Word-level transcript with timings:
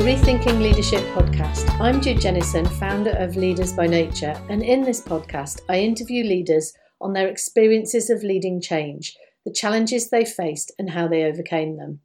Rethinking 0.00 0.62
Leadership 0.62 1.02
podcast. 1.12 1.68
I'm 1.78 2.00
Jude 2.00 2.22
Jennison, 2.22 2.66
founder 2.78 3.10
of 3.18 3.36
Leaders 3.36 3.74
by 3.74 3.86
Nature, 3.86 4.34
and 4.48 4.62
in 4.62 4.80
this 4.80 5.02
podcast, 5.02 5.60
I 5.68 5.80
interview 5.80 6.24
leaders 6.24 6.72
on 7.02 7.12
their 7.12 7.28
experiences 7.28 8.08
of 8.08 8.22
leading 8.22 8.62
change, 8.62 9.14
the 9.44 9.52
challenges 9.52 10.08
they 10.08 10.24
faced, 10.24 10.72
and 10.78 10.88
how 10.88 11.06
they 11.06 11.24
overcame 11.24 11.76
them. 11.76 12.00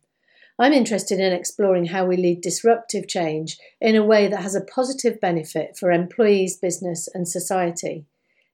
I'm 0.59 0.73
interested 0.73 1.21
in 1.21 1.31
exploring 1.31 1.85
how 1.85 2.05
we 2.05 2.17
lead 2.17 2.41
disruptive 2.41 3.07
change 3.07 3.57
in 3.79 3.95
a 3.95 4.03
way 4.03 4.27
that 4.27 4.41
has 4.41 4.55
a 4.55 4.65
positive 4.65 5.21
benefit 5.21 5.77
for 5.77 5.89
employees, 5.89 6.57
business, 6.57 7.07
and 7.13 7.25
society. 7.25 8.03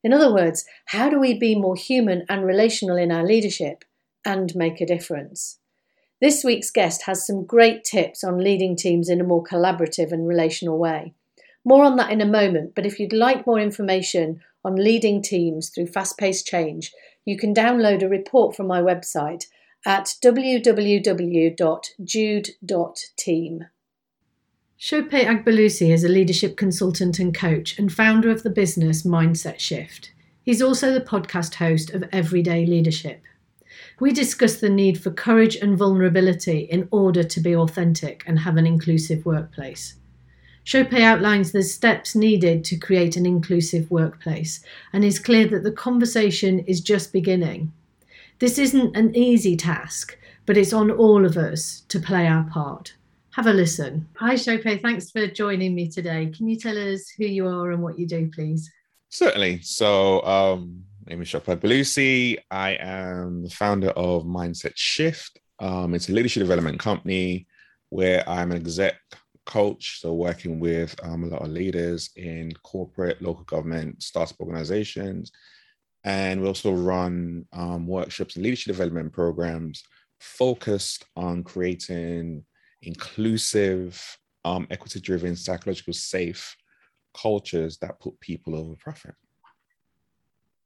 In 0.04 0.14
other 0.14 0.32
words, 0.32 0.66
how 0.86 1.10
do 1.10 1.20
we 1.20 1.34
be 1.34 1.55
more 1.55 1.76
human 1.76 2.28
and 2.30 2.46
relational 2.46 2.95
in 2.95 3.12
our 3.12 3.26
leadership 3.26 3.86
and 4.23 4.55
make 4.55 4.80
a 4.81 4.86
difference? 4.86 5.58
This 6.21 6.43
week's 6.43 6.70
guest 6.70 7.02
has 7.07 7.25
some 7.25 7.45
great 7.45 7.84
tips 7.84 8.23
on 8.23 8.38
leading 8.38 8.75
teams 8.75 9.09
in 9.09 9.20
a 9.20 9.23
more 9.23 9.43
collaborative 9.43 10.11
and 10.11 10.27
relational 10.27 10.77
way. 10.77 11.16
More 11.66 11.84
on 11.84 11.95
that 11.95 12.11
in 12.11 12.21
a 12.21 12.27
moment, 12.27 12.75
but 12.75 12.85
if 12.85 12.99
you'd 12.99 13.11
like 13.11 13.47
more 13.47 13.59
information 13.59 14.39
on 14.63 14.75
leading 14.75 15.23
teams 15.23 15.70
through 15.70 15.88
fast 15.88 16.20
paced 16.20 16.45
change, 16.45 16.91
you 17.25 17.35
can 17.38 17.55
download 17.55 18.03
a 18.03 18.07
report 18.07 18.55
from 18.55 18.67
my 18.67 18.80
website 18.80 19.45
at 19.84 20.13
www.jude.team. 20.23 21.55
Shopay 24.80 25.25
Agbalusi 25.25 25.91
is 25.91 26.03
a 26.03 26.09
leadership 26.09 26.55
consultant 26.55 27.17
and 27.17 27.35
coach 27.35 27.80
and 27.80 27.91
founder 27.91 28.30
of 28.30 28.44
the 28.44 28.49
business 28.52 29.02
Mindset 29.03 29.59
Shift. 29.59 30.11
He's 30.44 30.61
also 30.61 30.94
the 30.94 31.02
podcast 31.02 31.55
host 31.55 31.91
of 31.91 32.03
Everyday 32.11 32.66
Leadership. 32.67 33.22
We 34.02 34.12
discuss 34.12 34.60
the 34.60 34.70
need 34.70 35.02
for 35.02 35.12
courage 35.12 35.56
and 35.56 35.78
vulnerability 35.78 36.62
in 36.62 36.89
order 36.92 37.23
to 37.23 37.39
be 37.39 37.56
authentic 37.56 38.23
and 38.28 38.39
have 38.39 38.58
an 38.58 38.67
inclusive 38.67 39.25
workplace. 39.25 39.95
Shopay 40.66 41.02
outlines 41.02 41.53
the 41.53 41.64
steps 41.64 42.16
needed 42.16 42.66
to 42.66 42.78
create 42.78 43.16
an 43.16 43.25
inclusive 43.25 43.90
workplace 43.90 44.64
and 44.92 45.06
is 45.06 45.20
clear 45.20 45.48
that 45.48 45.64
the 45.64 45.72
conversation 45.72 46.59
is 46.66 46.81
just 46.81 47.14
beginning. 47.14 47.72
This 48.40 48.58
isn't 48.58 48.98
an 48.98 49.16
easy 49.16 49.56
task, 49.56 50.18
but 50.45 50.58
it's 50.58 50.73
on 50.73 50.92
all 50.92 51.25
of 51.25 51.38
us 51.38 51.84
to 51.88 52.00
play 52.00 52.28
our 52.28 52.44
part 52.44 52.94
have 53.31 53.47
a 53.47 53.53
listen. 53.53 54.08
Hi, 54.18 54.34
Shopay. 54.34 54.81
Thanks 54.81 55.09
for 55.09 55.25
joining 55.25 55.73
me 55.73 55.88
today. 55.88 56.31
Can 56.36 56.50
you 56.50 56.58
tell 56.58 56.78
us 56.78 57.09
who 57.18 57.25
you 57.25 57.47
are 57.47 57.72
and 57.72 57.81
what 57.81 57.97
you 57.97 58.06
do, 58.06 58.30
please? 58.30 58.70
Certainly. 59.08 59.62
So, 59.62 60.22
um, 60.23 60.84
my 60.84 60.91
name 61.07 61.21
is 61.21 61.30
Shopay 61.30 61.57
Agbalusi. 61.57 62.38
I 62.49 62.71
am 62.80 63.44
the 63.44 63.49
founder 63.49 63.89
of 63.89 64.23
Mindset 64.23 64.73
Shift. 64.75 65.39
Um, 65.59 65.94
it's 65.94 66.09
a 66.09 66.13
leadership 66.13 66.41
development 66.41 66.80
company 66.80 67.47
where 67.89 68.27
I'm 68.30 68.52
an 68.52 68.57
exec 68.57 68.95
coach, 69.45 69.99
so 69.99 70.13
working 70.13 70.59
with 70.59 70.95
um, 71.03 71.23
a 71.23 71.27
lot 71.27 71.41
of 71.41 71.49
leaders 71.49 72.11
in 72.16 72.52
corporate, 72.63 73.22
local 73.22 73.44
government, 73.44 74.03
startup 74.03 74.39
organizations. 74.39 75.31
And 76.03 76.41
we 76.41 76.47
also 76.47 76.72
run 76.72 77.45
um, 77.53 77.88
workshops 77.88 78.35
and 78.35 78.44
leadership 78.44 78.67
development 78.67 79.13
programs 79.13 79.83
focused 80.19 81.05
on 81.16 81.44
creating 81.44 82.45
inclusive, 82.81 84.17
um, 84.45 84.67
equity 84.69 84.99
driven, 84.99 85.35
psychological 85.35 85.94
safe 85.94 86.55
cultures 87.19 87.77
that 87.79 87.99
put 87.99 88.19
people 88.19 88.55
over 88.55 88.75
profit. 88.75 89.16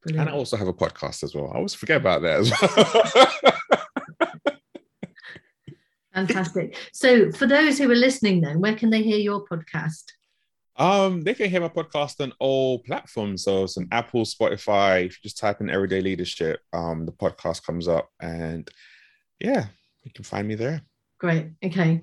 Brilliant. 0.06 0.30
And 0.30 0.36
I 0.36 0.38
also 0.38 0.56
have 0.56 0.68
a 0.68 0.74
podcast 0.74 1.24
as 1.24 1.34
well. 1.34 1.52
I 1.52 1.56
always 1.56 1.74
forget 1.74 1.98
about 1.98 2.22
that 2.22 2.40
as 2.42 2.52
well. 2.62 4.54
Fantastic. 6.14 6.78
So, 6.94 7.32
for 7.32 7.48
those 7.48 7.80
who 7.80 7.92
are 7.92 7.96
listening, 7.96 8.42
then, 8.42 8.62
where 8.62 8.76
can 8.76 8.92
they 8.92 9.02
hear 9.02 9.18
your 9.18 9.44
podcast? 9.46 10.04
Um, 10.78 11.24
they 11.24 11.34
can 11.34 11.50
hear 11.50 11.62
my 11.62 11.70
podcast 11.70 12.22
on 12.22 12.34
all 12.40 12.80
platforms. 12.80 13.44
So, 13.44 13.64
it's 13.64 13.78
on 13.78 13.88
Apple, 13.92 14.26
Spotify. 14.26 15.06
If 15.08 15.18
you 15.18 15.24
just 15.24 15.40
type 15.40 15.60
in 15.60 15.72
Everyday 15.72 16.02
Leadership, 16.02 16.60
um, 16.72 17.08
the 17.08 17.12
podcast 17.12 17.66
comes 17.66 17.88
up, 17.88 18.10
and 18.22 18.70
yeah, 19.40 19.66
you 20.04 20.12
can 20.14 20.24
find 20.24 20.48
me 20.48 20.54
there. 20.54 20.84
Great. 21.18 21.48
Okay. 21.64 22.02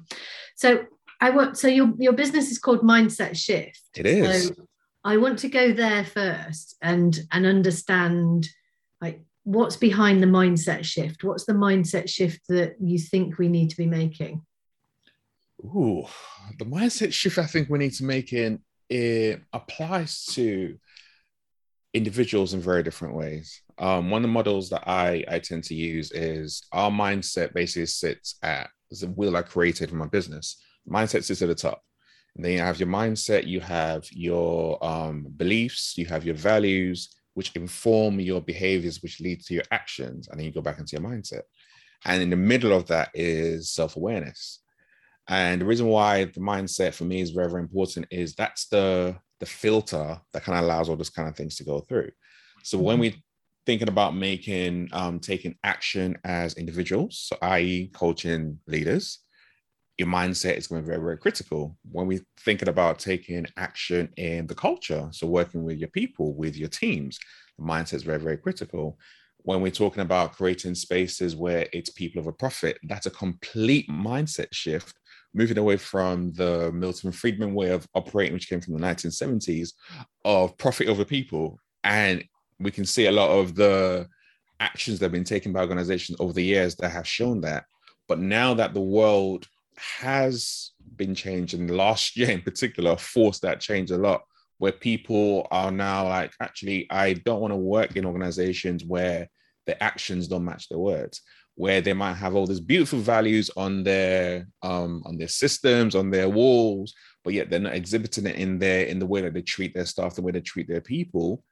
So 0.57 0.87
I 1.21 1.31
want 1.31 1.57
so 1.57 1.69
your 1.69 1.93
your 1.99 2.13
business 2.13 2.51
is 2.51 2.59
called 2.59 2.81
Mindset 2.81 3.37
Shift. 3.37 3.81
It 3.95 4.07
is. 4.07 4.49
So 4.49 4.55
I 5.05 5.17
want 5.17 5.41
to 5.41 5.49
go 5.49 5.73
there 5.73 6.05
first 6.05 6.77
and 6.81 7.19
and 7.33 7.45
understand 7.45 8.49
like 9.01 9.25
what's 9.45 9.77
behind 9.77 10.23
the 10.23 10.27
mindset 10.27 10.85
shift. 10.85 11.25
What's 11.25 11.45
the 11.45 11.55
mindset 11.55 12.09
shift 12.09 12.41
that 12.49 12.77
you 12.81 12.99
think 12.99 13.39
we 13.39 13.49
need 13.49 13.71
to 13.71 13.77
be 13.77 13.87
making? 13.87 14.43
Ooh, 15.65 16.07
the 16.59 16.65
mindset 16.65 17.13
shift 17.13 17.39
I 17.39 17.47
think 17.47 17.69
we 17.69 17.79
need 17.79 17.95
to 17.95 18.05
make 18.05 18.33
in 18.33 18.61
it 18.89 19.43
applies 19.53 20.25
to 20.27 20.77
individuals 21.95 22.55
in 22.55 22.61
very 22.61 22.83
different 22.83 23.15
ways. 23.15 23.63
Um, 23.79 24.11
one 24.11 24.21
of 24.21 24.29
the 24.29 24.33
models 24.33 24.71
that 24.71 24.89
I, 24.89 25.25
I 25.29 25.39
tend 25.39 25.65
to 25.65 25.75
use 25.75 26.13
is 26.13 26.63
our 26.73 26.91
mindset 26.91 27.55
basically 27.55 27.87
sits 27.87 28.37
at 28.43 28.71
the 28.91 29.07
wheel 29.09 29.37
I 29.37 29.43
created 29.43 29.91
for 29.91 29.97
my 29.97 30.07
business. 30.07 30.63
Mindset 30.89 31.25
sits 31.25 31.43
at 31.43 31.49
the 31.49 31.55
top. 31.55 31.83
And 32.37 32.45
then 32.45 32.53
you 32.53 32.61
have 32.61 32.81
your 32.81 32.89
mindset, 32.89 33.47
you 33.47 33.61
have 33.61 34.11
your 34.11 34.83
um, 34.85 35.27
beliefs, 35.37 35.99
you 35.99 36.07
have 36.07 36.25
your 36.25 36.35
values, 36.35 37.11
which 37.35 37.55
inform 37.55 38.21
your 38.21 38.41
behaviors, 38.41 39.03
which 39.03 39.21
lead 39.21 39.43
to 39.45 39.55
your 39.55 39.65
actions. 39.71 40.29
And 40.29 40.39
then 40.39 40.47
you 40.47 40.53
go 40.53 40.63
back 40.63 40.79
into 40.79 40.93
your 40.93 41.03
mindset. 41.03 41.43
And 42.05 42.23
in 42.23 42.31
the 42.31 42.37
middle 42.37 42.73
of 42.73 42.87
that 42.89 43.11
is 43.15 43.71
self 43.71 43.97
awareness. 43.97 44.61
And 45.29 45.61
the 45.61 45.67
reason 45.67 45.87
why 45.87 46.25
the 46.25 46.41
mindset 46.41 46.95
for 46.95 47.05
me 47.05 47.21
is 47.21 47.31
very, 47.31 47.49
very 47.49 47.63
important 47.63 48.07
is 48.11 48.35
that's 48.35 48.67
the, 48.67 49.17
the 49.39 49.47
filter 49.47 50.21
that 50.33 50.43
kind 50.43 50.59
of 50.59 50.65
allows 50.65 50.89
all 50.89 50.97
those 50.97 51.11
kind 51.11 51.29
of 51.29 51.37
things 51.37 51.57
to 51.57 51.65
go 51.65 51.81
through. 51.81 52.11
So 52.65 52.79
when 52.79 52.99
we're 52.99 53.15
thinking 53.67 53.89
about 53.89 54.17
making 54.17 54.89
um, 54.93 55.21
taking 55.21 55.57
action 55.63 56.19
as 56.25 56.55
individuals, 56.55 57.19
so 57.29 57.37
i.e., 57.43 57.91
coaching 57.93 58.59
leaders, 58.67 59.21
your 59.99 60.09
mindset 60.09 60.57
is 60.57 60.67
going 60.67 60.83
to 60.83 60.87
be 60.87 60.91
very, 60.91 61.03
very 61.03 61.19
critical. 61.19 61.77
When 61.91 62.07
we're 62.07 62.25
thinking 62.41 62.69
about 62.69 62.99
taking 62.99 63.47
action 63.57 64.09
in 64.17 64.47
the 64.47 64.55
culture, 64.55 65.09
so 65.13 65.27
working 65.27 65.65
with 65.65 65.79
your 65.79 65.91
people, 65.91 66.35
with 66.35 66.57
your 66.57 66.69
teams, 66.69 67.19
the 67.59 67.65
mindset 67.65 67.95
is 67.95 68.03
very, 68.03 68.19
very 68.19 68.37
critical. 68.39 68.99
When 69.39 69.61
we're 69.61 69.73
talking 69.73 70.03
about 70.03 70.33
creating 70.33 70.75
spaces 70.75 71.37
where 71.37 71.67
it's 71.73 71.91
people 71.91 72.21
of 72.21 72.27
a 72.27 72.33
profit, 72.33 72.79
that's 72.85 73.07
a 73.07 73.11
complete 73.11 73.89
mindset 73.91 74.49
shift, 74.53 74.95
moving 75.35 75.59
away 75.59 75.77
from 75.77 76.33
the 76.33 76.71
Milton 76.73 77.13
Friedman 77.13 77.55
way 77.55 77.71
of 77.71 77.87
operating, 77.95 78.35
which 78.35 78.49
came 78.49 78.61
from 78.61 78.75
the 78.75 78.81
1970s, 78.81 79.73
of 80.25 80.57
profit 80.59 80.89
over 80.89 81.05
people 81.05 81.59
and 81.85 82.25
we 82.59 82.71
can 82.71 82.85
see 82.85 83.07
a 83.07 83.13
lot 83.13 83.31
of 83.31 83.55
the 83.55 84.07
actions 84.61 84.99
that 84.99 85.07
have 85.07 85.13
been 85.13 85.25
taken 85.25 85.53
by 85.53 85.61
organizations 85.61 86.21
over 86.21 86.33
the 86.33 86.45
years 86.45 86.77
that 86.77 86.91
have 86.91 87.07
shown 87.07 87.41
that. 87.41 87.65
But 88.09 88.21
now 88.21 88.55
that 88.55 88.75
the 88.75 88.81
world 88.81 89.47
has 89.77 90.73
been 90.97 91.15
changed, 91.15 91.55
and 91.55 91.71
last 91.71 92.17
year 92.17 92.31
in 92.31 92.43
particular 92.43 92.97
forced 92.97 93.43
that 93.43 93.61
change 93.61 93.91
a 93.91 93.99
lot, 93.99 94.23
where 94.59 94.73
people 94.73 95.47
are 95.51 95.71
now 95.71 96.09
like, 96.09 96.33
actually, 96.41 96.87
I 96.91 97.15
don't 97.15 97.41
want 97.41 97.53
to 97.53 97.57
work 97.57 97.97
in 97.97 98.07
organizations 98.07 98.85
where 98.85 99.29
the 99.67 99.81
actions 99.83 100.29
don't 100.29 100.45
match 100.45 100.69
the 100.69 100.79
words 100.79 101.23
where 101.55 101.81
they 101.81 101.93
might 101.93 102.15
have 102.15 102.35
all 102.35 102.47
these 102.47 102.61
beautiful 102.61 102.99
values 102.99 103.51
on 103.57 103.83
their 103.83 104.49
um, 104.63 105.03
on 105.05 105.19
their 105.19 105.29
systems, 105.29 105.95
on 105.95 106.11
their 106.11 106.29
walls, 106.29 106.95
but 107.25 107.35
yet 107.35 107.51
they're 107.51 107.61
not 107.61 107.75
exhibiting 107.75 108.27
it 108.27 108.37
in 108.37 108.59
their 108.59 108.87
in 108.87 108.99
the 108.99 109.07
way 109.07 109.21
that 109.21 109.35
they 109.35 109.43
treat 109.43 109.75
their 109.75 109.87
staff, 109.87 110.15
the 110.15 110.23
way 110.23 110.33
they 110.33 110.41
treat 110.41 110.69
their 110.69 110.81
people. 110.81 111.45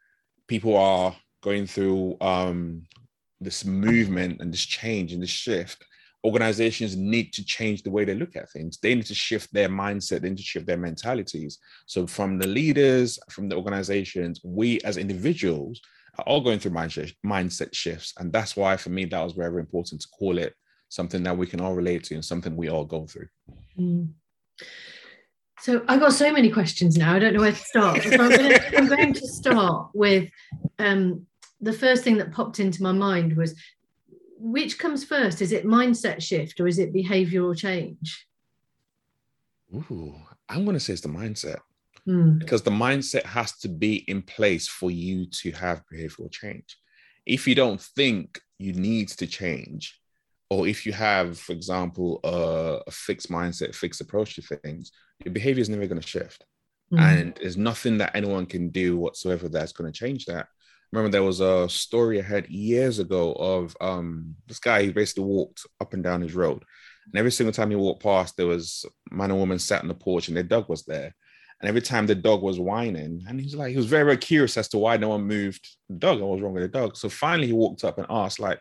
People 0.48 0.76
are 0.76 1.14
going 1.42 1.66
through 1.66 2.16
um, 2.20 2.82
this 3.40 3.64
movement 3.64 4.40
and 4.40 4.52
this 4.52 4.64
change 4.64 5.12
and 5.12 5.22
this 5.22 5.30
shift, 5.30 5.84
organizations 6.24 6.96
need 6.96 7.32
to 7.32 7.44
change 7.44 7.82
the 7.82 7.90
way 7.90 8.04
they 8.04 8.14
look 8.14 8.36
at 8.36 8.50
things. 8.50 8.78
They 8.78 8.94
need 8.94 9.06
to 9.06 9.14
shift 9.14 9.52
their 9.52 9.68
mindset, 9.68 10.20
they 10.20 10.30
need 10.30 10.38
to 10.38 10.42
shift 10.42 10.66
their 10.66 10.76
mentalities. 10.76 11.58
So, 11.86 12.06
from 12.06 12.38
the 12.38 12.46
leaders, 12.46 13.18
from 13.30 13.48
the 13.48 13.56
organizations, 13.56 14.40
we 14.44 14.80
as 14.82 14.96
individuals 14.96 15.80
are 16.18 16.24
all 16.24 16.40
going 16.40 16.58
through 16.58 16.72
mindset, 16.72 17.74
shifts. 17.74 18.12
And 18.18 18.32
that's 18.32 18.56
why, 18.56 18.76
for 18.76 18.90
me, 18.90 19.04
that 19.06 19.22
was 19.22 19.32
very, 19.32 19.50
very 19.50 19.60
important 19.60 20.00
to 20.02 20.08
call 20.08 20.38
it 20.38 20.54
something 20.88 21.22
that 21.22 21.36
we 21.36 21.46
can 21.46 21.60
all 21.60 21.74
relate 21.74 22.04
to 22.04 22.14
and 22.14 22.24
something 22.24 22.56
we 22.56 22.68
all 22.68 22.84
go 22.84 23.06
through. 23.06 23.28
Mm. 23.78 24.10
So 25.60 25.84
I've 25.88 26.00
got 26.00 26.14
so 26.14 26.32
many 26.32 26.50
questions 26.50 26.96
now. 26.96 27.14
I 27.14 27.18
don't 27.18 27.34
know 27.34 27.40
where 27.40 27.52
to 27.52 27.58
start. 27.58 28.02
So 28.02 28.10
I'm, 28.12 28.30
going 28.30 28.50
to, 28.50 28.78
I'm 28.78 28.86
going 28.86 29.12
to 29.12 29.28
start 29.28 29.90
with 29.92 30.30
um, 30.78 31.26
the 31.60 31.72
first 31.72 32.02
thing 32.02 32.16
that 32.16 32.32
popped 32.32 32.60
into 32.60 32.82
my 32.82 32.92
mind 32.92 33.36
was 33.36 33.54
which 34.40 34.78
comes 34.78 35.04
first? 35.04 35.42
Is 35.42 35.52
it 35.52 35.66
mindset 35.66 36.22
shift 36.22 36.58
or 36.60 36.66
is 36.66 36.78
it 36.78 36.94
behavioral 36.94 37.56
change? 37.56 38.26
Ooh, 39.74 40.14
I'm 40.48 40.64
going 40.64 40.74
to 40.74 40.80
say 40.80 40.94
it's 40.94 41.02
the 41.02 41.08
mindset 41.08 41.60
hmm. 42.04 42.38
because 42.38 42.62
the 42.62 42.70
mindset 42.70 43.24
has 43.24 43.56
to 43.58 43.68
be 43.68 43.96
in 44.08 44.22
place 44.22 44.66
for 44.66 44.90
you 44.90 45.26
to 45.26 45.52
have 45.52 45.82
behavioral 45.92 46.30
change. 46.30 46.76
If 47.26 47.46
you 47.46 47.54
don't 47.54 47.80
think 47.80 48.40
you 48.58 48.72
need 48.72 49.08
to 49.08 49.26
change, 49.26 50.00
or 50.48 50.66
if 50.66 50.84
you 50.84 50.92
have, 50.92 51.38
for 51.38 51.52
example, 51.52 52.18
a, 52.24 52.80
a 52.86 52.90
fixed 52.90 53.30
mindset, 53.30 53.74
fixed 53.74 54.00
approach 54.00 54.34
to 54.34 54.42
things, 54.42 54.90
your 55.24 55.32
behavior 55.32 55.62
is 55.62 55.68
never 55.68 55.86
going 55.86 56.00
to 56.00 56.06
shift. 56.06 56.44
Mm-hmm. 56.92 57.04
And 57.04 57.38
there's 57.40 57.56
nothing 57.56 57.98
that 57.98 58.16
anyone 58.16 58.46
can 58.46 58.70
do 58.70 58.96
whatsoever 58.96 59.48
that's 59.48 59.72
going 59.72 59.92
to 59.92 59.96
change 59.96 60.24
that. 60.26 60.48
Remember, 60.92 61.10
there 61.10 61.22
was 61.22 61.40
a 61.40 61.68
story 61.68 62.18
I 62.18 62.22
heard 62.22 62.48
years 62.48 62.98
ago 62.98 63.32
of 63.32 63.76
um, 63.80 64.34
this 64.46 64.58
guy 64.58 64.84
who 64.84 64.92
basically 64.92 65.24
walked 65.24 65.64
up 65.80 65.92
and 65.92 66.02
down 66.02 66.20
his 66.20 66.34
road. 66.34 66.64
And 67.06 67.18
every 67.18 67.30
single 67.30 67.52
time 67.52 67.70
he 67.70 67.76
walked 67.76 68.02
past, 68.02 68.36
there 68.36 68.46
was 68.46 68.84
man 69.10 69.30
and 69.30 69.38
woman 69.38 69.58
sat 69.58 69.82
on 69.82 69.88
the 69.88 69.94
porch 69.94 70.28
and 70.28 70.36
their 70.36 70.44
dog 70.44 70.68
was 70.68 70.84
there. 70.84 71.14
And 71.60 71.68
every 71.68 71.82
time 71.82 72.06
the 72.06 72.14
dog 72.14 72.42
was 72.42 72.58
whining, 72.58 73.22
and 73.28 73.38
he's 73.40 73.54
like, 73.54 73.70
he 73.70 73.76
was 73.76 73.86
very, 73.86 74.04
very 74.04 74.16
curious 74.16 74.56
as 74.56 74.68
to 74.68 74.78
why 74.78 74.96
no 74.96 75.10
one 75.10 75.26
moved 75.26 75.68
the 75.88 75.96
dog. 75.96 76.18
and 76.18 76.26
What 76.26 76.36
was 76.36 76.42
wrong 76.42 76.54
with 76.54 76.62
the 76.62 76.68
dog? 76.68 76.96
So 76.96 77.08
finally, 77.08 77.48
he 77.48 77.52
walked 77.52 77.84
up 77.84 77.98
and 77.98 78.06
asked, 78.08 78.40
like, 78.40 78.58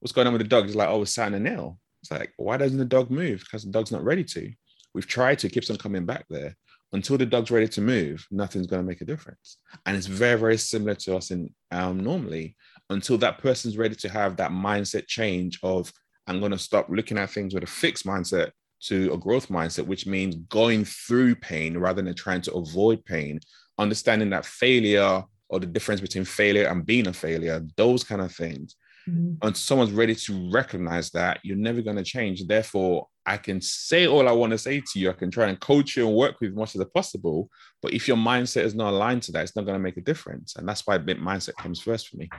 what's 0.00 0.12
going 0.12 0.26
on 0.26 0.34
with 0.34 0.42
the 0.42 0.48
dog? 0.48 0.66
He's 0.66 0.76
like, 0.76 0.88
oh, 0.88 1.02
it's 1.02 1.14
sat 1.14 1.28
in 1.28 1.34
a 1.34 1.40
nail. 1.40 1.78
It's 2.02 2.10
like, 2.10 2.32
why 2.36 2.58
doesn't 2.58 2.78
the 2.78 2.84
dog 2.84 3.10
move? 3.10 3.40
Because 3.40 3.64
the 3.64 3.70
dog's 3.70 3.90
not 3.90 4.04
ready 4.04 4.22
to. 4.24 4.52
We've 4.94 5.06
tried 5.06 5.38
to, 5.40 5.48
keeps 5.48 5.70
on 5.70 5.78
coming 5.78 6.04
back 6.04 6.26
there. 6.28 6.56
Until 6.96 7.18
the 7.18 7.26
dog's 7.26 7.50
ready 7.50 7.68
to 7.68 7.82
move, 7.82 8.26
nothing's 8.30 8.66
going 8.66 8.80
to 8.80 8.88
make 8.88 9.02
a 9.02 9.04
difference. 9.04 9.58
And 9.84 9.94
it's 9.98 10.06
very, 10.06 10.38
very 10.40 10.56
similar 10.56 10.94
to 10.94 11.16
us 11.16 11.30
in 11.30 11.50
um, 11.70 12.00
normally 12.00 12.56
until 12.88 13.18
that 13.18 13.36
person's 13.36 13.76
ready 13.76 13.94
to 13.96 14.08
have 14.08 14.38
that 14.38 14.50
mindset 14.50 15.06
change 15.06 15.58
of, 15.62 15.92
I'm 16.26 16.40
going 16.40 16.52
to 16.52 16.58
stop 16.58 16.88
looking 16.88 17.18
at 17.18 17.28
things 17.28 17.52
with 17.52 17.64
a 17.64 17.66
fixed 17.66 18.06
mindset 18.06 18.52
to 18.84 19.12
a 19.12 19.18
growth 19.18 19.48
mindset, 19.48 19.86
which 19.86 20.06
means 20.06 20.36
going 20.48 20.86
through 20.86 21.34
pain 21.34 21.76
rather 21.76 22.00
than 22.00 22.14
trying 22.14 22.40
to 22.42 22.54
avoid 22.54 23.04
pain, 23.04 23.40
understanding 23.78 24.30
that 24.30 24.46
failure 24.46 25.22
or 25.50 25.60
the 25.60 25.66
difference 25.66 26.00
between 26.00 26.24
failure 26.24 26.66
and 26.68 26.86
being 26.86 27.08
a 27.08 27.12
failure, 27.12 27.62
those 27.76 28.04
kind 28.04 28.22
of 28.22 28.34
things. 28.34 28.74
Mm-hmm. 29.06 29.34
Until 29.42 29.54
someone's 29.54 29.92
ready 29.92 30.14
to 30.14 30.50
recognize 30.50 31.10
that, 31.10 31.40
you're 31.44 31.58
never 31.58 31.82
going 31.82 31.96
to 31.96 32.02
change. 32.02 32.46
Therefore, 32.46 33.06
I 33.26 33.36
can 33.36 33.60
say 33.60 34.06
all 34.06 34.28
I 34.28 34.32
want 34.32 34.52
to 34.52 34.58
say 34.58 34.80
to 34.80 35.00
you. 35.00 35.10
I 35.10 35.14
can 35.14 35.30
try 35.30 35.48
and 35.48 35.58
coach 35.58 35.96
you 35.96 36.06
and 36.06 36.16
work 36.16 36.40
with 36.40 36.50
as 36.50 36.56
much 36.56 36.76
as 36.76 36.84
possible. 36.94 37.50
But 37.82 37.92
if 37.92 38.06
your 38.06 38.16
mindset 38.16 38.62
is 38.62 38.74
not 38.74 38.92
aligned 38.92 39.22
to 39.24 39.32
that, 39.32 39.42
it's 39.42 39.56
not 39.56 39.64
going 39.66 39.74
to 39.74 39.82
make 39.82 39.96
a 39.96 40.02
difference. 40.02 40.54
And 40.56 40.68
that's 40.68 40.86
why 40.86 40.98
mindset 40.98 41.56
comes 41.56 41.80
first 41.80 42.08
for 42.08 42.18
me. 42.18 42.30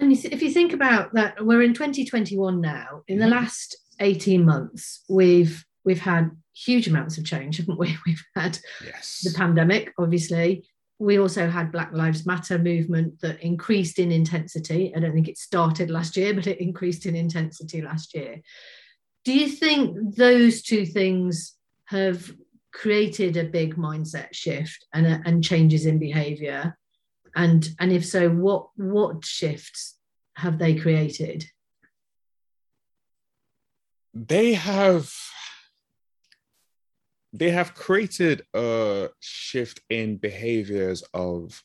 And 0.00 0.12
if 0.12 0.42
you 0.42 0.50
think 0.50 0.72
about 0.72 1.14
that, 1.14 1.44
we're 1.44 1.62
in 1.62 1.74
2021 1.74 2.60
now. 2.60 3.02
In 3.06 3.18
the 3.18 3.26
mm-hmm. 3.26 3.34
last 3.34 3.76
18 4.00 4.44
months, 4.44 5.04
we've 5.08 5.64
we've 5.84 6.00
had 6.00 6.30
huge 6.54 6.88
amounts 6.88 7.18
of 7.18 7.24
change, 7.24 7.58
haven't 7.58 7.78
we? 7.78 7.96
We've 8.06 8.24
had 8.36 8.58
yes. 8.84 9.20
the 9.22 9.36
pandemic, 9.36 9.92
obviously. 9.98 10.64
We 10.98 11.18
also 11.18 11.48
had 11.48 11.72
Black 11.72 11.92
Lives 11.94 12.26
Matter 12.26 12.58
movement 12.58 13.20
that 13.22 13.42
increased 13.42 13.98
in 13.98 14.12
intensity. 14.12 14.92
I 14.94 15.00
don't 15.00 15.14
think 15.14 15.28
it 15.28 15.38
started 15.38 15.90
last 15.90 16.16
year, 16.16 16.34
but 16.34 16.46
it 16.46 16.60
increased 16.60 17.06
in 17.06 17.16
intensity 17.16 17.80
last 17.80 18.14
year. 18.14 18.42
Do 19.24 19.32
you 19.32 19.48
think 19.48 20.16
those 20.16 20.62
two 20.62 20.86
things 20.86 21.54
have 21.86 22.30
created 22.72 23.36
a 23.36 23.44
big 23.44 23.76
mindset 23.76 24.32
shift 24.32 24.86
and, 24.94 25.06
and 25.06 25.44
changes 25.44 25.86
in 25.86 25.98
behavior? 25.98 26.78
And, 27.36 27.68
and 27.78 27.92
if 27.92 28.04
so, 28.06 28.30
what, 28.30 28.68
what 28.76 29.24
shifts 29.24 29.98
have 30.36 30.58
they 30.58 30.74
created? 30.74 31.44
they 34.14 34.54
have 34.54 35.12
they 37.32 37.50
have 37.50 37.74
created 37.74 38.42
a 38.54 39.08
shift 39.20 39.80
in 39.88 40.16
behaviors 40.16 41.02
of 41.14 41.62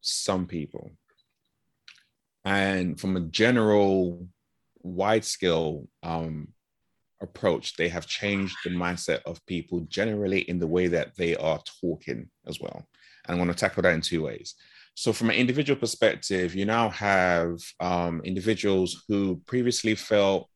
some 0.00 0.46
people 0.46 0.92
and 2.44 3.00
from 3.00 3.16
a 3.16 3.20
general 3.20 4.28
wide 4.82 5.24
scale 5.24 5.88
um, 6.04 6.48
approach 7.20 7.76
they 7.76 7.88
have 7.88 8.06
changed 8.06 8.56
the 8.64 8.70
mindset 8.70 9.20
of 9.26 9.44
people 9.46 9.80
generally 9.88 10.40
in 10.42 10.58
the 10.58 10.66
way 10.66 10.86
that 10.86 11.16
they 11.16 11.34
are 11.36 11.60
talking 11.80 12.28
as 12.46 12.60
well 12.60 12.86
and 13.26 13.34
i 13.34 13.38
want 13.38 13.50
to 13.50 13.56
tackle 13.56 13.82
that 13.82 13.94
in 13.94 14.00
two 14.00 14.22
ways 14.22 14.54
so 14.94 15.12
from 15.12 15.30
an 15.30 15.36
individual 15.36 15.78
perspective 15.78 16.54
you 16.54 16.64
now 16.64 16.88
have 16.90 17.58
um, 17.80 18.20
individuals 18.24 19.04
who 19.08 19.40
previously 19.46 19.94
felt 19.94 20.48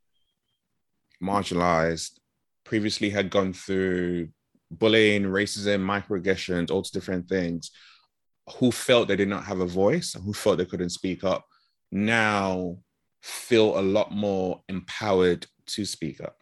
marginalized, 1.22 2.18
previously 2.64 3.08
had 3.08 3.30
gone 3.30 3.52
through 3.52 4.28
bullying, 4.70 5.24
racism, 5.24 5.80
microaggressions, 5.80 6.70
all 6.70 6.82
different 6.82 7.28
things, 7.28 7.70
who 8.58 8.72
felt 8.72 9.08
they 9.08 9.16
did 9.16 9.28
not 9.28 9.44
have 9.44 9.60
a 9.60 9.66
voice 9.66 10.14
who 10.14 10.32
felt 10.32 10.58
they 10.58 10.64
couldn't 10.64 10.90
speak 10.90 11.22
up, 11.22 11.44
now 11.92 12.76
feel 13.22 13.78
a 13.78 13.80
lot 13.80 14.10
more 14.10 14.62
empowered 14.68 15.46
to 15.66 15.84
speak 15.84 16.20
up. 16.20 16.41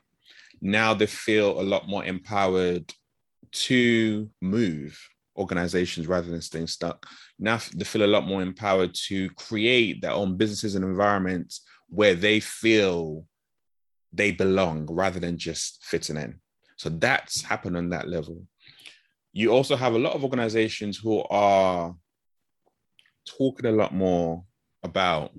Now 0.60 0.94
they 0.94 1.06
feel 1.06 1.60
a 1.60 1.62
lot 1.62 1.88
more 1.88 2.04
empowered 2.04 2.92
to 3.52 4.30
move 4.40 4.98
organizations 5.36 6.06
rather 6.06 6.30
than 6.30 6.42
staying 6.42 6.66
stuck. 6.66 7.06
Now 7.38 7.58
they 7.74 7.84
feel 7.84 8.04
a 8.04 8.06
lot 8.06 8.26
more 8.26 8.42
empowered 8.42 8.94
to 9.06 9.30
create 9.30 10.02
their 10.02 10.12
own 10.12 10.36
businesses 10.36 10.74
and 10.74 10.84
environments 10.84 11.62
where 11.88 12.14
they 12.14 12.40
feel 12.40 13.24
they 14.12 14.32
belong 14.32 14.86
rather 14.90 15.20
than 15.20 15.38
just 15.38 15.84
fitting 15.84 16.16
in. 16.16 16.40
So 16.76 16.88
that's 16.88 17.42
happened 17.42 17.76
on 17.76 17.90
that 17.90 18.08
level. 18.08 18.42
You 19.32 19.52
also 19.52 19.76
have 19.76 19.94
a 19.94 19.98
lot 19.98 20.14
of 20.14 20.24
organizations 20.24 20.98
who 20.98 21.22
are 21.30 21.94
talking 23.26 23.66
a 23.66 23.72
lot 23.72 23.94
more 23.94 24.44
about 24.82 25.30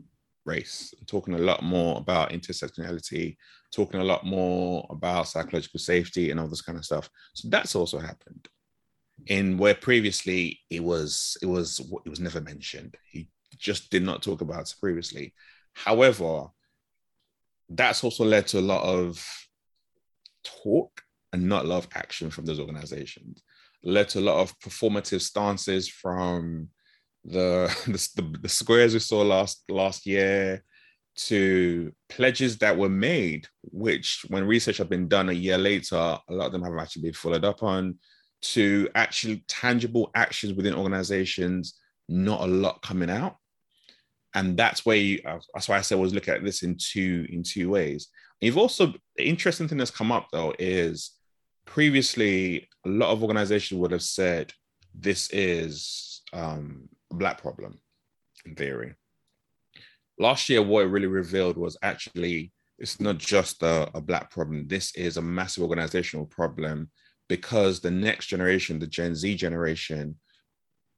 race, 0.46 0.94
talking 1.08 1.34
a 1.34 1.40
lot 1.40 1.64
more 1.64 1.98
about 1.98 2.32
intersectionality, 2.32 3.38
talking 3.72 4.00
a 4.02 4.04
lot 4.06 4.26
more 4.26 4.86
about 4.90 5.28
psychological 5.28 5.80
safety 5.80 6.30
and 6.30 6.40
all 6.40 6.48
this 6.48 6.62
kind 6.62 6.78
of 6.78 6.86
stuff. 6.86 7.10
So 7.34 7.50
that's 7.50 7.76
also 7.76 8.00
happened. 8.00 8.48
In 9.28 9.58
where 9.58 9.76
previously 9.76 10.60
it 10.70 10.84
was 10.84 11.38
it 11.42 11.46
was 11.46 11.80
it 12.06 12.10
was 12.10 12.20
never 12.20 12.42
mentioned. 12.42 12.98
He 13.10 13.28
just 13.58 13.90
did 13.92 14.04
not 14.04 14.24
talk 14.24 14.42
about 14.42 14.62
it 14.62 14.76
previously. 14.80 15.34
However, 15.74 16.48
that's 17.70 18.04
also 18.04 18.26
led 18.26 18.48
to 18.48 18.60
a 18.60 18.62
lot 18.62 18.84
of 18.84 19.24
talk 20.44 21.02
and 21.32 21.48
not 21.48 21.66
a 21.66 21.68
lot 21.68 21.86
of 21.86 21.90
action 21.96 22.30
from 22.30 22.46
those 22.46 22.60
organizations. 22.60 23.42
Led 23.84 24.10
to 24.10 24.20
a 24.20 24.22
lot 24.22 24.42
of 24.42 24.60
performative 24.60 25.22
stances 25.22 25.88
from 25.88 26.70
the, 27.24 27.68
the, 28.16 28.38
the 28.42 28.50
squares 28.50 28.94
we 28.94 29.00
saw 29.00 29.22
last 29.22 29.64
last 29.70 30.06
year 30.06 30.64
to 31.16 31.92
pledges 32.10 32.58
that 32.60 32.78
were 32.78 32.90
made, 32.90 33.48
which 33.64 34.26
when 34.30 34.46
research 34.46 34.78
had 34.78 34.90
been 34.90 35.08
done 35.08 35.30
a 35.30 35.34
year 35.34 35.58
later, 35.58 35.96
a 35.96 36.34
lot 36.34 36.48
of 36.48 36.52
them 36.52 36.64
have 36.64 36.78
actually 36.78 37.04
been 37.04 37.14
followed 37.14 37.46
up 37.46 37.64
on, 37.64 37.98
to 38.42 38.90
actually 38.96 39.44
tangible 39.48 40.10
actions 40.16 40.54
within 40.54 40.74
organizations, 40.74 41.80
not 42.10 42.42
a 42.42 42.48
lot 42.48 42.82
coming 42.82 43.10
out 43.10 43.38
and 44.34 44.58
that's 44.58 44.86
where 44.86 44.98
you, 44.98 45.20
that's 45.54 45.68
why 45.68 45.78
I 45.78 45.82
said 45.82 46.00
was 46.00 46.14
look 46.14 46.28
at 46.28 46.44
this 46.44 46.64
in 46.64 46.78
two 46.78 47.26
in 47.30 47.44
two 47.44 47.70
ways. 47.70 48.08
You've 48.40 48.58
also 48.58 48.94
the 49.18 49.28
interesting 49.28 49.68
thing 49.68 49.78
that's 49.78 49.92
come 49.92 50.12
up 50.12 50.28
though 50.32 50.54
is 50.58 51.12
previously 51.66 52.68
a 52.86 52.90
lot 52.90 53.12
of 53.12 53.22
organizations 53.22 53.80
would 53.80 53.92
have 53.92 54.02
said 54.02 54.54
this 54.94 55.30
is 55.32 56.22
um, 56.34 56.90
a 57.12 57.16
black 57.16 57.42
problem 57.42 57.80
in 58.46 58.56
theory. 58.56 58.96
Last 60.22 60.50
year, 60.50 60.62
what 60.62 60.84
it 60.84 60.90
really 60.90 61.08
revealed 61.08 61.58
was 61.58 61.76
actually 61.82 62.52
it's 62.78 63.00
not 63.00 63.18
just 63.18 63.64
a, 63.64 63.90
a 63.96 64.02
black 64.02 64.30
problem. 64.30 64.68
This 64.68 64.96
is 64.96 65.18
a 65.18 65.22
massive 65.22 65.64
organizational 65.64 66.28
problem 66.28 66.92
because 67.28 67.80
the 67.80 67.90
next 67.90 68.28
generation, 68.28 68.78
the 68.78 68.86
Gen 68.86 69.16
Z 69.16 69.36
generation, 69.36 70.16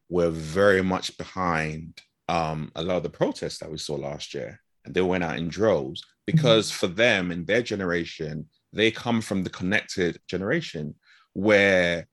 were 0.09 0.29
very 0.29 0.81
much 0.81 1.17
behind 1.17 2.01
um, 2.27 2.69
a 2.75 2.83
lot 2.83 2.97
of 2.97 3.03
the 3.03 3.09
protests 3.09 3.59
that 3.59 3.71
we 3.71 3.77
saw 3.77 3.95
last 3.95 4.33
year, 4.33 4.59
and 4.83 4.93
they 4.93 5.01
went 5.01 5.23
out 5.23 5.37
in 5.37 5.47
droves 5.47 6.03
because 6.27 6.69
mm-hmm. 6.69 6.79
for 6.79 6.87
them 6.87 7.31
in 7.31 7.45
their 7.45 7.61
generation, 7.61 8.45
they 8.73 8.91
come 8.91 9.21
from 9.21 9.43
the 9.43 9.49
connected 9.49 10.19
generation 10.27 10.95
where 11.31 12.09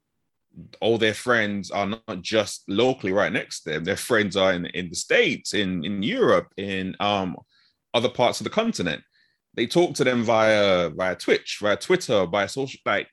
all 0.81 0.99
their 0.99 1.15
friends 1.15 1.71
are 1.71 1.87
not 1.87 2.23
just 2.23 2.65
locally 2.69 3.13
right 3.13 3.33
next 3.33 3.63
to 3.63 3.71
them. 3.71 3.85
Their 3.85 3.97
friends 3.97 4.37
are 4.37 4.53
in, 4.53 4.67
in 4.67 4.89
the 4.89 4.97
States, 4.97 5.55
in, 5.55 5.85
in 5.85 6.03
Europe, 6.03 6.49
in 6.57 6.97
um, 7.01 7.37
other 7.95 8.09
parts 8.09 8.41
of 8.41 8.45
the 8.45 8.51
continent. 8.51 9.03
They 9.55 9.67
talk 9.67 9.95
to 9.95 10.05
them 10.05 10.23
via 10.23 10.91
via 10.91 11.17
Twitch, 11.17 11.59
via 11.61 11.77
Twitter, 11.77 12.27
via 12.27 12.49
social 12.49 12.81
like 12.87 13.09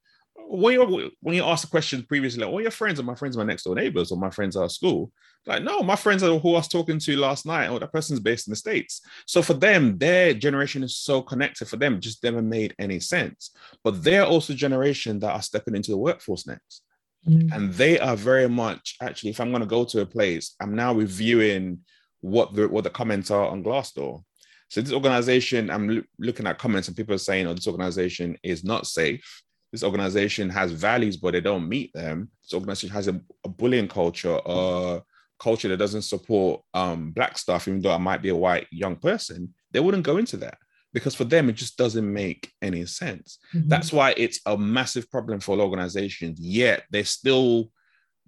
when 0.50 0.74
you 0.74 1.12
when 1.22 1.36
you 1.36 1.44
ask 1.44 1.66
the 1.66 1.72
question 1.72 2.04
previously, 2.04 2.44
like, 2.44 2.54
"Oh, 2.54 2.60
your 2.60 2.72
friends 2.72 3.00
are 3.00 3.04
my 3.04 3.16
friends, 3.16 3.38
my 3.38 3.44
next 3.44 3.64
door 3.64 3.76
neighbors, 3.76 4.12
or 4.12 4.18
my 4.18 4.30
friends 4.30 4.56
are 4.56 4.66
at 4.66 4.72
school." 4.72 5.12
Like, 5.46 5.64
no, 5.64 5.82
my 5.82 5.96
friends 5.96 6.24
are 6.24 6.38
who 6.38 6.50
I 6.52 6.58
was 6.58 6.68
talking 6.68 7.00
to 7.00 7.18
last 7.18 7.46
night. 7.46 7.68
Oh, 7.68 7.80
that 7.80 7.94
person's 7.94 8.20
based 8.20 8.48
in 8.48 8.52
the 8.52 8.58
states. 8.58 9.02
So 9.26 9.42
for 9.42 9.54
them, 9.54 9.98
their 9.98 10.34
generation 10.34 10.84
is 10.84 10.98
so 10.98 11.22
connected. 11.22 11.68
For 11.68 11.78
them, 11.78 12.02
just 12.02 12.24
never 12.24 12.42
made 12.42 12.76
any 12.80 13.00
sense. 13.00 13.52
But 13.84 14.04
they're 14.04 14.26
also 14.26 14.54
generation 14.54 15.20
that 15.20 15.34
are 15.34 15.42
stepping 15.42 15.76
into 15.76 15.92
the 15.92 15.98
workforce 15.98 16.48
next, 16.48 16.84
mm. 17.28 17.52
and 17.54 17.74
they 17.74 18.00
are 18.00 18.16
very 18.16 18.48
much 18.48 18.96
actually. 19.02 19.32
If 19.32 19.40
I'm 19.40 19.52
going 19.52 19.62
to 19.62 19.68
go 19.68 19.86
to 19.86 20.02
a 20.02 20.06
place, 20.06 20.56
I'm 20.62 20.76
now 20.76 20.94
reviewing 20.94 21.80
what 22.22 22.54
the 22.54 22.68
what 22.68 22.84
the 22.84 22.90
comments 22.90 23.32
are 23.32 23.48
on 23.48 23.64
Glassdoor. 23.64 24.24
So 24.70 24.82
this 24.82 24.94
organization, 24.94 25.70
I'm 25.70 25.88
lo- 25.88 26.04
looking 26.20 26.48
at 26.48 26.60
comments 26.60 26.88
and 26.88 26.98
people 26.98 27.16
are 27.16 27.20
saying, 27.20 27.48
"Oh, 27.48 27.54
this 27.54 27.68
organization 27.68 28.38
is 28.44 28.64
not 28.64 28.88
safe. 28.88 29.44
This 29.72 29.84
organization 29.84 30.50
has 30.50 30.72
values, 30.72 31.18
but 31.18 31.34
they 31.34 31.42
don't 31.42 31.68
meet 31.68 31.94
them. 31.94 32.32
This 32.44 32.54
organization 32.54 32.90
has 32.90 33.08
a, 33.08 33.20
a 33.44 33.50
bullying 33.50 33.88
culture, 33.88 34.40
a 34.46 35.02
culture 35.40 35.68
that 35.68 35.78
doesn't 35.78 36.04
support 36.04 36.62
um, 36.74 37.12
black 37.12 37.38
stuff, 37.38 37.68
even 37.68 37.82
though 37.82 37.94
I 37.94 37.98
might 37.98 38.22
be 38.22 38.30
a 38.30 38.36
white 38.36 38.68
young 38.72 38.96
person. 38.96 39.54
They 39.72 39.80
wouldn't 39.80 40.04
go 40.04 40.18
into 40.18 40.38
that 40.38 40.58
because 40.94 41.16
for 41.16 41.26
them 41.26 41.50
it 41.50 41.54
just 41.54 41.78
doesn't 41.78 42.12
make 42.12 42.52
any 42.62 42.86
sense. 42.86 43.40
Mm-hmm. 43.54 43.68
That's 43.68 43.92
why 43.92 44.14
it's 44.18 44.40
a 44.46 44.58
massive 44.58 45.10
problem 45.10 45.40
for 45.40 45.60
organizations. 45.60 46.40
Yet 46.40 46.84
they're 46.92 47.04
still 47.04 47.72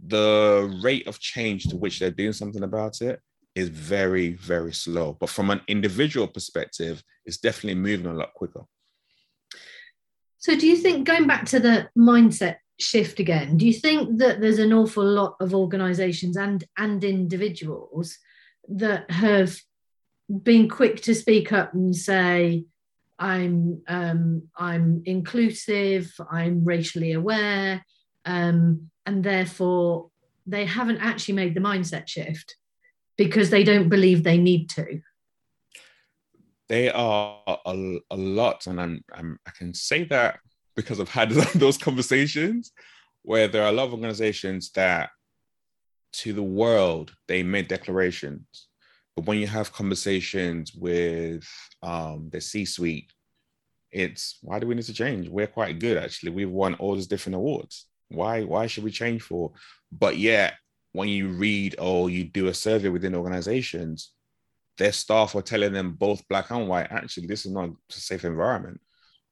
the 0.05 0.79
rate 0.83 1.07
of 1.07 1.19
change 1.19 1.65
to 1.65 1.77
which 1.77 1.99
they're 1.99 2.11
doing 2.11 2.33
something 2.33 2.63
about 2.63 3.01
it 3.01 3.19
is 3.55 3.69
very, 3.69 4.33
very 4.33 4.73
slow. 4.73 5.17
But 5.19 5.29
from 5.29 5.49
an 5.49 5.61
individual 5.67 6.27
perspective, 6.27 7.03
it's 7.25 7.37
definitely 7.37 7.81
moving 7.81 8.05
a 8.05 8.13
lot 8.13 8.33
quicker. 8.33 8.61
So, 10.37 10.55
do 10.55 10.67
you 10.67 10.77
think 10.77 11.05
going 11.05 11.27
back 11.27 11.45
to 11.47 11.59
the 11.59 11.89
mindset 11.97 12.57
shift 12.79 13.19
again, 13.19 13.57
do 13.57 13.67
you 13.67 13.73
think 13.73 14.19
that 14.19 14.39
there's 14.39 14.59
an 14.59 14.73
awful 14.73 15.03
lot 15.03 15.35
of 15.39 15.53
organizations 15.53 16.37
and, 16.37 16.63
and 16.77 17.03
individuals 17.03 18.17
that 18.69 19.09
have 19.11 19.59
been 20.29 20.69
quick 20.69 21.01
to 21.01 21.15
speak 21.15 21.51
up 21.51 21.73
and 21.73 21.95
say, 21.95 22.65
I'm 23.17 23.81
um, 23.87 24.43
I'm 24.55 25.01
inclusive, 25.05 26.13
I'm 26.31 26.63
racially 26.63 27.11
aware, 27.11 27.83
um, 28.25 28.89
and 29.05 29.23
therefore 29.23 30.09
they 30.45 30.65
haven't 30.65 30.99
actually 30.99 31.35
made 31.35 31.53
the 31.53 31.61
mindset 31.61 32.07
shift 32.07 32.55
because 33.17 33.49
they 33.49 33.63
don't 33.63 33.89
believe 33.89 34.23
they 34.23 34.37
need 34.37 34.69
to. 34.69 35.01
They 36.69 36.89
are 36.89 37.41
a, 37.47 37.97
a 38.11 38.15
lot, 38.15 38.67
and 38.67 38.79
I'm, 38.79 39.03
I'm, 39.13 39.39
I 39.45 39.51
can 39.51 39.73
say 39.73 40.05
that 40.05 40.39
because 40.75 40.99
I've 40.99 41.09
had 41.09 41.31
those 41.55 41.77
conversations 41.77 42.71
where 43.23 43.47
there 43.47 43.63
are 43.63 43.69
a 43.69 43.73
lot 43.73 43.87
of 43.87 43.93
organizations 43.93 44.71
that, 44.71 45.09
to 46.11 46.31
the 46.31 46.43
world, 46.43 47.13
they 47.27 47.43
made 47.43 47.67
declarations, 47.67 48.68
but 49.19 49.27
when 49.27 49.37
you 49.37 49.47
have 49.47 49.73
conversations 49.73 50.73
with 50.73 51.45
um, 51.83 52.29
the 52.31 52.39
C-suite, 52.39 53.11
it's 53.91 54.37
why 54.41 54.59
do 54.59 54.67
we 54.67 54.75
need 54.75 54.85
to 54.85 54.93
change? 54.93 55.27
We're 55.27 55.45
quite 55.47 55.77
good 55.77 55.97
actually. 55.97 56.31
We've 56.31 56.49
won 56.49 56.75
all 56.75 56.95
these 56.95 57.07
different 57.07 57.35
awards. 57.35 57.87
Why 58.07 58.43
why 58.43 58.67
should 58.67 58.85
we 58.85 58.91
change 58.91 59.23
for? 59.23 59.51
But 59.91 60.17
yet, 60.17 60.53
when 60.93 61.09
you 61.09 61.27
read 61.27 61.75
or 61.79 62.09
you 62.09 62.23
do 62.23 62.47
a 62.47 62.53
survey 62.53 62.87
within 62.87 63.13
organizations, 63.13 64.11
their 64.77 64.93
staff 64.93 65.35
are 65.35 65.41
telling 65.41 65.73
them 65.73 65.95
both 65.95 66.25
black 66.29 66.49
and 66.51 66.69
white, 66.69 66.87
actually, 66.89 67.27
this 67.27 67.45
is 67.45 67.51
not 67.51 67.71
a 67.71 67.73
safe 67.89 68.23
environment. 68.23 68.79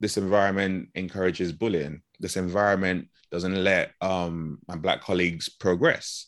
This 0.01 0.17
environment 0.17 0.89
encourages 0.95 1.53
bullying. 1.53 2.01
This 2.19 2.35
environment 2.35 3.07
doesn't 3.31 3.63
let 3.63 3.93
um, 4.01 4.59
my 4.67 4.75
black 4.75 4.99
colleagues 4.99 5.47
progress. 5.47 6.27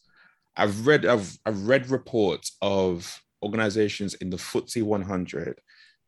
I've 0.56 0.88
read 0.88 1.06
I've 1.06 1.38
I've 1.46 1.68
read 1.68 1.89
reports 1.89 2.56
of 2.62 3.22
organizations 3.43 4.13
in 4.15 4.29
the 4.29 4.38
FTSE 4.38 4.84
100 4.84 5.60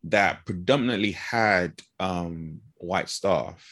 that 0.06 0.46
predominantly 0.46 1.12
had 1.12 1.80
um, 2.00 2.60
white 2.78 3.10
staff. 3.10 3.64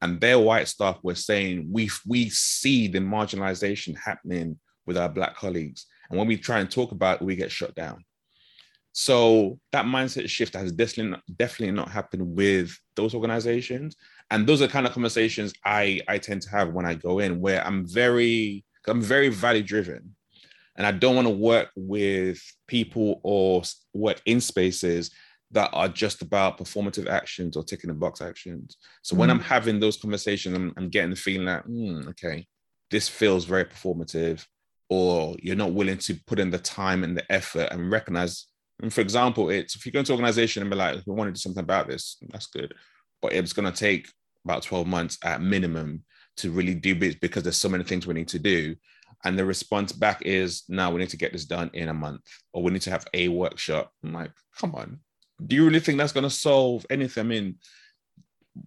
And 0.00 0.20
their 0.20 0.38
white 0.38 0.68
staff 0.68 0.98
were 1.02 1.14
saying 1.14 1.68
we 1.70 1.90
we 2.06 2.28
see 2.28 2.88
the 2.88 2.98
marginalization 2.98 3.96
happening 3.96 4.58
with 4.86 4.98
our 4.98 5.08
black 5.08 5.34
colleagues. 5.34 5.86
And 6.10 6.18
when 6.18 6.28
we 6.28 6.36
try 6.36 6.60
and 6.60 6.70
talk 6.70 6.92
about 6.92 7.20
it 7.20 7.24
we 7.24 7.36
get 7.36 7.50
shut 7.50 7.74
down. 7.74 8.04
So 8.92 9.58
that 9.72 9.86
mindset 9.86 10.28
shift 10.28 10.54
has 10.54 10.70
definitely 10.70 11.12
not, 11.12 11.22
definitely 11.36 11.74
not 11.74 11.90
happened 11.90 12.36
with 12.36 12.78
those 12.94 13.14
organizations. 13.14 13.96
And 14.30 14.46
those 14.46 14.62
are 14.62 14.68
kind 14.68 14.86
of 14.86 14.92
conversations 14.92 15.52
i 15.64 16.00
i 16.08 16.18
tend 16.18 16.42
to 16.42 16.50
have 16.50 16.72
when 16.72 16.86
i 16.86 16.94
go 16.94 17.18
in 17.18 17.40
where 17.40 17.66
i'm 17.66 17.86
very 17.86 18.64
i'm 18.86 19.00
very 19.00 19.28
value 19.28 19.62
driven 19.62 20.14
and 20.76 20.86
i 20.86 20.90
don't 20.90 21.14
want 21.14 21.26
to 21.26 21.34
work 21.34 21.70
with 21.76 22.40
people 22.66 23.20
or 23.22 23.62
work 23.92 24.20
in 24.26 24.40
spaces 24.40 25.10
that 25.54 25.70
are 25.72 25.88
just 25.88 26.20
about 26.20 26.58
performative 26.58 27.08
actions 27.08 27.56
or 27.56 27.62
ticking 27.62 27.88
the 27.88 27.94
box 27.94 28.20
actions. 28.20 28.76
So 29.02 29.14
mm. 29.14 29.20
when 29.20 29.30
I'm 29.30 29.38
mm. 29.38 29.44
having 29.44 29.78
those 29.78 29.96
conversations, 29.96 30.54
I'm, 30.54 30.74
I'm 30.76 30.88
getting 30.88 31.10
the 31.10 31.16
feeling 31.16 31.46
that, 31.46 31.66
mm, 31.66 32.08
okay, 32.08 32.46
this 32.90 33.08
feels 33.08 33.44
very 33.44 33.64
performative, 33.64 34.44
or 34.90 35.36
you're 35.40 35.56
not 35.56 35.72
willing 35.72 35.98
to 35.98 36.16
put 36.26 36.40
in 36.40 36.50
the 36.50 36.58
time 36.58 37.04
and 37.04 37.16
the 37.16 37.32
effort 37.32 37.68
and 37.70 37.90
recognize. 37.90 38.46
And 38.82 38.92
for 38.92 39.00
example, 39.00 39.48
it's 39.50 39.76
if 39.76 39.86
you 39.86 39.92
go 39.92 40.00
into 40.00 40.12
an 40.12 40.18
organization 40.18 40.62
and 40.62 40.70
be 40.70 40.76
like, 40.76 41.00
we 41.06 41.14
want 41.14 41.28
to 41.28 41.32
do 41.32 41.40
something 41.40 41.62
about 41.62 41.88
this, 41.88 42.16
that's 42.30 42.46
good. 42.46 42.74
But 43.22 43.32
it's 43.32 43.52
going 43.52 43.70
to 43.70 43.78
take 43.78 44.08
about 44.44 44.64
12 44.64 44.86
months 44.88 45.18
at 45.22 45.40
minimum 45.40 46.02
to 46.38 46.50
really 46.50 46.74
do 46.74 46.96
this 46.96 47.14
because 47.14 47.44
there's 47.44 47.56
so 47.56 47.68
many 47.68 47.84
things 47.84 48.06
we 48.06 48.14
need 48.14 48.28
to 48.28 48.40
do. 48.40 48.74
And 49.24 49.38
the 49.38 49.44
response 49.44 49.92
back 49.92 50.22
is, 50.22 50.64
now 50.68 50.90
we 50.90 51.00
need 51.00 51.10
to 51.10 51.16
get 51.16 51.32
this 51.32 51.44
done 51.46 51.70
in 51.72 51.88
a 51.88 51.94
month, 51.94 52.22
or 52.52 52.62
we 52.62 52.72
need 52.72 52.82
to 52.82 52.90
have 52.90 53.06
a 53.14 53.28
workshop. 53.28 53.90
I'm 54.02 54.12
like, 54.12 54.32
come 54.58 54.74
on, 54.74 55.00
do 55.44 55.56
you 55.56 55.64
really 55.64 55.80
think 55.80 55.98
that's 55.98 56.12
going 56.12 56.24
to 56.24 56.30
solve 56.30 56.84
anything? 56.90 57.24
I 57.24 57.26
mean, 57.26 57.56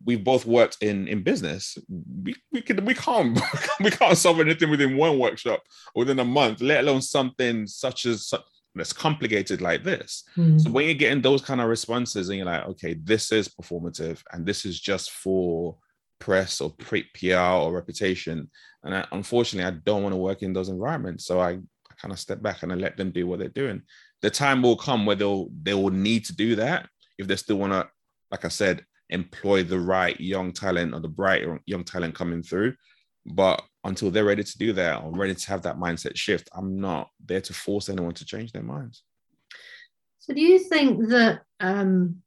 we've 0.03 0.23
both 0.23 0.45
worked 0.45 0.77
in 0.81 1.07
in 1.07 1.23
business. 1.23 1.77
We 1.87 2.35
we 2.51 2.61
can 2.61 2.83
we 2.85 2.93
can't 2.93 3.39
we 3.79 3.91
can't 3.91 4.17
solve 4.17 4.39
anything 4.39 4.69
within 4.69 4.97
one 4.97 5.19
workshop 5.19 5.61
or 5.95 6.01
within 6.01 6.19
a 6.19 6.25
month, 6.25 6.61
let 6.61 6.81
alone 6.81 7.01
something 7.01 7.67
such 7.67 8.05
as 8.05 8.33
that's 8.75 8.93
complicated 8.93 9.61
like 9.61 9.83
this. 9.83 10.23
Mm. 10.37 10.61
So 10.61 10.69
when 10.69 10.85
you're 10.85 10.93
getting 10.93 11.21
those 11.21 11.41
kind 11.41 11.61
of 11.61 11.67
responses 11.67 12.29
and 12.29 12.37
you're 12.37 12.45
like, 12.45 12.65
okay, 12.67 12.93
this 12.93 13.31
is 13.31 13.47
performative 13.47 14.21
and 14.31 14.45
this 14.45 14.65
is 14.65 14.79
just 14.79 15.11
for 15.11 15.77
press 16.19 16.61
or 16.61 16.71
pre- 16.71 17.09
PR 17.13 17.35
or 17.35 17.73
reputation. 17.73 18.49
And 18.83 18.95
I, 18.95 19.05
unfortunately, 19.11 19.71
I 19.71 19.79
don't 19.85 20.03
want 20.03 20.13
to 20.13 20.17
work 20.17 20.41
in 20.43 20.53
those 20.53 20.69
environments. 20.69 21.25
So 21.25 21.39
I, 21.39 21.51
I 21.51 21.93
kind 21.97 22.11
of 22.11 22.19
step 22.19 22.41
back 22.41 22.63
and 22.63 22.71
I 22.71 22.75
let 22.75 22.97
them 22.97 23.11
do 23.11 23.27
what 23.27 23.39
they're 23.39 23.49
doing 23.49 23.83
the 24.21 24.29
time 24.29 24.61
will 24.61 24.75
come 24.77 25.05
where 25.05 25.15
they'll 25.15 25.49
they 25.63 25.73
will 25.73 25.89
need 25.89 26.25
to 26.25 26.35
do 26.35 26.55
that 26.55 26.89
if 27.17 27.27
they 27.27 27.35
still 27.35 27.57
want 27.57 27.73
to, 27.73 27.87
like 28.31 28.45
I 28.45 28.49
said, 28.49 28.85
employ 29.09 29.63
the 29.63 29.79
right 29.79 30.19
young 30.19 30.51
talent 30.51 30.93
or 30.93 30.99
the 30.99 31.07
bright 31.07 31.45
young 31.65 31.83
talent 31.83 32.15
coming 32.15 32.43
through. 32.43 32.75
But 33.25 33.61
until 33.83 34.11
they're 34.11 34.25
ready 34.25 34.43
to 34.43 34.57
do 34.57 34.73
that 34.73 35.01
or 35.01 35.11
ready 35.11 35.35
to 35.35 35.49
have 35.49 35.63
that 35.63 35.77
mindset 35.77 36.15
shift, 36.15 36.49
I'm 36.55 36.79
not 36.79 37.09
there 37.25 37.41
to 37.41 37.53
force 37.53 37.89
anyone 37.89 38.13
to 38.15 38.25
change 38.25 38.51
their 38.51 38.63
minds. 38.63 39.03
So, 40.19 40.33
do 40.33 40.41
you 40.41 40.59
think 40.59 41.09
that 41.09 41.41
um, 41.59 42.21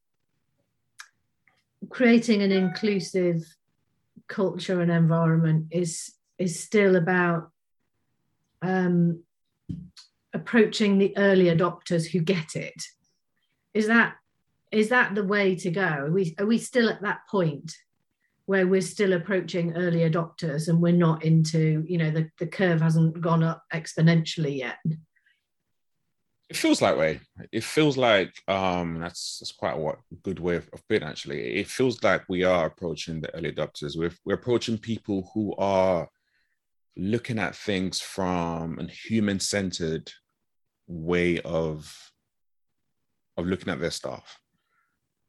creating 1.89 2.43
an 2.43 2.53
inclusive 2.53 3.43
culture 4.31 4.81
and 4.81 4.91
environment 4.91 5.67
is 5.71 6.15
is 6.39 6.59
still 6.59 6.97
about 6.97 7.51
um, 8.63 9.23
approaching 10.33 10.97
the 10.97 11.15
early 11.19 11.47
adopters 11.47 12.07
who 12.07 12.21
get 12.21 12.57
it. 12.57 12.83
Is 13.75 13.89
that 13.89 14.15
is 14.73 14.89
that 14.89 15.15
the 15.15 15.25
way 15.25 15.57
to 15.57 15.71
go? 15.71 15.83
Are 15.83 16.11
we 16.11 16.35
are 16.39 16.47
we 16.47 16.57
still 16.57 16.89
at 16.89 17.03
that 17.03 17.21
point 17.31 17.75
where 18.47 18.67
we're 18.67 18.81
still 18.81 19.13
approaching 19.13 19.77
early 19.77 20.09
adopters 20.09 20.69
and 20.69 20.81
we're 20.81 20.93
not 20.93 21.25
into 21.25 21.85
you 21.87 21.99
know 21.99 22.11
the, 22.11 22.31
the 22.39 22.47
curve 22.47 22.81
hasn't 22.81 23.21
gone 23.21 23.43
up 23.43 23.63
exponentially 23.75 24.57
yet 24.57 24.79
it 26.51 26.57
feels 26.57 26.81
that 26.81 26.99
way 26.99 27.21
it 27.53 27.65
feels 27.65 27.97
like 27.97 28.35
um 28.49 28.99
that's 28.99 29.39
that's 29.39 29.53
quite 29.53 29.77
a 29.77 29.95
good 30.23 30.41
way 30.41 30.57
of, 30.57 30.69
of 30.73 30.83
being 30.89 31.03
actually 31.03 31.41
it 31.61 31.67
feels 31.69 32.03
like 32.03 32.23
we 32.29 32.43
are 32.45 32.67
approaching 32.67 33.21
the 33.21 33.35
early 33.35 33.53
adopters 33.53 33.97
we're, 33.97 34.13
we're 34.25 34.35
approaching 34.35 34.77
people 34.77 35.31
who 35.33 35.55
are 35.57 36.09
looking 36.97 37.39
at 37.39 37.57
things 37.57 38.01
from 38.01 38.79
a 38.79 38.85
human 38.85 39.41
centered 39.41 40.11
way 40.87 41.41
of 41.41 42.11
of 43.37 43.47
looking 43.47 43.73
at 43.73 43.81
their 43.81 43.91
stuff. 43.91 44.39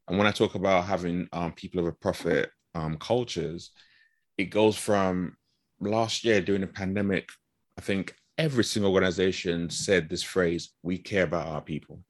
And 0.08 0.18
when 0.18 0.26
I 0.26 0.32
talk 0.32 0.54
about 0.54 0.84
having 0.84 1.28
um, 1.32 1.52
people 1.52 1.80
of 1.80 1.86
a 1.86 1.92
profit 1.92 2.50
um, 2.74 2.98
cultures, 2.98 3.70
it 4.36 4.46
goes 4.46 4.76
from 4.76 5.36
last 5.80 6.24
year 6.24 6.40
during 6.40 6.60
the 6.60 6.66
pandemic. 6.66 7.28
I 7.78 7.80
think 7.80 8.14
every 8.38 8.64
single 8.64 8.92
organization 8.92 9.70
said 9.70 10.08
this 10.08 10.22
phrase: 10.22 10.70
"We 10.82 10.98
care 10.98 11.24
about 11.24 11.46
our 11.46 11.60
people." 11.60 12.04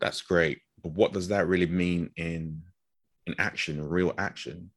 That's 0.00 0.22
great, 0.22 0.60
but 0.82 0.92
what 0.92 1.12
does 1.12 1.28
that 1.28 1.46
really 1.46 1.66
mean 1.66 2.10
in 2.16 2.62
in 3.26 3.34
action, 3.38 3.86
real 3.86 4.14
action? 4.18 4.70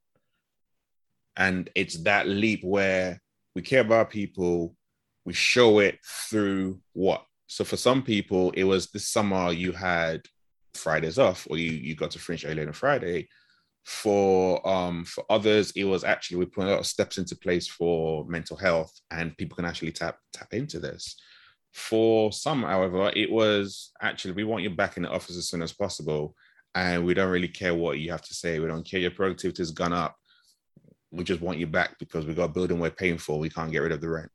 And 1.35 1.69
it's 1.75 2.03
that 2.03 2.27
leap 2.27 2.63
where 2.63 3.21
we 3.55 3.61
care 3.61 3.81
about 3.81 4.09
people, 4.09 4.75
we 5.25 5.33
show 5.33 5.79
it 5.79 5.99
through 6.05 6.81
what? 6.93 7.25
So 7.47 7.63
for 7.63 7.77
some 7.77 8.03
people, 8.03 8.51
it 8.51 8.63
was 8.63 8.91
this 8.91 9.07
summer 9.07 9.51
you 9.51 9.71
had 9.71 10.21
Fridays 10.73 11.19
off, 11.19 11.47
or 11.49 11.57
you 11.57 11.71
you 11.71 11.95
got 11.95 12.11
to 12.11 12.19
finish 12.19 12.45
early 12.45 12.65
on 12.65 12.73
Friday. 12.73 13.29
For 13.83 14.65
um 14.67 15.03
for 15.03 15.25
others, 15.29 15.71
it 15.75 15.83
was 15.83 16.03
actually 16.03 16.37
we 16.37 16.45
put 16.45 16.67
a 16.67 16.71
lot 16.71 16.79
of 16.79 16.85
steps 16.85 17.17
into 17.17 17.35
place 17.35 17.67
for 17.67 18.25
mental 18.27 18.55
health, 18.55 18.93
and 19.11 19.37
people 19.37 19.55
can 19.57 19.65
actually 19.65 19.91
tap 19.91 20.17
tap 20.31 20.53
into 20.53 20.79
this. 20.79 21.15
For 21.73 22.31
some, 22.31 22.63
however, 22.63 23.11
it 23.15 23.31
was 23.31 23.91
actually 24.01 24.33
we 24.33 24.43
want 24.45 24.63
you 24.63 24.69
back 24.69 24.95
in 24.95 25.03
the 25.03 25.09
office 25.09 25.37
as 25.37 25.49
soon 25.49 25.61
as 25.61 25.73
possible, 25.73 26.35
and 26.75 27.05
we 27.05 27.13
don't 27.13 27.31
really 27.31 27.47
care 27.49 27.75
what 27.75 27.99
you 27.99 28.11
have 28.11 28.21
to 28.21 28.33
say. 28.33 28.59
We 28.59 28.67
don't 28.67 28.87
care 28.89 28.99
your 28.99 29.11
productivity 29.11 29.61
has 29.61 29.71
gone 29.71 29.93
up. 29.93 30.15
We 31.11 31.23
just 31.23 31.41
want 31.41 31.59
you 31.59 31.67
back 31.67 31.99
because 31.99 32.25
we 32.25 32.33
got 32.33 32.45
a 32.45 32.53
building 32.53 32.79
we're 32.79 32.89
paying 32.91 33.17
for. 33.17 33.37
We 33.37 33.49
can't 33.49 33.71
get 33.71 33.79
rid 33.79 33.91
of 33.91 34.01
the 34.01 34.09
rent. 34.09 34.31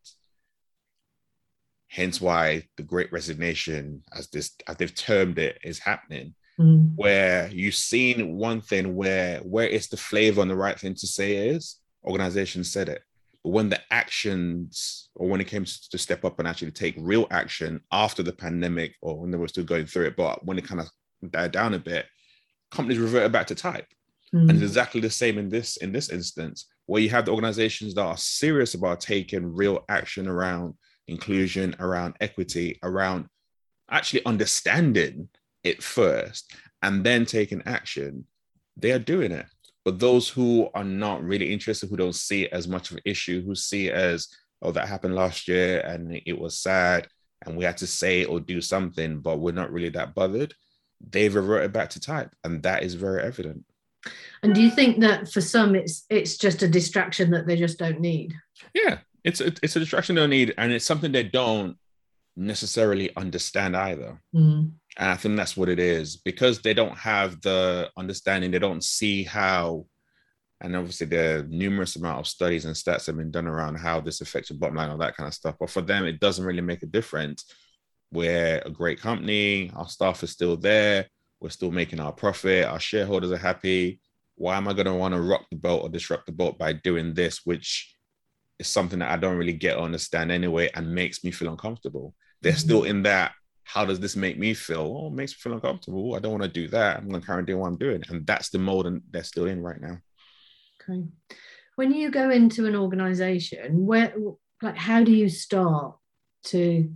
Hence 1.88 2.21
why 2.21 2.64
the 2.76 2.83
great 2.83 3.11
resignation, 3.12 4.02
as 4.12 4.28
this 4.28 4.55
as 4.67 4.76
they've 4.76 4.95
termed 4.95 5.38
it, 5.38 5.59
is 5.64 5.78
happening. 5.78 6.35
Mm. 6.59 6.95
Where 6.97 7.49
you've 7.53 7.75
seen 7.75 8.37
one 8.37 8.61
thing 8.61 8.97
where 8.97 9.38
where 9.41 9.69
it's 9.69 9.87
the 9.87 9.97
flavor 9.97 10.43
and 10.43 10.50
the 10.50 10.57
right 10.57 10.79
thing 10.79 10.95
to 10.95 11.07
say 11.07 11.49
is 11.49 11.77
organizations 12.05 12.73
said 12.73 12.88
it. 12.88 13.03
But 13.45 13.50
when 13.50 13.69
the 13.69 13.81
actions 13.91 15.09
or 15.15 15.29
when 15.29 15.41
it 15.41 15.47
came 15.47 15.65
to 15.65 15.99
step 15.99 16.25
up 16.25 16.38
and 16.38 16.49
actually 16.49 16.73
take 16.73 16.97
real 16.99 17.29
action 17.31 17.81
after 17.93 18.23
the 18.23 18.33
pandemic 18.33 18.97
or 19.00 19.21
when 19.21 19.31
they 19.31 19.38
were 19.38 19.49
still 19.49 19.65
going 19.65 19.87
through 19.87 20.07
it, 20.07 20.17
but 20.17 20.45
when 20.45 20.59
it 20.59 20.67
kind 20.67 20.81
of 20.81 20.88
died 21.31 21.53
down 21.53 21.75
a 21.75 21.79
bit, 21.79 22.07
companies 22.71 22.99
reverted 22.99 23.33
back 23.33 23.47
to 23.49 23.55
type. 23.55 23.87
Mm. 24.35 24.43
And 24.43 24.50
it's 24.50 24.62
exactly 24.62 25.00
the 25.00 25.11
same 25.11 25.38
in 25.38 25.49
this 25.49 25.77
in 25.79 25.93
this 25.93 26.11
instance, 26.11 26.67
where 26.87 27.00
you 27.00 27.11
have 27.11 27.25
the 27.25 27.33
organizations 27.33 27.95
that 27.95 28.03
are 28.03 28.17
serious 28.17 28.75
about 28.75 29.00
taking 29.00 29.55
real 29.55 29.85
action 29.88 30.27
around 30.27 30.75
inclusion, 31.07 31.75
around 31.79 32.15
equity, 32.21 32.79
around 32.83 33.27
actually 33.91 34.25
understanding 34.27 35.29
it 35.68 35.82
first 35.82 36.52
and 36.82 37.04
then 37.04 37.25
taking 37.25 37.62
action, 37.66 38.25
they 38.76 38.92
are 38.92 38.98
doing 38.98 39.32
it. 39.32 39.46
But 39.84 39.98
those 39.98 40.28
who 40.28 40.68
are 40.75 40.84
not 40.84 41.22
really 41.22 41.52
interested, 41.52 41.88
who 41.88 41.96
don't 41.96 42.14
see 42.14 42.44
it 42.44 42.52
as 42.52 42.68
much 42.68 42.90
of 42.90 42.96
an 42.96 43.02
issue, 43.04 43.44
who 43.44 43.54
see 43.54 43.88
it 43.88 43.94
as, 43.94 44.28
oh, 44.62 44.72
that 44.72 44.88
happened 44.88 45.14
last 45.14 45.48
year 45.48 45.80
and 45.80 46.20
it 46.26 46.38
was 46.38 46.58
sad 46.58 47.08
and 47.46 47.56
we 47.56 47.64
had 47.64 47.76
to 47.78 47.87
say 47.87 48.25
or 48.25 48.40
do 48.40 48.60
something, 48.60 49.20
but 49.20 49.38
we're 49.38 49.52
not 49.52 49.72
really 49.72 49.88
that 49.90 50.14
bothered, 50.14 50.54
they've 51.10 51.34
reverted 51.34 51.72
back 51.72 51.90
to 51.90 52.00
type. 52.00 52.34
And 52.44 52.62
that 52.64 52.82
is 52.82 52.94
very 52.94 53.22
evident. 53.22 53.64
And 54.42 54.54
do 54.54 54.62
you 54.62 54.70
think 54.70 55.00
that 55.00 55.30
for 55.30 55.40
some 55.40 55.75
it's 55.75 56.04
it's 56.08 56.37
just 56.37 56.62
a 56.62 56.68
distraction 56.68 57.30
that 57.32 57.46
they 57.46 57.56
just 57.56 57.78
don't 57.78 58.00
need? 58.00 58.34
Yeah, 58.72 58.98
it's 59.25 59.40
a, 59.40 59.52
it's 59.62 59.76
a 59.76 59.80
distraction 59.80 60.14
they 60.14 60.22
don't 60.22 60.30
need, 60.30 60.54
and 60.56 60.72
it's 60.72 60.84
something 60.84 61.10
they 61.10 61.25
don't 61.25 61.76
necessarily 62.37 63.14
understand 63.16 63.76
either. 63.76 64.20
Mm. 64.34 64.72
And 64.99 65.09
I 65.09 65.14
think 65.14 65.37
that's 65.37 65.57
what 65.57 65.69
it 65.69 65.78
is 65.78 66.17
because 66.17 66.61
they 66.61 66.75
don't 66.75 66.99
have 66.99 67.40
the 67.40 67.88
understanding. 67.97 68.50
They 68.50 68.59
don't 68.59 68.83
see 68.83 69.23
how, 69.23 69.87
and 70.61 70.75
obviously 70.75 71.07
there 71.07 71.38
are 71.38 71.43
numerous 71.45 71.95
amount 71.95 72.19
of 72.19 72.26
studies 72.26 72.64
and 72.64 72.75
stats 72.75 73.07
have 73.07 73.17
been 73.17 73.31
done 73.31 73.47
around 73.47 73.76
how 73.76 74.00
this 74.00 74.21
affects 74.21 74.50
your 74.50 74.59
bottom 74.59 74.75
line, 74.75 74.90
all 74.90 74.99
that 74.99 75.17
kind 75.17 75.28
of 75.28 75.35
stuff. 75.35 75.55
But 75.61 75.71
for 75.71 75.83
them, 75.83 76.05
it 76.05 76.19
doesn't 76.19 76.45
really 76.45 76.62
make 76.62 76.83
a 76.83 76.87
difference. 76.87 77.45
We're 78.11 78.61
a 78.67 78.71
great 78.71 79.00
company. 79.00 79.71
Our 79.76 79.88
staff 79.88 80.25
is 80.25 80.31
still 80.31 80.57
there. 80.57 81.07
We're 81.40 81.50
still 81.50 81.71
making 81.71 82.00
our 82.00 82.12
profit. 82.12 82.64
Our 82.64 82.81
shareholders 82.81 83.31
are 83.31 83.37
happy. 83.37 84.00
Why 84.35 84.57
am 84.57 84.67
I 84.67 84.73
going 84.73 84.87
to 84.87 84.95
want 84.95 85.14
to 85.14 85.21
rock 85.21 85.45
the 85.49 85.57
boat 85.57 85.83
or 85.83 85.88
disrupt 85.88 86.26
the 86.26 86.33
boat 86.33 86.59
by 86.59 86.73
doing 86.73 87.14
this, 87.14 87.43
which 87.45 87.95
is 88.59 88.67
something 88.67 88.99
that 88.99 89.12
I 89.12 89.17
don't 89.17 89.37
really 89.37 89.52
get 89.52 89.76
or 89.76 89.83
understand 89.83 90.33
anyway, 90.33 90.71
and 90.75 90.93
makes 90.93 91.23
me 91.23 91.31
feel 91.31 91.50
uncomfortable? 91.50 92.14
They're 92.43 92.52
mm-hmm. 92.52 92.59
still 92.59 92.83
in 92.83 93.05
that. 93.05 93.33
How 93.68 93.84
does 93.84 94.00
this 94.00 94.16
make 94.16 94.38
me 94.38 94.54
feel? 94.54 94.98
Oh, 94.98 95.08
it 95.08 95.12
makes 95.12 95.32
me 95.32 95.37
feel 95.38 95.52
uncomfortable. 95.52 96.14
I 96.14 96.20
don't 96.20 96.32
want 96.32 96.42
to 96.42 96.48
do 96.48 96.68
that. 96.68 96.96
I'm 96.96 97.08
going 97.08 97.20
to 97.20 97.26
carry 97.26 97.40
on 97.40 97.44
doing 97.44 97.58
what 97.60 97.68
I'm 97.68 97.76
doing, 97.76 98.02
and 98.08 98.26
that's 98.26 98.48
the 98.48 98.58
mode 98.58 98.87
and 98.87 99.02
they're 99.10 99.22
still 99.22 99.46
in 99.46 99.62
right 99.62 99.80
now. 99.80 99.98
Okay. 100.82 101.04
When 101.76 101.92
you 101.92 102.10
go 102.10 102.30
into 102.30 102.66
an 102.66 102.75
organization, 102.75 103.87
where 103.87 104.14
like 104.62 104.76
how 104.76 105.04
do 105.04 105.12
you 105.12 105.28
start 105.28 105.96
to 106.44 106.90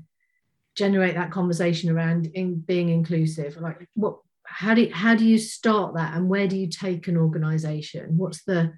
generate 0.75 1.15
that 1.15 1.31
conversation 1.31 1.91
around 1.91 2.31
in 2.35 2.61
being 2.61 2.89
inclusive? 2.89 3.59
Like 3.59 3.87
what 3.95 4.17
how 4.53 4.75
do 4.75 4.83
you, 4.83 4.95
how 4.95 5.15
do 5.15 5.27
you 5.27 5.39
start 5.39 5.95
that 5.95 6.15
and 6.15 6.29
where 6.29 6.47
do 6.47 6.57
you 6.57 6.67
take 6.67 7.09
an 7.09 7.17
organization 7.17 8.17
what's 8.19 8.45
the 8.45 8.73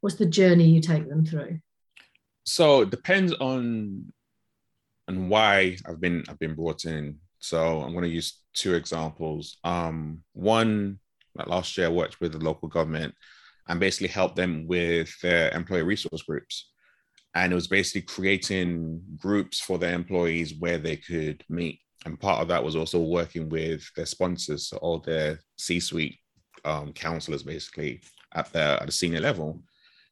what's 0.00 0.16
the 0.16 0.26
journey 0.26 0.64
you 0.64 0.80
take 0.80 1.08
them 1.08 1.24
through 1.24 1.58
so 2.44 2.82
it 2.82 2.90
depends 2.90 3.32
on 3.34 4.10
and 5.06 5.28
why 5.28 5.76
i've 5.86 6.00
been 6.00 6.24
i've 6.28 6.38
been 6.38 6.54
brought 6.54 6.84
in 6.84 7.18
so 7.38 7.80
i'm 7.82 7.92
going 7.92 8.04
to 8.04 8.10
use 8.10 8.42
two 8.54 8.74
examples. 8.74 9.58
Um 9.64 10.22
one 10.32 10.98
last 11.46 11.76
year 11.78 11.86
i 11.86 11.90
worked 11.90 12.20
with 12.20 12.32
the 12.32 12.38
local 12.38 12.68
government 12.68 13.14
and 13.68 13.78
basically 13.78 14.08
helped 14.08 14.36
them 14.36 14.66
with 14.66 15.14
their 15.20 15.50
employee 15.54 15.82
resource 15.82 16.22
groups. 16.22 16.70
And 17.34 17.52
it 17.52 17.54
was 17.54 17.68
basically 17.68 18.02
creating 18.02 19.02
groups 19.16 19.60
for 19.60 19.78
their 19.78 19.92
employees 19.92 20.54
where 20.58 20.78
they 20.78 20.96
could 20.96 21.44
meet. 21.48 21.78
And 22.06 22.18
part 22.18 22.40
of 22.40 22.48
that 22.48 22.64
was 22.64 22.74
also 22.74 23.00
working 23.00 23.48
with 23.48 23.84
their 23.94 24.06
sponsors, 24.06 24.72
all 24.72 24.98
their 24.98 25.38
C-suite 25.58 26.18
um, 26.64 26.92
counselors, 26.92 27.42
basically 27.42 28.00
at 28.34 28.50
the 28.52 28.78
at 28.80 28.86
the 28.86 28.92
senior 28.92 29.20
level. 29.20 29.62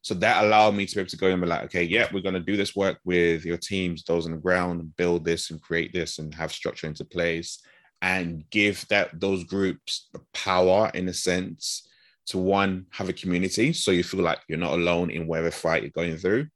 So 0.07 0.13
that 0.13 0.45
allowed 0.45 0.73
me 0.73 0.85
to 0.85 0.95
be 0.95 1.01
able 1.01 1.09
to 1.09 1.17
go 1.17 1.27
and 1.27 1.41
be 1.41 1.47
like, 1.49 1.63
okay, 1.65 1.83
yeah, 1.83 2.07
we're 2.13 2.21
going 2.21 2.33
to 2.33 2.39
do 2.39 2.55
this 2.55 2.77
work 2.77 2.97
with 3.03 3.43
your 3.43 3.57
teams, 3.57 4.05
those 4.05 4.25
on 4.25 4.31
the 4.31 4.37
ground, 4.37 4.95
build 4.95 5.25
this 5.25 5.51
and 5.51 5.61
create 5.61 5.91
this 5.91 6.17
and 6.17 6.33
have 6.33 6.53
structure 6.53 6.87
into 6.87 7.03
place, 7.03 7.61
and 8.01 8.49
give 8.49 8.87
that 8.87 9.19
those 9.19 9.43
groups 9.43 10.07
the 10.13 10.21
power 10.33 10.89
in 10.93 11.09
a 11.09 11.13
sense 11.13 11.89
to 12.27 12.37
one 12.37 12.85
have 12.91 13.09
a 13.09 13.13
community, 13.13 13.73
so 13.73 13.91
you 13.91 14.01
feel 14.01 14.21
like 14.21 14.39
you're 14.47 14.57
not 14.57 14.79
alone 14.79 15.09
in 15.09 15.27
whatever 15.27 15.51
fight 15.51 15.83
you're 15.83 15.91
going 15.91 16.15
through, 16.15 16.47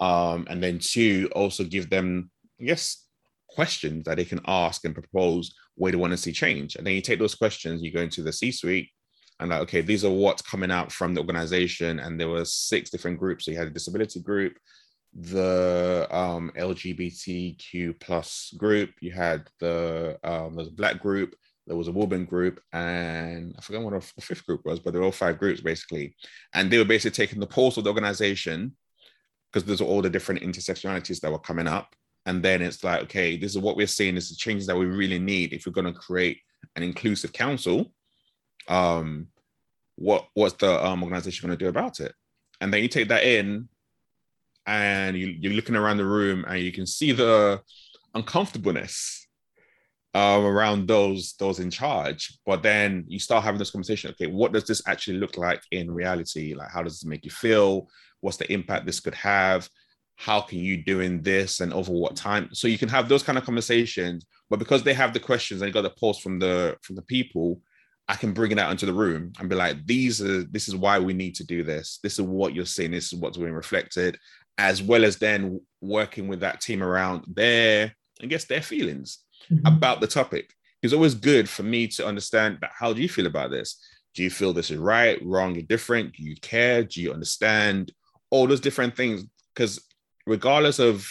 um, 0.00 0.46
and 0.48 0.62
then 0.62 0.78
two, 0.78 1.28
also 1.32 1.64
give 1.64 1.90
them, 1.90 2.30
guess, 2.58 3.04
questions 3.50 4.04
that 4.04 4.16
they 4.16 4.24
can 4.24 4.40
ask 4.46 4.86
and 4.86 4.94
propose 4.94 5.52
where 5.74 5.92
they 5.92 5.98
want 5.98 6.12
to 6.12 6.16
see 6.16 6.32
change. 6.32 6.76
And 6.76 6.86
then 6.86 6.94
you 6.94 7.02
take 7.02 7.18
those 7.18 7.34
questions, 7.34 7.82
you 7.82 7.92
go 7.92 8.00
into 8.00 8.22
the 8.22 8.32
C-suite 8.32 8.88
and 9.40 9.50
like, 9.50 9.62
okay, 9.62 9.80
these 9.80 10.04
are 10.04 10.10
what's 10.10 10.42
coming 10.42 10.70
out 10.70 10.92
from 10.92 11.14
the 11.14 11.20
organization. 11.20 11.98
And 11.98 12.20
there 12.20 12.28
were 12.28 12.44
six 12.44 12.90
different 12.90 13.18
groups. 13.18 13.44
So 13.44 13.50
you 13.50 13.58
had 13.58 13.68
a 13.68 13.72
disability 13.72 14.20
group, 14.20 14.58
the 15.12 16.06
um, 16.10 16.52
LGBTQ 16.56 17.98
plus 18.00 18.54
group, 18.56 18.90
you 19.00 19.10
had 19.10 19.48
the 19.58 20.18
um, 20.22 20.54
there's 20.54 20.68
a 20.68 20.72
black 20.72 21.00
group, 21.00 21.34
there 21.66 21.76
was 21.76 21.88
a 21.88 21.92
woman 21.92 22.24
group, 22.24 22.60
and 22.72 23.54
I 23.56 23.60
forget 23.62 23.82
what 23.82 24.00
the 24.00 24.22
fifth 24.22 24.46
group 24.46 24.64
was, 24.64 24.78
but 24.78 24.92
there 24.92 25.00
were 25.00 25.06
all 25.06 25.12
five 25.12 25.38
groups 25.38 25.60
basically. 25.60 26.14
And 26.54 26.70
they 26.70 26.78
were 26.78 26.84
basically 26.84 27.16
taking 27.16 27.40
the 27.40 27.46
pulse 27.46 27.76
of 27.76 27.84
the 27.84 27.90
organization 27.90 28.76
because 29.52 29.66
there's 29.66 29.80
all 29.80 30.02
the 30.02 30.10
different 30.10 30.42
intersectionalities 30.42 31.20
that 31.20 31.32
were 31.32 31.38
coming 31.38 31.66
up 31.66 31.96
and 32.26 32.42
then 32.42 32.62
it's 32.62 32.84
like 32.84 33.02
okay 33.02 33.36
this 33.36 33.52
is 33.52 33.58
what 33.58 33.76
we're 33.76 33.86
seeing 33.86 34.14
this 34.14 34.24
is 34.24 34.30
the 34.30 34.36
changes 34.36 34.66
that 34.66 34.76
we 34.76 34.84
really 34.84 35.18
need 35.18 35.52
if 35.52 35.66
we're 35.66 35.72
going 35.72 35.92
to 35.92 35.98
create 35.98 36.38
an 36.76 36.82
inclusive 36.82 37.32
council 37.32 37.92
um 38.68 39.28
what 40.00 40.28
what's 40.34 40.54
the 40.54 40.84
um, 40.84 41.02
organization 41.02 41.46
going 41.46 41.56
to 41.56 41.64
do 41.64 41.68
about 41.68 42.00
it? 42.00 42.14
And 42.60 42.72
then 42.72 42.82
you 42.82 42.88
take 42.88 43.08
that 43.08 43.22
in 43.22 43.68
and 44.66 45.16
you, 45.16 45.36
you're 45.38 45.52
looking 45.52 45.76
around 45.76 45.98
the 45.98 46.06
room 46.06 46.44
and 46.48 46.60
you 46.60 46.72
can 46.72 46.86
see 46.86 47.12
the 47.12 47.60
uncomfortableness 48.14 49.26
um, 50.14 50.44
around 50.44 50.88
those 50.88 51.34
those 51.38 51.60
in 51.60 51.70
charge. 51.70 52.38
But 52.46 52.62
then 52.62 53.04
you 53.08 53.18
start 53.18 53.44
having 53.44 53.58
this 53.58 53.70
conversation 53.70 54.10
okay 54.12 54.26
what 54.26 54.52
does 54.52 54.64
this 54.64 54.82
actually 54.86 55.18
look 55.18 55.36
like 55.36 55.62
in 55.70 55.90
reality? 55.90 56.54
Like 56.54 56.70
how 56.70 56.82
does 56.82 56.94
this 56.94 57.04
make 57.04 57.24
you 57.24 57.30
feel? 57.30 57.88
What's 58.20 58.38
the 58.38 58.50
impact 58.50 58.86
this 58.86 59.00
could 59.00 59.14
have? 59.14 59.68
How 60.16 60.40
can 60.40 60.58
you 60.58 60.82
doing 60.82 61.22
this 61.22 61.60
and 61.60 61.72
over 61.72 61.92
what 61.92 62.16
time? 62.16 62.48
So 62.52 62.68
you 62.68 62.78
can 62.78 62.88
have 62.88 63.08
those 63.08 63.22
kind 63.22 63.38
of 63.38 63.44
conversations 63.44 64.24
but 64.48 64.58
because 64.58 64.82
they 64.82 64.94
have 64.94 65.12
the 65.12 65.20
questions 65.20 65.62
and 65.62 65.68
you 65.68 65.72
got 65.72 65.82
the 65.82 65.90
post 65.90 66.22
from 66.22 66.38
the 66.38 66.76
from 66.82 66.96
the 66.96 67.02
people 67.02 67.60
i 68.10 68.16
can 68.16 68.32
bring 68.32 68.50
it 68.50 68.58
out 68.58 68.72
into 68.72 68.86
the 68.86 68.92
room 68.92 69.32
and 69.38 69.48
be 69.48 69.54
like 69.54 69.86
these 69.86 70.20
are 70.20 70.42
this 70.42 70.66
is 70.66 70.74
why 70.74 70.98
we 70.98 71.14
need 71.14 71.34
to 71.36 71.44
do 71.44 71.62
this. 71.62 72.00
This 72.02 72.14
is 72.18 72.22
what 72.22 72.54
you're 72.54 72.66
seeing. 72.66 72.90
This 72.90 73.12
is 73.12 73.18
what's 73.18 73.38
being 73.38 73.52
reflected 73.52 74.18
as 74.58 74.82
well 74.82 75.04
as 75.04 75.16
then 75.16 75.60
working 75.80 76.26
with 76.26 76.40
that 76.40 76.60
team 76.60 76.82
around 76.82 77.24
their 77.28 77.94
i 78.22 78.26
guess 78.26 78.44
their 78.44 78.60
feelings 78.60 79.20
mm-hmm. 79.50 79.64
about 79.64 80.00
the 80.00 80.08
topic. 80.08 80.52
It's 80.82 80.92
always 80.92 81.14
good 81.14 81.48
for 81.48 81.62
me 81.62 81.86
to 81.88 82.06
understand 82.06 82.58
that 82.62 82.72
how 82.74 82.92
do 82.92 83.00
you 83.00 83.08
feel 83.08 83.26
about 83.26 83.50
this? 83.50 83.78
Do 84.14 84.24
you 84.24 84.30
feel 84.30 84.52
this 84.52 84.70
is 84.70 84.78
right 84.78 85.18
wrong 85.24 85.56
or 85.56 85.62
different 85.62 86.14
do 86.16 86.24
you 86.24 86.36
care? 86.36 86.82
Do 86.82 87.00
you 87.00 87.12
understand? 87.12 87.92
All 88.30 88.46
those 88.46 88.60
different 88.60 88.96
things 88.96 89.24
because 89.54 89.80
regardless 90.26 90.78
of 90.80 91.06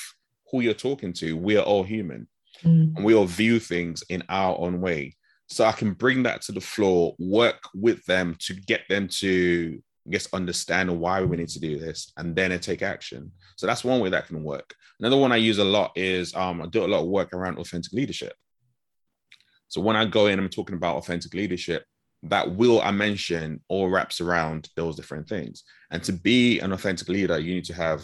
who 0.51 0.59
you're 0.61 0.73
talking 0.73 1.13
to, 1.13 1.37
we 1.37 1.55
are 1.57 1.63
all 1.63 1.83
human. 1.83 2.27
Mm. 2.63 2.93
and 2.97 3.05
we 3.05 3.13
all 3.13 3.25
view 3.25 3.57
things 3.57 4.03
in 4.09 4.21
our 4.27 4.57
own 4.59 4.81
way. 4.81 5.15
So 5.49 5.65
I 5.65 5.71
can 5.71 5.93
bring 5.93 6.23
that 6.23 6.41
to 6.43 6.51
the 6.51 6.61
floor, 6.61 7.15
work 7.17 7.61
with 7.73 8.05
them 8.05 8.35
to 8.39 8.53
get 8.53 8.81
them 8.87 9.07
to 9.19 9.81
I 10.07 10.11
guess 10.11 10.27
understand 10.33 10.99
why 10.99 11.21
we 11.23 11.37
need 11.37 11.49
to 11.49 11.59
do 11.59 11.77
this 11.77 12.11
and 12.17 12.35
then 12.35 12.57
take 12.59 12.81
action. 12.81 13.31
So 13.57 13.67
that's 13.67 13.83
one 13.83 13.99
way 13.99 14.09
that 14.09 14.27
can 14.27 14.43
work. 14.43 14.73
Another 14.99 15.17
one 15.17 15.31
I 15.31 15.35
use 15.35 15.59
a 15.59 15.63
lot 15.63 15.91
is 15.95 16.33
um, 16.35 16.61
I 16.61 16.65
do 16.65 16.83
a 16.83 16.87
lot 16.87 17.01
of 17.01 17.07
work 17.07 17.31
around 17.33 17.59
authentic 17.59 17.93
leadership. 17.93 18.33
So 19.67 19.81
when 19.81 19.95
I 19.95 20.05
go 20.05 20.25
in, 20.25 20.39
I'm 20.39 20.49
talking 20.49 20.75
about 20.75 20.95
authentic 20.95 21.33
leadership. 21.33 21.85
That 22.23 22.55
will 22.55 22.81
I 22.81 22.91
mention 22.91 23.61
all 23.67 23.89
wraps 23.89 24.19
around 24.19 24.69
those 24.75 24.95
different 24.95 25.29
things. 25.29 25.63
And 25.91 26.03
to 26.03 26.11
be 26.11 26.59
an 26.59 26.73
authentic 26.73 27.07
leader, 27.07 27.37
you 27.37 27.53
need 27.53 27.65
to 27.65 27.75
have 27.75 28.03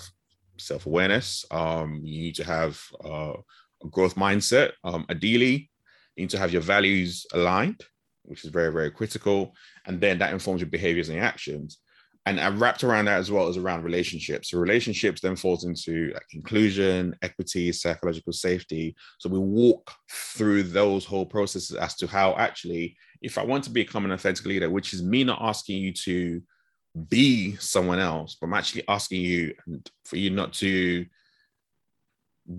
self 0.57 0.85
awareness. 0.85 1.43
Um, 1.49 2.01
you 2.03 2.21
need 2.21 2.35
to 2.35 2.43
have 2.43 2.79
uh, 3.03 3.33
a 3.83 3.87
growth 3.89 4.15
mindset. 4.15 4.73
Um, 4.83 5.05
ideally, 5.09 5.69
you 6.15 6.23
need 6.23 6.29
to 6.31 6.39
have 6.39 6.53
your 6.53 6.61
values 6.61 7.25
aligned, 7.33 7.81
which 8.23 8.43
is 8.43 8.51
very, 8.51 8.71
very 8.71 8.91
critical. 8.91 9.53
And 9.85 9.99
then 9.99 10.19
that 10.19 10.33
informs 10.33 10.61
your 10.61 10.69
behaviors 10.69 11.09
and 11.09 11.17
your 11.17 11.25
actions. 11.25 11.79
And 12.27 12.39
I 12.39 12.49
wrapped 12.49 12.83
around 12.83 13.05
that 13.05 13.19
as 13.19 13.29
well 13.29 13.47
as 13.47 13.57
around 13.57 13.83
relationships. 13.83 14.49
So 14.49 14.57
relationships 14.57 15.21
then 15.21 15.35
falls 15.35 15.63
into 15.63 16.11
like 16.13 16.25
inclusion, 16.33 17.15
equity, 17.21 17.71
psychological 17.71 18.33
safety. 18.33 18.95
So 19.19 19.29
we 19.29 19.37
walk 19.37 19.91
through 20.09 20.63
those 20.63 21.05
whole 21.05 21.25
processes 21.25 21.75
as 21.75 21.95
to 21.97 22.07
how 22.07 22.35
actually, 22.35 22.97
if 23.21 23.37
I 23.37 23.43
want 23.43 23.63
to 23.65 23.69
become 23.69 24.05
an 24.05 24.11
authentic 24.11 24.45
leader, 24.45 24.71
which 24.71 24.93
is 24.93 25.03
me 25.03 25.23
not 25.23 25.39
asking 25.39 25.77
you 25.77 25.93
to 25.93 26.41
be 27.09 27.55
someone 27.57 27.99
else, 27.99 28.37
but 28.41 28.47
I'm 28.47 28.53
actually 28.55 28.83
asking 28.87 29.21
you 29.21 29.53
for 30.05 30.15
you 30.15 30.31
not 30.31 30.53
to 30.53 31.05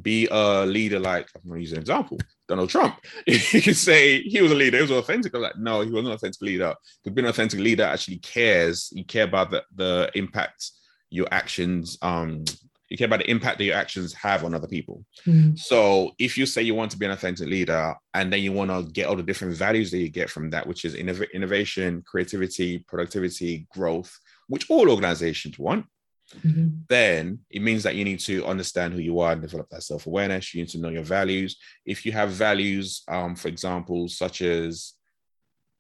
be 0.03 0.29
a 0.31 0.67
leader 0.67 0.99
like 0.99 1.29
I'm 1.35 1.51
to 1.51 1.61
use 1.61 1.73
an 1.73 1.79
example. 1.79 2.19
Donald 2.49 2.71
Trump. 2.71 2.99
you 3.27 3.63
could 3.63 3.77
say 3.77 4.21
he 4.23 4.41
was 4.41 4.53
a 4.53 4.55
leader, 4.55 4.79
he 4.79 4.83
was 4.83 4.91
authentic. 4.91 5.35
I'm 5.35 5.43
like, 5.43 5.59
no, 5.59 5.81
he 5.81 5.91
was 5.91 6.03
not 6.03 6.11
an 6.11 6.15
authentic 6.15 6.43
leader. 6.43 6.75
Because 7.03 7.15
being 7.15 7.27
an 7.27 7.31
authentic 7.31 7.61
leader 7.61 7.85
actually 7.85 8.19
cares. 8.19 8.91
You 8.93 9.05
care 9.05 9.25
about 9.25 9.51
the, 9.51 9.65
the 9.75 10.11
impact 10.15 10.71
your 11.11 11.27
actions, 11.31 11.99
um, 12.03 12.45
you 12.89 12.97
care 12.97 13.07
about 13.07 13.21
the 13.21 13.31
impact 13.31 13.59
that 13.59 13.65
your 13.65 13.77
actions 13.77 14.13
have 14.15 14.45
on 14.45 14.55
other 14.55 14.69
people. 14.69 15.05
Mm. 15.27 15.59
So 15.59 16.13
if 16.19 16.39
you 16.39 16.47
say 16.47 16.63
you 16.63 16.75
want 16.75 16.91
to 16.93 16.99
be 16.99 17.07
an 17.07 17.13
authentic 17.13 17.49
leader 17.49 17.95
and 18.15 18.33
then 18.33 18.41
you 18.41 18.53
want 18.53 18.71
to 18.71 18.93
get 18.93 19.07
all 19.07 19.17
the 19.17 19.23
different 19.23 19.57
values 19.57 19.91
that 19.91 19.99
you 19.99 20.09
get 20.09 20.31
from 20.31 20.51
that, 20.51 20.67
which 20.67 20.85
is 20.85 20.95
innov- 20.95 21.33
innovation, 21.33 22.03
creativity, 22.07 22.79
productivity, 22.87 23.67
growth, 23.73 24.17
which 24.49 24.71
all 24.71 24.91
organizations 24.91 25.59
want, 25.59 25.87
mm-hmm. 26.35 26.69
then 26.89 27.41
it 27.51 27.63
means 27.63 27.83
that 27.83 27.95
you 27.95 28.05
need 28.05 28.21
to 28.21 28.45
understand 28.47 28.93
who 28.93 29.01
you 29.01 29.21
are 29.21 29.33
and 29.33 29.43
develop 29.43 29.69
that 29.71 29.83
self 29.83 30.07
awareness. 30.07 30.55
You 30.55 30.63
need 30.63 30.71
to 30.71 30.79
know 30.79 30.89
your 30.89 31.03
values. 31.03 31.57
If 31.85 32.05
you 32.05 32.13
have 32.13 32.31
values, 32.31 33.03
um, 33.09 33.37
for 33.37 33.49
example, 33.49 34.09
such 34.09 34.43
as 34.43 34.95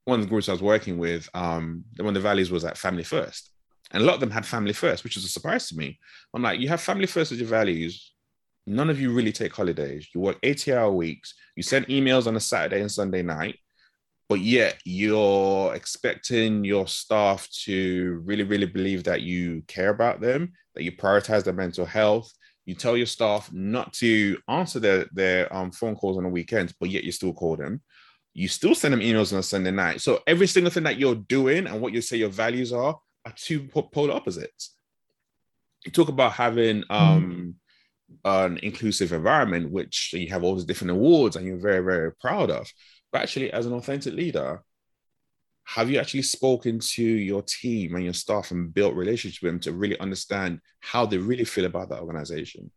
one 0.05 0.21
of 0.21 0.27
the 0.27 0.31
groups 0.31 0.49
I 0.49 0.53
was 0.53 0.63
working 0.63 0.99
with, 0.99 1.29
um, 1.35 1.85
one 1.99 2.09
of 2.09 2.15
the 2.15 2.21
values 2.21 2.51
was 2.51 2.63
that 2.63 2.79
family 2.79 3.03
first. 3.03 3.51
And 3.93 4.03
a 4.03 4.07
lot 4.07 4.15
of 4.15 4.21
them 4.21 4.31
had 4.31 4.47
family 4.47 4.73
first, 4.73 5.05
which 5.05 5.17
was 5.17 5.25
a 5.25 5.29
surprise 5.29 5.69
to 5.69 5.77
me. 5.77 5.99
I'm 6.35 6.43
like, 6.43 6.61
you 6.61 6.69
have 6.69 6.81
family 6.81 7.07
first 7.07 7.33
as 7.33 7.39
your 7.39 7.49
values. 7.49 8.13
None 8.67 8.91
of 8.91 9.01
you 9.01 9.13
really 9.13 9.33
take 9.33 9.55
holidays. 9.55 10.09
You 10.15 10.21
work 10.21 10.39
80 10.43 10.75
hour 10.75 10.91
weeks. 10.91 11.35
You 11.55 11.63
send 11.63 11.87
emails 11.87 12.27
on 12.27 12.37
a 12.37 12.41
Saturday 12.41 12.81
and 12.81 12.91
Sunday 12.91 13.23
night 13.23 13.59
but 14.29 14.41
yet 14.41 14.81
you're 14.85 15.75
expecting 15.75 16.65
your 16.65 16.89
staff 16.89 17.49
to 17.51 18.21
really, 18.25 18.43
really 18.43 18.67
believe 18.67 19.05
that 19.05 19.23
you 19.23 19.63
care 19.69 19.91
about 19.91 20.21
them, 20.21 20.53
that 20.75 20.83
you 20.83 20.93
prioritize 20.93 21.45
their 21.45 21.55
mental 21.55 21.85
health. 21.85 22.33
You 22.65 22.75
tell 22.75 22.97
your 22.97 23.07
staff 23.07 23.53
not 23.53 23.93
to 23.95 24.37
answer 24.49 24.81
their, 24.81 25.07
their 25.13 25.55
um, 25.55 25.71
phone 25.71 25.95
calls 25.95 26.17
on 26.17 26.25
the 26.25 26.29
weekends, 26.29 26.75
but 26.79 26.91
yet 26.91 27.05
you 27.05 27.13
still 27.13 27.33
call 27.33 27.57
them. 27.57 27.81
You 28.35 28.49
still 28.49 28.75
send 28.75 28.93
them 28.93 29.01
emails 29.01 29.33
on 29.33 29.39
a 29.39 29.43
Sunday 29.45 29.71
night. 29.71 30.01
So 30.01 30.21
every 30.27 30.49
single 30.49 30.73
thing 30.73 30.83
that 30.83 30.99
you're 30.99 31.15
doing 31.15 31.69
and 31.69 31.81
what 31.81 31.93
you 31.93 32.01
say 32.01 32.17
your 32.17 32.29
values 32.29 32.73
are 32.73 32.99
are 33.25 33.33
two 33.37 33.69
polar 33.69 34.13
opposites. 34.13 34.75
You 35.85 35.93
talk 35.93 36.09
about 36.09 36.33
having 36.33 36.83
um, 36.91 37.55
mm. 38.25 38.45
an 38.47 38.59
inclusive 38.59 39.13
environment, 39.13 39.71
which 39.71 40.13
you 40.13 40.29
have 40.31 40.43
all 40.43 40.57
these 40.57 40.65
different 40.65 40.91
awards 40.91 41.37
and 41.37 41.47
you're 41.47 41.59
very, 41.59 41.83
very 41.85 42.13
proud 42.17 42.51
of 42.51 42.69
but 43.13 43.23
actually, 43.23 43.53
as 43.53 43.67
an 43.67 43.73
authentic 43.73 44.15
leader, 44.15 44.63
have 45.65 45.91
you 45.91 45.99
actually 45.99 46.23
spoken 46.23 46.79
to 46.79 47.03
your 47.03 47.43
team 47.43 47.97
and 47.97 48.05
your 48.05 48.15
staff 48.15 48.53
and 48.53 48.73
built 48.73 48.95
relationships 48.95 49.43
with 49.43 49.53
them 49.53 49.61
to 49.61 49.73
really 49.73 49.99
understand 49.99 50.61
how 50.81 51.05
they 51.05 51.19
really 51.19 51.45
feel 51.45 51.65
about 51.65 51.89
that 51.89 52.01
organization? 52.01 52.71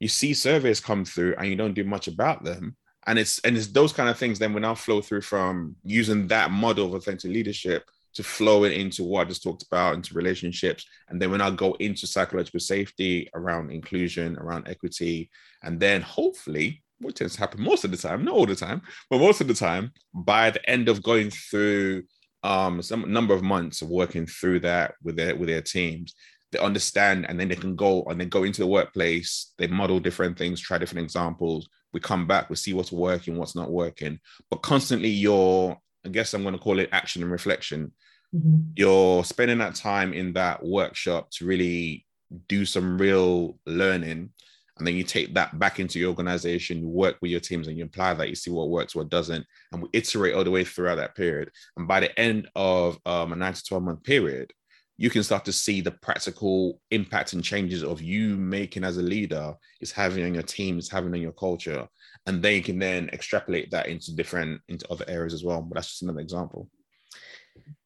You 0.00 0.08
see 0.08 0.34
surveys 0.34 0.80
come 0.80 1.04
through 1.06 1.34
and 1.38 1.48
you 1.48 1.56
don't 1.56 1.72
do 1.72 1.84
much 1.84 2.08
about 2.08 2.44
them. 2.44 2.76
And 3.06 3.18
it's 3.18 3.38
and 3.40 3.56
it's 3.56 3.68
those 3.68 3.92
kind 3.92 4.08
of 4.08 4.18
things 4.18 4.38
then 4.38 4.52
we 4.52 4.60
now 4.60 4.74
flow 4.74 5.00
through 5.00 5.22
from 5.22 5.76
using 5.82 6.26
that 6.28 6.50
model 6.50 6.86
of 6.86 6.94
authentic 6.94 7.30
leadership 7.30 7.84
to 8.14 8.22
flow 8.22 8.64
it 8.64 8.72
into 8.72 9.02
what 9.02 9.26
I 9.26 9.30
just 9.30 9.42
talked 9.42 9.64
about, 9.64 9.94
into 9.94 10.14
relationships. 10.14 10.86
And 11.08 11.20
then 11.20 11.30
when 11.30 11.40
I 11.40 11.50
go 11.50 11.72
into 11.80 12.06
psychological 12.06 12.60
safety 12.60 13.28
around 13.34 13.70
inclusion, 13.70 14.36
around 14.38 14.68
equity, 14.68 15.30
and 15.62 15.80
then 15.80 16.00
hopefully 16.00 16.83
what 17.04 17.14
tends 17.14 17.34
to 17.34 17.40
happen 17.40 17.62
most 17.62 17.84
of 17.84 17.90
the 17.90 17.96
time, 17.96 18.24
not 18.24 18.34
all 18.34 18.46
the 18.46 18.56
time, 18.56 18.82
but 19.10 19.18
most 19.18 19.40
of 19.40 19.48
the 19.48 19.54
time, 19.54 19.92
by 20.12 20.50
the 20.50 20.68
end 20.68 20.88
of 20.88 21.02
going 21.02 21.30
through 21.30 22.04
um, 22.42 22.82
some 22.82 23.10
number 23.10 23.34
of 23.34 23.42
months 23.42 23.82
of 23.82 23.88
working 23.88 24.26
through 24.26 24.60
that 24.60 24.94
with 25.02 25.16
their 25.16 25.34
with 25.34 25.48
their 25.48 25.62
teams, 25.62 26.14
they 26.52 26.58
understand 26.58 27.26
and 27.28 27.38
then 27.38 27.48
they 27.48 27.56
can 27.56 27.74
go 27.74 28.04
and 28.04 28.20
then 28.20 28.28
go 28.28 28.44
into 28.44 28.60
the 28.60 28.66
workplace. 28.66 29.52
They 29.58 29.66
model 29.66 29.98
different 30.00 30.38
things, 30.38 30.60
try 30.60 30.78
different 30.78 31.04
examples. 31.04 31.68
We 31.92 32.00
come 32.00 32.26
back, 32.26 32.50
we 32.50 32.56
see 32.56 32.74
what's 32.74 32.92
working, 32.92 33.36
what's 33.36 33.56
not 33.56 33.70
working, 33.70 34.18
but 34.50 34.62
constantly 34.62 35.08
you're, 35.08 35.76
I 36.04 36.08
guess 36.08 36.34
I'm 36.34 36.42
going 36.42 36.54
to 36.54 36.60
call 36.60 36.80
it 36.80 36.88
action 36.92 37.22
and 37.22 37.30
reflection. 37.30 37.92
Mm-hmm. 38.34 38.72
You're 38.76 39.24
spending 39.24 39.58
that 39.58 39.76
time 39.76 40.12
in 40.12 40.32
that 40.32 40.64
workshop 40.64 41.30
to 41.32 41.46
really 41.46 42.04
do 42.48 42.64
some 42.64 42.98
real 42.98 43.58
learning 43.64 44.30
and 44.78 44.86
then 44.86 44.94
you 44.94 45.04
take 45.04 45.34
that 45.34 45.58
back 45.58 45.78
into 45.78 45.98
your 45.98 46.08
organization 46.08 46.80
you 46.80 46.88
work 46.88 47.16
with 47.22 47.30
your 47.30 47.40
teams 47.40 47.68
and 47.68 47.78
you 47.78 47.84
apply 47.84 48.14
that 48.14 48.28
you 48.28 48.34
see 48.34 48.50
what 48.50 48.70
works 48.70 48.94
what 48.94 49.08
doesn't 49.08 49.44
and 49.72 49.82
we 49.82 49.88
iterate 49.92 50.34
all 50.34 50.44
the 50.44 50.50
way 50.50 50.64
throughout 50.64 50.96
that 50.96 51.14
period. 51.14 51.50
And 51.76 51.86
by 51.86 52.00
the 52.00 52.18
end 52.18 52.48
of 52.56 52.98
um, 53.06 53.32
a 53.32 53.36
9 53.36 53.52
to 53.52 53.64
12 53.64 53.82
month 53.82 54.02
period 54.02 54.52
you 54.96 55.10
can 55.10 55.22
start 55.22 55.44
to 55.44 55.52
see 55.52 55.80
the 55.80 55.90
practical 55.90 56.80
impact 56.90 57.32
and 57.32 57.42
changes 57.42 57.82
of 57.82 58.00
you 58.00 58.36
making 58.36 58.84
as 58.84 58.96
a 58.96 59.02
leader 59.02 59.54
is 59.80 59.90
having 59.90 60.24
on 60.24 60.34
your 60.34 60.42
team 60.42 60.78
is 60.78 60.90
having 60.90 61.12
on 61.12 61.20
your 61.20 61.32
culture. 61.32 61.86
And 62.26 62.42
then 62.42 62.54
you 62.54 62.62
can 62.62 62.78
then 62.78 63.10
extrapolate 63.12 63.70
that 63.72 63.88
into 63.88 64.14
different 64.14 64.60
into 64.68 64.90
other 64.90 65.04
areas 65.08 65.34
as 65.34 65.42
well. 65.42 65.62
But 65.62 65.74
that's 65.74 65.88
just 65.88 66.02
another 66.02 66.20
example. 66.20 66.68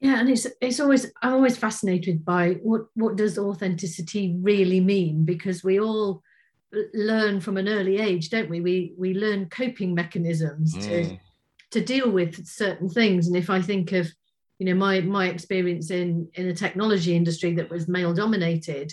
Yeah 0.00 0.20
and 0.20 0.30
it's 0.30 0.46
it's 0.60 0.80
always 0.80 1.06
i'm 1.22 1.34
always 1.34 1.58
fascinated 1.58 2.24
by 2.24 2.54
what 2.62 2.86
what 2.94 3.16
does 3.16 3.38
authenticity 3.38 4.36
really 4.40 4.80
mean? 4.80 5.24
Because 5.24 5.64
we 5.64 5.80
all 5.80 6.22
learn 6.72 7.40
from 7.40 7.56
an 7.56 7.68
early 7.68 7.98
age, 7.98 8.30
don't 8.30 8.50
we? 8.50 8.60
We 8.60 8.94
we 8.96 9.14
learn 9.14 9.48
coping 9.48 9.94
mechanisms 9.94 10.74
mm. 10.74 10.82
to 10.82 11.18
to 11.70 11.84
deal 11.84 12.10
with 12.10 12.46
certain 12.46 12.88
things. 12.88 13.26
And 13.26 13.36
if 13.36 13.50
I 13.50 13.60
think 13.60 13.92
of, 13.92 14.08
you 14.58 14.66
know, 14.66 14.74
my 14.74 15.00
my 15.00 15.28
experience 15.28 15.90
in 15.90 16.28
in 16.34 16.48
a 16.48 16.54
technology 16.54 17.16
industry 17.16 17.54
that 17.54 17.70
was 17.70 17.88
male 17.88 18.14
dominated, 18.14 18.92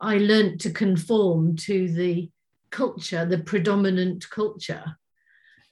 I 0.00 0.18
learned 0.18 0.60
to 0.60 0.70
conform 0.70 1.56
to 1.56 1.88
the 1.92 2.30
culture, 2.70 3.24
the 3.24 3.38
predominant 3.38 4.28
culture, 4.28 4.96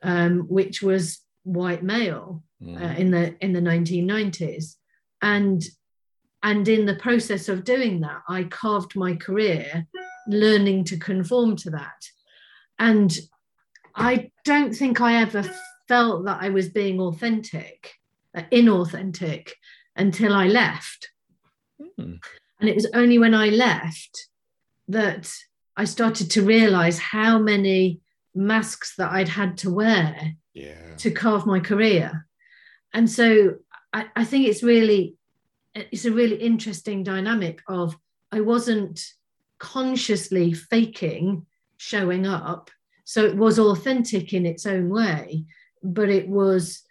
um, 0.02 0.40
which 0.48 0.82
was 0.82 1.20
white 1.42 1.82
male 1.82 2.44
mm. 2.62 2.80
uh, 2.80 2.98
in 2.98 3.10
the 3.10 3.36
in 3.44 3.52
the 3.52 3.60
1990s, 3.60 4.76
and 5.20 5.62
and 6.42 6.66
in 6.66 6.86
the 6.86 6.96
process 6.96 7.48
of 7.48 7.64
doing 7.64 8.00
that, 8.00 8.22
I 8.28 8.44
carved 8.44 8.96
my 8.96 9.14
career 9.14 9.86
learning 10.26 10.84
to 10.84 10.96
conform 10.96 11.56
to 11.56 11.70
that. 11.70 12.08
And 12.78 13.16
I 13.94 14.30
don't 14.44 14.74
think 14.74 15.00
I 15.00 15.20
ever 15.22 15.44
felt 15.88 16.24
that 16.24 16.38
I 16.40 16.48
was 16.48 16.68
being 16.68 17.00
authentic, 17.00 17.94
uh, 18.34 18.42
inauthentic 18.50 19.50
until 19.96 20.32
I 20.32 20.46
left. 20.46 21.10
Mm. 21.98 22.18
And 22.60 22.68
it 22.68 22.74
was 22.74 22.88
only 22.94 23.18
when 23.18 23.34
I 23.34 23.48
left 23.48 24.28
that 24.88 25.32
I 25.76 25.84
started 25.84 26.30
to 26.32 26.42
realize 26.42 26.98
how 26.98 27.38
many 27.38 28.00
masks 28.34 28.94
that 28.96 29.12
I'd 29.12 29.28
had 29.28 29.58
to 29.58 29.70
wear 29.70 30.34
yeah. 30.54 30.96
to 30.98 31.10
carve 31.10 31.46
my 31.46 31.60
career. 31.60 32.26
And 32.94 33.10
so 33.10 33.56
I, 33.92 34.06
I 34.16 34.24
think 34.24 34.46
it's 34.46 34.62
really 34.62 35.16
it's 35.74 36.04
a 36.04 36.12
really 36.12 36.36
interesting 36.36 37.02
dynamic 37.02 37.62
of 37.66 37.96
I 38.30 38.40
wasn't 38.40 39.02
consciously 39.62 40.52
faking 40.52 41.46
showing 41.76 42.26
up. 42.26 42.68
So 43.04 43.24
it 43.24 43.36
was 43.36 43.60
authentic 43.60 44.32
in 44.32 44.44
its 44.44 44.66
own 44.66 44.88
way, 44.88 45.44
but 45.84 46.08
it 46.08 46.28
was 46.28 46.82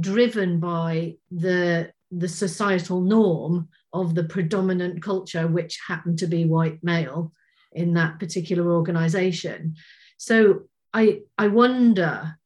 driven 0.00 0.58
by 0.58 1.16
the 1.30 1.92
the 2.10 2.28
societal 2.28 3.00
norm 3.00 3.68
of 3.92 4.14
the 4.14 4.24
predominant 4.24 5.02
culture, 5.02 5.46
which 5.46 5.78
happened 5.86 6.18
to 6.18 6.26
be 6.26 6.44
white 6.44 6.82
male 6.82 7.32
in 7.72 7.92
that 7.94 8.18
particular 8.18 8.72
organization. 8.72 9.76
So 10.16 10.62
I 10.94 11.20
I 11.36 11.48
wonder, 11.48 12.38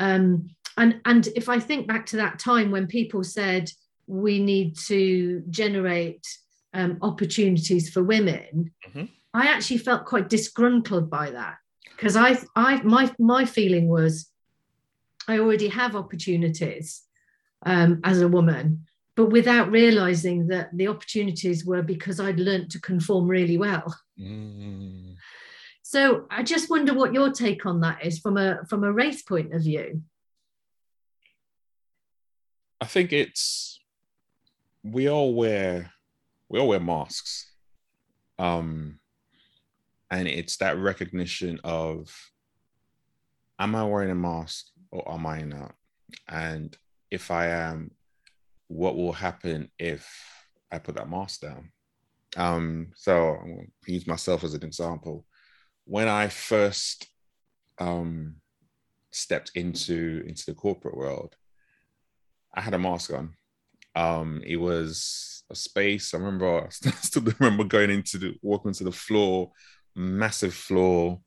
um, 0.00 0.48
and 0.76 1.00
and 1.04 1.28
if 1.36 1.48
I 1.48 1.60
think 1.60 1.86
back 1.86 2.06
to 2.06 2.16
that 2.16 2.40
time 2.40 2.72
when 2.72 2.88
people 2.88 3.22
said 3.22 3.70
we 4.08 4.40
need 4.40 4.76
to 4.88 5.44
generate 5.50 6.26
um, 6.74 6.98
opportunities 7.00 7.90
for 7.90 8.02
women, 8.02 8.72
mm-hmm. 8.88 9.04
I 9.32 9.46
actually 9.46 9.78
felt 9.78 10.06
quite 10.06 10.28
disgruntled 10.28 11.08
by 11.08 11.30
that 11.30 11.56
because 11.96 12.16
I, 12.16 12.38
I, 12.56 12.82
my, 12.82 13.12
my 13.18 13.44
feeling 13.44 13.88
was 13.88 14.30
I 15.28 15.38
already 15.38 15.68
have 15.68 15.94
opportunities 15.94 17.02
um, 17.64 18.00
as 18.04 18.20
a 18.20 18.28
woman, 18.28 18.86
but 19.16 19.26
without 19.26 19.70
realizing 19.70 20.48
that 20.48 20.70
the 20.76 20.88
opportunities 20.88 21.64
were 21.64 21.82
because 21.82 22.18
I'd 22.18 22.40
learnt 22.40 22.70
to 22.72 22.80
conform 22.80 23.28
really 23.28 23.58
well. 23.58 23.94
Mm. 24.18 25.16
So 25.82 26.26
I 26.30 26.42
just 26.42 26.70
wonder 26.70 26.94
what 26.94 27.12
your 27.12 27.32
take 27.32 27.66
on 27.66 27.80
that 27.80 28.04
is 28.06 28.20
from 28.20 28.36
a 28.36 28.64
from 28.68 28.84
a 28.84 28.92
race 28.92 29.22
point 29.22 29.52
of 29.52 29.62
view. 29.62 30.02
I 32.80 32.86
think 32.86 33.12
it's 33.12 33.80
we 34.84 35.08
all 35.08 35.34
wear 35.34 35.92
we 36.48 36.60
all 36.60 36.68
wear 36.68 36.78
masks. 36.78 37.50
Um 38.38 39.00
and 40.10 40.26
it's 40.26 40.56
that 40.58 40.78
recognition 40.78 41.60
of 41.64 42.14
am 43.58 43.74
I 43.74 43.84
wearing 43.84 44.10
a 44.10 44.14
mask 44.14 44.66
or 44.90 45.10
am 45.12 45.26
I 45.26 45.42
not? 45.42 45.74
And 46.28 46.76
if 47.10 47.30
I 47.30 47.46
am, 47.46 47.92
what 48.68 48.96
will 48.96 49.12
happen 49.12 49.70
if 49.78 50.08
I 50.72 50.78
put 50.78 50.96
that 50.96 51.08
mask 51.08 51.40
down? 51.40 51.70
Um, 52.36 52.88
so 52.96 53.36
I'll 53.36 53.64
use 53.86 54.06
myself 54.06 54.44
as 54.44 54.54
an 54.54 54.64
example. 54.64 55.26
When 55.84 56.08
I 56.08 56.28
first 56.28 57.08
um, 57.78 58.36
stepped 59.10 59.52
into 59.54 60.22
into 60.26 60.46
the 60.46 60.54
corporate 60.54 60.96
world, 60.96 61.34
I 62.54 62.60
had 62.60 62.74
a 62.74 62.78
mask 62.78 63.12
on. 63.12 63.34
Um, 63.96 64.42
it 64.46 64.56
was 64.56 65.42
a 65.50 65.54
space. 65.54 66.14
I 66.14 66.18
remember, 66.18 66.68
I 66.86 66.90
still 66.90 67.22
remember 67.38 67.64
going 67.64 67.90
into 67.90 68.18
the 68.18 68.34
walking 68.42 68.72
to 68.74 68.84
the 68.84 68.92
floor, 68.92 69.50
massive 69.94 70.54
floor, 70.54 71.20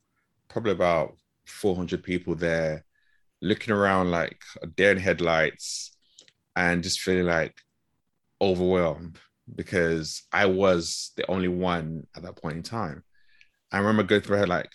probably 0.48 0.72
about 0.72 1.16
400 1.46 2.02
people 2.02 2.34
there, 2.34 2.84
looking 3.42 3.74
around 3.74 4.10
like 4.10 4.40
deer 4.76 4.92
in 4.92 4.98
headlights, 4.98 5.96
and 6.56 6.82
just 6.82 7.00
feeling 7.00 7.26
like 7.26 7.54
overwhelmed 8.40 9.18
because 9.54 10.22
I 10.32 10.46
was 10.46 11.12
the 11.16 11.30
only 11.30 11.48
one 11.48 12.06
at 12.16 12.22
that 12.22 12.36
point 12.36 12.56
in 12.56 12.62
time. 12.62 13.02
I 13.72 13.78
remember 13.78 14.02
going 14.02 14.22
through 14.22 14.38
her 14.38 14.46
like, 14.46 14.70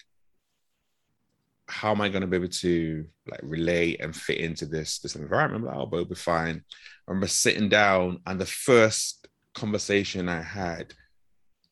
how 1.67 1.91
am 1.91 2.01
I 2.01 2.09
going 2.09 2.21
to 2.21 2.27
be 2.27 2.37
able 2.37 2.47
to 2.47 3.05
like 3.29 3.41
relate 3.43 4.01
and 4.01 4.15
fit 4.15 4.39
into 4.39 4.65
this 4.65 4.99
this 4.99 5.15
environment? 5.15 5.65
like, 5.65 5.75
oh, 5.75 5.85
but 5.85 5.97
it'll 5.97 6.09
be 6.09 6.15
fine. 6.15 6.63
I 7.07 7.11
remember 7.11 7.27
sitting 7.27 7.69
down, 7.69 8.19
and 8.25 8.39
the 8.41 8.45
first 8.45 9.27
conversation 9.53 10.29
I 10.29 10.41
had 10.41 10.93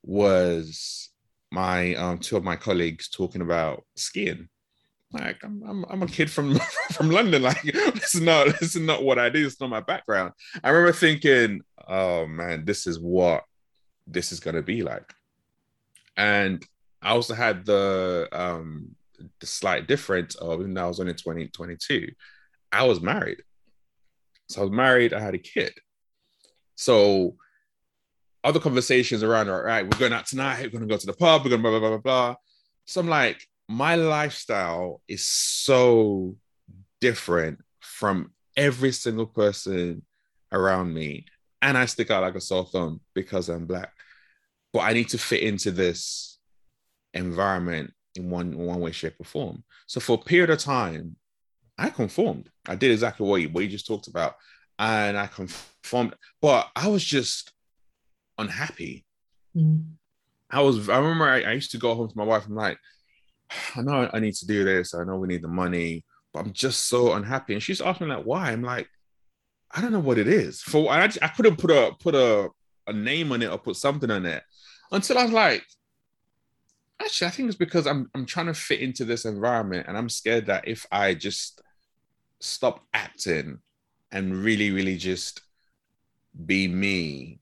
was 0.03 1.09
my 1.51 1.95
um, 1.95 2.19
two 2.19 2.37
of 2.37 2.43
my 2.43 2.55
colleagues 2.55 3.09
talking 3.09 3.41
about 3.41 3.83
skiing. 3.95 4.49
Like 5.13 5.41
I'm, 5.43 5.63
I'm, 5.65 5.85
I'm 5.89 6.03
a 6.03 6.07
kid 6.07 6.29
from 6.29 6.59
from 6.91 7.09
London. 7.09 7.41
Like 7.41 7.61
this 7.61 8.15
is 8.15 8.21
not 8.21 8.59
this 8.59 8.75
is 8.75 8.81
not 8.81 9.03
what 9.03 9.19
I 9.19 9.29
do. 9.29 9.45
It's 9.45 9.59
not 9.59 9.69
my 9.69 9.79
background. 9.81 10.33
I 10.63 10.69
remember 10.69 10.91
thinking, 10.91 11.61
oh 11.87 12.27
man, 12.27 12.65
this 12.65 12.87
is 12.87 12.99
what 12.99 13.43
this 14.05 14.31
is 14.31 14.39
gonna 14.39 14.61
be 14.61 14.83
like. 14.83 15.13
And 16.17 16.65
I 17.01 17.11
also 17.11 17.33
had 17.33 17.65
the 17.65 18.27
um 18.31 18.95
the 19.39 19.47
slight 19.47 19.87
difference 19.87 20.35
of 20.35 20.59
even 20.59 20.73
though 20.73 20.85
I 20.85 20.87
was 20.87 20.99
only 20.99 21.13
20, 21.13 21.47
22, 21.47 22.11
I 22.71 22.83
was 22.83 23.01
married. 23.01 23.41
So 24.47 24.61
I 24.61 24.63
was 24.65 24.73
married, 24.73 25.13
I 25.13 25.19
had 25.19 25.33
a 25.33 25.39
kid. 25.39 25.73
So 26.75 27.35
other 28.47 28.61
conversations 28.61 29.23
around, 29.23 29.49
all 29.49 29.61
right, 29.61 29.83
we're 29.83 29.99
going 29.99 30.13
out 30.13 30.25
tonight, 30.25 30.63
we're 30.63 30.79
gonna 30.79 30.85
go 30.85 30.95
to 30.97 31.05
the 31.05 31.11
pub, 31.11 31.43
we're 31.43 31.49
gonna 31.49 31.61
blah 31.61 31.71
blah 31.71 31.79
blah 31.81 31.89
blah 31.89 31.97
blah. 31.97 32.35
So 32.85 33.01
I'm 33.01 33.09
like, 33.09 33.45
my 33.67 33.95
lifestyle 33.95 35.01
is 35.05 35.27
so 35.27 36.37
different 37.01 37.59
from 37.81 38.31
every 38.55 38.93
single 38.93 39.25
person 39.25 40.03
around 40.53 40.93
me. 40.93 41.25
And 41.61 41.77
I 41.77 41.87
stick 41.87 42.09
out 42.09 42.23
like 42.23 42.35
a 42.35 42.41
sore 42.41 42.65
thumb 42.65 43.01
because 43.13 43.49
I'm 43.49 43.65
black. 43.65 43.91
But 44.71 44.79
I 44.79 44.93
need 44.93 45.09
to 45.09 45.17
fit 45.17 45.43
into 45.43 45.71
this 45.71 46.39
environment 47.13 47.93
in 48.15 48.29
one 48.29 48.57
one 48.57 48.79
way, 48.79 48.93
shape, 48.93 49.15
or 49.19 49.25
form. 49.25 49.65
So 49.87 49.99
for 49.99 50.13
a 50.13 50.23
period 50.23 50.51
of 50.51 50.59
time, 50.59 51.17
I 51.77 51.89
conformed. 51.89 52.49
I 52.65 52.75
did 52.75 52.91
exactly 52.91 53.27
what 53.27 53.41
you, 53.41 53.49
what 53.49 53.65
you 53.65 53.69
just 53.69 53.87
talked 53.87 54.07
about. 54.07 54.35
And 54.79 55.17
I 55.17 55.27
conformed, 55.27 56.15
but 56.41 56.69
I 56.77 56.87
was 56.87 57.03
just 57.03 57.51
unhappy. 58.37 59.05
Mm. 59.55 59.85
I 60.49 60.61
was, 60.61 60.89
I 60.89 60.97
remember 60.97 61.25
I, 61.25 61.41
I, 61.41 61.51
used 61.53 61.71
to 61.71 61.77
go 61.77 61.93
home 61.95 62.07
to 62.07 62.17
my 62.17 62.23
wife. 62.23 62.45
I'm 62.45 62.55
like, 62.55 62.77
I 63.75 63.81
know 63.81 64.09
I 64.13 64.19
need 64.19 64.35
to 64.35 64.47
do 64.47 64.63
this. 64.63 64.93
I 64.93 65.03
know 65.03 65.17
we 65.17 65.27
need 65.27 65.41
the 65.41 65.47
money, 65.47 66.05
but 66.33 66.45
I'm 66.45 66.53
just 66.53 66.87
so 66.87 67.13
unhappy. 67.13 67.53
And 67.53 67.63
she's 67.63 67.81
asking 67.81 68.07
me 68.07 68.15
like, 68.15 68.25
why? 68.25 68.51
I'm 68.51 68.63
like, 68.63 68.87
I 69.71 69.81
don't 69.81 69.91
know 69.91 69.99
what 69.99 70.17
it 70.17 70.27
is. 70.27 70.61
For 70.61 70.89
I, 70.89 71.03
I 71.21 71.27
couldn't 71.27 71.57
put 71.57 71.71
a 71.71 71.93
put 71.99 72.15
a, 72.15 72.49
a 72.87 72.93
name 72.93 73.31
on 73.31 73.41
it 73.41 73.51
or 73.51 73.57
put 73.57 73.75
something 73.75 74.09
on 74.09 74.25
it 74.25 74.43
until 74.91 75.17
I 75.17 75.23
was 75.23 75.33
like, 75.33 75.63
actually, 77.01 77.27
I 77.27 77.31
think 77.31 77.49
it's 77.49 77.57
because 77.57 77.85
I'm 77.85 78.09
I'm 78.15 78.25
trying 78.25 78.45
to 78.47 78.53
fit 78.53 78.79
into 78.79 79.05
this 79.05 79.25
environment, 79.25 79.87
and 79.87 79.97
I'm 79.97 80.09
scared 80.09 80.45
that 80.47 80.67
if 80.67 80.85
I 80.91 81.13
just 81.13 81.61
stop 82.39 82.85
acting 82.93 83.59
and 84.11 84.35
really, 84.35 84.71
really 84.71 84.97
just 84.97 85.41
be 86.45 86.67
me, 86.67 87.39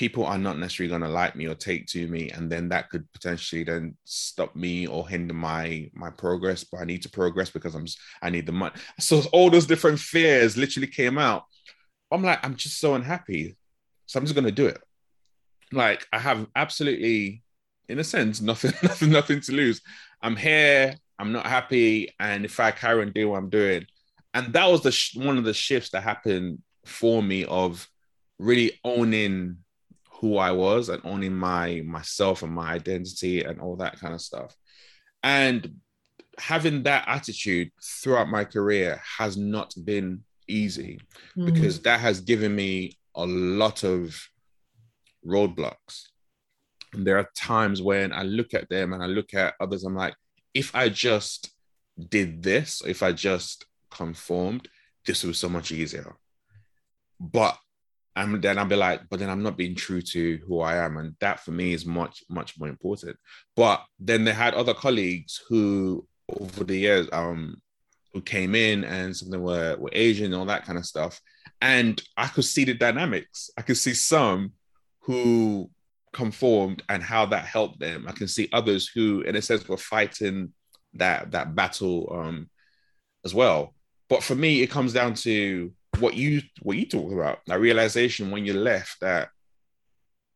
people 0.00 0.24
are 0.24 0.38
not 0.38 0.58
necessarily 0.58 0.88
going 0.88 1.02
to 1.02 1.08
like 1.10 1.36
me 1.36 1.46
or 1.46 1.54
take 1.54 1.86
to 1.86 2.08
me 2.08 2.30
and 2.30 2.50
then 2.50 2.70
that 2.70 2.88
could 2.88 3.06
potentially 3.12 3.62
then 3.62 3.94
stop 4.04 4.56
me 4.56 4.86
or 4.86 5.06
hinder 5.06 5.34
my 5.34 5.90
my 5.92 6.08
progress 6.08 6.64
but 6.64 6.80
i 6.80 6.84
need 6.84 7.02
to 7.02 7.10
progress 7.10 7.50
because 7.50 7.74
i'm 7.74 7.84
i 8.22 8.30
need 8.30 8.46
the 8.46 8.52
money 8.52 8.72
so 8.98 9.20
all 9.30 9.50
those 9.50 9.66
different 9.66 9.98
fears 9.98 10.56
literally 10.56 10.86
came 10.86 11.18
out. 11.18 11.44
I'm 12.10 12.22
like 12.22 12.42
i'm 12.42 12.54
just 12.54 12.80
so 12.80 12.94
unhappy 12.94 13.58
so 14.06 14.18
i'm 14.18 14.24
just 14.24 14.34
going 14.34 14.46
to 14.46 14.62
do 14.62 14.68
it. 14.68 14.80
Like 15.70 16.06
i 16.14 16.18
have 16.18 16.46
absolutely 16.56 17.42
in 17.90 17.98
a 17.98 18.04
sense 18.04 18.40
nothing 18.40 18.72
nothing 18.82 19.10
nothing 19.10 19.40
to 19.42 19.52
lose. 19.52 19.82
I'm 20.22 20.34
here 20.34 20.96
i'm 21.18 21.32
not 21.32 21.46
happy 21.46 22.08
and 22.18 22.46
if 22.46 22.58
i 22.58 22.70
carry 22.70 23.02
on 23.02 23.12
doing 23.12 23.28
what 23.28 23.36
i'm 23.36 23.50
doing 23.50 23.84
and 24.32 24.54
that 24.54 24.70
was 24.70 24.80
the 24.80 24.92
sh- 24.92 25.16
one 25.16 25.36
of 25.36 25.44
the 25.44 25.52
shifts 25.52 25.90
that 25.90 26.02
happened 26.02 26.62
for 26.86 27.22
me 27.22 27.44
of 27.44 27.86
really 28.38 28.80
owning 28.82 29.58
who 30.20 30.36
I 30.36 30.52
was 30.52 30.88
and 30.88 31.00
owning 31.04 31.34
my 31.34 31.82
myself 31.84 32.42
and 32.42 32.52
my 32.52 32.72
identity 32.72 33.42
and 33.42 33.60
all 33.60 33.76
that 33.76 33.98
kind 33.98 34.14
of 34.14 34.20
stuff. 34.20 34.54
And 35.22 35.80
having 36.38 36.82
that 36.84 37.04
attitude 37.06 37.70
throughout 37.82 38.28
my 38.28 38.44
career 38.44 39.00
has 39.18 39.36
not 39.36 39.74
been 39.84 40.22
easy 40.46 41.00
mm. 41.36 41.46
because 41.46 41.80
that 41.80 42.00
has 42.00 42.20
given 42.20 42.54
me 42.54 42.98
a 43.14 43.26
lot 43.26 43.82
of 43.82 44.20
roadblocks. 45.26 46.08
And 46.92 47.06
there 47.06 47.18
are 47.18 47.28
times 47.36 47.80
when 47.80 48.12
I 48.12 48.22
look 48.22 48.52
at 48.52 48.68
them 48.68 48.92
and 48.92 49.02
I 49.02 49.06
look 49.06 49.32
at 49.34 49.54
others, 49.60 49.84
I'm 49.84 49.94
like, 49.94 50.14
if 50.54 50.74
I 50.74 50.88
just 50.88 51.50
did 52.08 52.42
this, 52.42 52.82
if 52.86 53.02
I 53.02 53.12
just 53.12 53.64
conformed, 53.90 54.68
this 55.06 55.22
was 55.24 55.38
so 55.38 55.48
much 55.48 55.72
easier. 55.72 56.16
But 57.20 57.58
and 58.16 58.42
then 58.42 58.58
I'll 58.58 58.64
be 58.64 58.76
like, 58.76 59.02
but 59.08 59.20
then 59.20 59.30
I'm 59.30 59.42
not 59.42 59.56
being 59.56 59.74
true 59.74 60.02
to 60.02 60.38
who 60.46 60.60
I 60.60 60.76
am. 60.76 60.96
And 60.96 61.14
that 61.20 61.40
for 61.40 61.52
me 61.52 61.72
is 61.72 61.86
much, 61.86 62.24
much 62.28 62.58
more 62.58 62.68
important. 62.68 63.16
But 63.56 63.84
then 63.98 64.24
they 64.24 64.32
had 64.32 64.54
other 64.54 64.74
colleagues 64.74 65.40
who 65.48 66.06
over 66.40 66.64
the 66.64 66.76
years, 66.76 67.08
um, 67.12 67.60
who 68.12 68.20
came 68.20 68.54
in 68.54 68.84
and 68.84 69.16
some 69.16 69.28
of 69.28 69.32
them 69.32 69.42
were, 69.42 69.76
were 69.78 69.90
Asian 69.92 70.26
and 70.26 70.34
all 70.34 70.46
that 70.46 70.64
kind 70.64 70.78
of 70.78 70.86
stuff. 70.86 71.20
And 71.60 72.02
I 72.16 72.26
could 72.26 72.44
see 72.44 72.64
the 72.64 72.74
dynamics. 72.74 73.50
I 73.56 73.62
could 73.62 73.76
see 73.76 73.94
some 73.94 74.52
who 75.00 75.70
conformed 76.12 76.82
and 76.88 77.02
how 77.02 77.26
that 77.26 77.44
helped 77.44 77.78
them. 77.78 78.06
I 78.08 78.12
can 78.12 78.26
see 78.26 78.48
others 78.52 78.88
who, 78.88 79.20
in 79.22 79.36
a 79.36 79.42
sense, 79.42 79.68
were 79.68 79.76
fighting 79.76 80.52
that 80.94 81.30
that 81.30 81.54
battle 81.54 82.12
um, 82.12 82.50
as 83.24 83.34
well. 83.34 83.74
But 84.08 84.24
for 84.24 84.34
me, 84.34 84.62
it 84.62 84.70
comes 84.70 84.92
down 84.92 85.14
to 85.14 85.72
what 86.00 86.14
you 86.14 86.42
what 86.62 86.76
you 86.76 86.86
talk 86.86 87.12
about 87.12 87.40
that 87.46 87.60
realization 87.60 88.30
when 88.30 88.44
you 88.44 88.54
left 88.54 89.00
that 89.00 89.28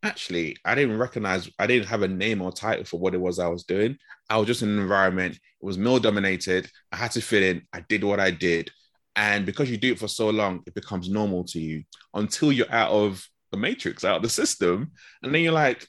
actually 0.02 0.56
I 0.64 0.74
didn't 0.74 0.98
recognize 0.98 1.50
I 1.58 1.66
didn't 1.66 1.88
have 1.88 2.02
a 2.02 2.08
name 2.08 2.42
or 2.42 2.52
title 2.52 2.84
for 2.84 3.00
what 3.00 3.14
it 3.14 3.20
was 3.20 3.38
I 3.38 3.48
was 3.48 3.64
doing. 3.64 3.96
I 4.28 4.36
was 4.36 4.46
just 4.46 4.62
in 4.62 4.68
an 4.68 4.78
environment, 4.78 5.34
it 5.34 5.66
was 5.66 5.78
male 5.78 5.98
dominated. 5.98 6.70
I 6.92 6.96
had 6.96 7.12
to 7.12 7.20
fit 7.20 7.42
in. 7.42 7.62
I 7.72 7.80
did 7.88 8.04
what 8.04 8.20
I 8.20 8.30
did. 8.30 8.70
And 9.16 9.46
because 9.46 9.70
you 9.70 9.76
do 9.76 9.92
it 9.92 9.98
for 9.98 10.08
so 10.08 10.30
long, 10.30 10.62
it 10.66 10.74
becomes 10.74 11.08
normal 11.08 11.44
to 11.44 11.60
you 11.60 11.84
until 12.14 12.52
you're 12.52 12.70
out 12.70 12.90
of 12.90 13.26
the 13.50 13.56
matrix, 13.56 14.04
out 14.04 14.16
of 14.16 14.22
the 14.22 14.28
system. 14.28 14.92
And 15.22 15.34
then 15.34 15.42
you're 15.42 15.52
like, 15.52 15.86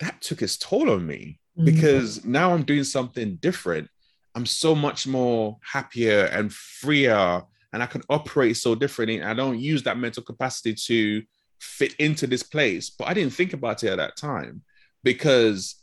that 0.00 0.20
took 0.20 0.42
its 0.42 0.56
toll 0.56 0.90
on 0.90 1.06
me 1.06 1.38
mm-hmm. 1.56 1.64
because 1.64 2.24
now 2.24 2.52
I'm 2.52 2.64
doing 2.64 2.84
something 2.84 3.36
different. 3.36 3.88
I'm 4.34 4.46
so 4.46 4.74
much 4.74 5.06
more 5.06 5.58
happier 5.62 6.24
and 6.24 6.52
freer 6.52 7.42
and 7.72 7.82
I 7.82 7.86
can 7.86 8.02
operate 8.10 8.56
so 8.56 8.74
differently. 8.74 9.22
I 9.22 9.34
don't 9.34 9.58
use 9.58 9.82
that 9.84 9.98
mental 9.98 10.22
capacity 10.22 10.74
to 10.74 11.22
fit 11.60 11.94
into 11.94 12.26
this 12.26 12.42
place. 12.42 12.90
But 12.90 13.08
I 13.08 13.14
didn't 13.14 13.32
think 13.32 13.52
about 13.52 13.82
it 13.84 13.90
at 13.90 13.96
that 13.96 14.16
time 14.16 14.62
because 15.04 15.76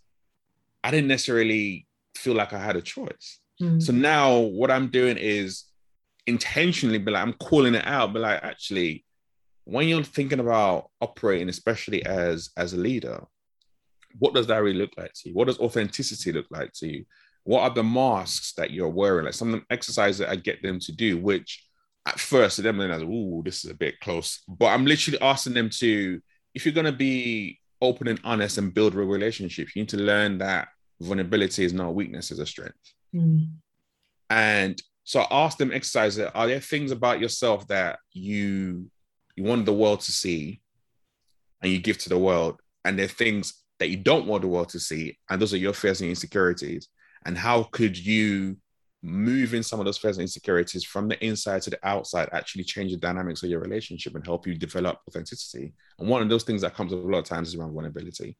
I 0.83 0.91
didn't 0.91 1.07
necessarily 1.07 1.87
feel 2.15 2.35
like 2.35 2.53
I 2.53 2.59
had 2.59 2.75
a 2.75 2.81
choice. 2.81 3.39
Mm. 3.61 3.81
So 3.81 3.91
now 3.91 4.37
what 4.37 4.71
I'm 4.71 4.89
doing 4.89 5.17
is 5.17 5.65
intentionally 6.27 6.97
be 6.97 7.11
like, 7.11 7.23
I'm 7.23 7.33
calling 7.33 7.75
it 7.75 7.85
out, 7.85 8.13
but 8.13 8.21
like 8.21 8.43
actually, 8.43 9.05
when 9.65 9.87
you're 9.87 10.03
thinking 10.03 10.39
about 10.39 10.89
operating, 11.01 11.49
especially 11.49 12.05
as 12.05 12.49
as 12.57 12.73
a 12.73 12.77
leader, 12.77 13.23
what 14.17 14.33
does 14.33 14.47
that 14.47 14.61
really 14.61 14.77
look 14.77 14.91
like 14.97 15.13
to 15.13 15.29
you? 15.29 15.35
What 15.35 15.47
does 15.47 15.59
authenticity 15.59 16.31
look 16.31 16.47
like 16.49 16.73
to 16.73 16.87
you? 16.87 17.05
What 17.43 17.61
are 17.61 17.73
the 17.73 17.83
masks 17.83 18.53
that 18.53 18.71
you're 18.71 18.89
wearing? 18.89 19.25
Like 19.25 19.33
some 19.33 19.53
of 19.53 19.59
the 19.59 19.65
exercises 19.73 20.19
that 20.19 20.29
I 20.29 20.35
get 20.35 20.61
them 20.61 20.79
to 20.79 20.91
do, 20.91 21.17
which 21.17 21.68
at 22.05 22.19
first 22.19 22.57
to 22.57 22.61
them, 22.61 22.77
they're 22.77 22.89
like, 22.89 23.01
"Ooh, 23.01 23.41
this 23.43 23.63
is 23.63 23.71
a 23.71 23.75
bit 23.75 23.99
close." 23.99 24.41
But 24.47 24.67
I'm 24.67 24.85
literally 24.85 25.21
asking 25.21 25.53
them 25.53 25.69
to, 25.71 26.21
if 26.53 26.65
you're 26.65 26.73
gonna 26.73 26.91
be 26.91 27.59
open 27.81 28.07
and 28.07 28.19
honest 28.23 28.57
and 28.57 28.73
build 28.73 28.95
a 28.95 28.97
relationship, 28.97 29.75
you 29.75 29.81
need 29.81 29.89
to 29.89 29.97
learn 29.97 30.37
that 30.39 30.69
vulnerability 30.99 31.63
is 31.63 31.73
not 31.73 31.95
weakness, 31.95 32.31
it's 32.31 32.39
a 32.39 32.45
strength. 32.45 32.75
Mm. 33.13 33.51
And 34.29 34.81
so 35.03 35.21
I 35.21 35.45
asked 35.45 35.57
them 35.57 35.71
exercises, 35.71 36.29
are 36.35 36.47
there 36.47 36.59
things 36.59 36.91
about 36.91 37.19
yourself 37.19 37.67
that 37.67 37.99
you 38.11 38.89
you 39.35 39.43
want 39.43 39.65
the 39.65 39.73
world 39.73 40.01
to 40.01 40.11
see 40.11 40.61
and 41.61 41.71
you 41.71 41.79
give 41.79 41.97
to 41.99 42.09
the 42.09 42.17
world? 42.17 42.59
And 42.85 42.97
there 42.97 43.05
are 43.05 43.09
things 43.09 43.63
that 43.79 43.89
you 43.89 43.97
don't 43.97 44.27
want 44.27 44.41
the 44.41 44.47
world 44.47 44.69
to 44.69 44.79
see, 44.79 45.17
and 45.29 45.41
those 45.41 45.53
are 45.53 45.57
your 45.57 45.73
fears 45.73 46.01
and 46.01 46.09
insecurities. 46.09 46.89
And 47.25 47.37
how 47.37 47.63
could 47.63 47.97
you 47.97 48.57
move 49.01 49.53
in 49.53 49.63
some 49.63 49.79
of 49.79 49.85
those 49.85 49.97
fears 49.97 50.17
and 50.17 50.23
insecurities 50.23 50.83
from 50.83 51.07
the 51.07 51.23
inside 51.25 51.61
to 51.63 51.69
the 51.69 51.87
outside, 51.87 52.29
actually 52.31 52.63
change 52.63 52.91
the 52.91 52.97
dynamics 52.97 53.43
of 53.43 53.49
your 53.49 53.61
relationship 53.61 54.15
and 54.15 54.25
help 54.25 54.45
you 54.45 54.55
develop 54.55 54.99
authenticity? 55.07 55.73
And 55.97 56.09
one 56.09 56.21
of 56.21 56.29
those 56.29 56.43
things 56.43 56.61
that 56.61 56.75
comes 56.75 56.93
up 56.93 56.99
a 56.99 57.07
lot 57.07 57.19
of 57.19 57.25
times 57.25 57.49
is 57.49 57.55
around 57.55 57.73
vulnerability. 57.73 58.37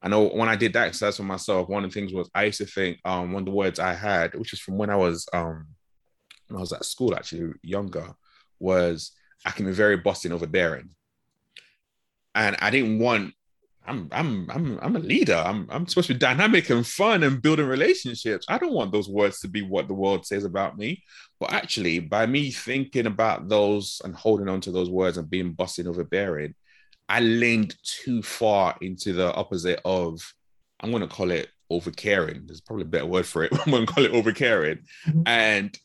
I 0.00 0.08
know 0.08 0.28
when 0.28 0.48
I 0.48 0.56
did 0.56 0.72
that 0.74 0.88
exercise 0.88 1.16
for 1.16 1.24
myself, 1.24 1.68
one 1.68 1.84
of 1.84 1.90
the 1.90 1.94
things 1.94 2.12
was 2.12 2.30
I 2.34 2.44
used 2.44 2.58
to 2.58 2.66
think 2.66 2.98
um, 3.04 3.32
one 3.32 3.42
of 3.42 3.46
the 3.46 3.52
words 3.52 3.80
I 3.80 3.94
had, 3.94 4.34
which 4.34 4.52
is 4.52 4.60
from 4.60 4.78
when 4.78 4.90
I 4.90 4.96
was 4.96 5.26
um, 5.32 5.66
when 6.46 6.56
I 6.56 6.60
was 6.60 6.72
at 6.72 6.84
school, 6.84 7.14
actually 7.14 7.52
younger, 7.62 8.14
was 8.60 9.12
I 9.44 9.50
can 9.50 9.66
be 9.66 9.72
very 9.72 9.96
bossy 9.96 10.28
and 10.28 10.34
overbearing, 10.34 10.90
and 12.34 12.56
I 12.60 12.70
didn't 12.70 12.98
want. 13.00 13.34
I'm 13.88 14.08
I'm 14.12 14.50
I'm 14.50 14.78
I'm 14.82 14.96
a 14.96 15.00
leader. 15.00 15.34
I'm 15.34 15.66
I'm 15.70 15.86
supposed 15.86 16.08
to 16.08 16.14
be 16.14 16.18
dynamic 16.18 16.70
and 16.70 16.86
fun 16.86 17.22
and 17.22 17.40
building 17.40 17.66
relationships. 17.66 18.46
I 18.48 18.58
don't 18.58 18.74
want 18.74 18.92
those 18.92 19.08
words 19.08 19.40
to 19.40 19.48
be 19.48 19.62
what 19.62 19.88
the 19.88 19.94
world 19.94 20.26
says 20.26 20.44
about 20.44 20.76
me. 20.76 21.02
But 21.40 21.52
actually, 21.52 22.00
by 22.00 22.26
me 22.26 22.50
thinking 22.50 23.06
about 23.06 23.48
those 23.48 24.00
and 24.04 24.14
holding 24.14 24.48
on 24.48 24.60
to 24.62 24.70
those 24.70 24.90
words 24.90 25.16
and 25.16 25.30
being 25.30 25.52
bossy 25.52 25.82
and 25.82 25.88
overbearing, 25.88 26.54
I 27.08 27.20
leaned 27.20 27.74
too 27.82 28.22
far 28.22 28.76
into 28.80 29.12
the 29.12 29.32
opposite 29.32 29.80
of, 29.84 30.20
I'm 30.80 30.90
going 30.90 31.02
to 31.02 31.08
call 31.08 31.30
it 31.30 31.48
overcaring. 31.72 32.46
There's 32.46 32.60
probably 32.60 32.82
a 32.82 32.88
better 32.88 33.06
word 33.06 33.26
for 33.26 33.44
it. 33.44 33.52
I'm 33.66 33.70
going 33.72 33.86
to 33.86 33.92
call 33.92 34.04
it 34.04 34.12
overcaring. 34.12 34.80
Mm-hmm. 35.06 35.22
And 35.26 35.78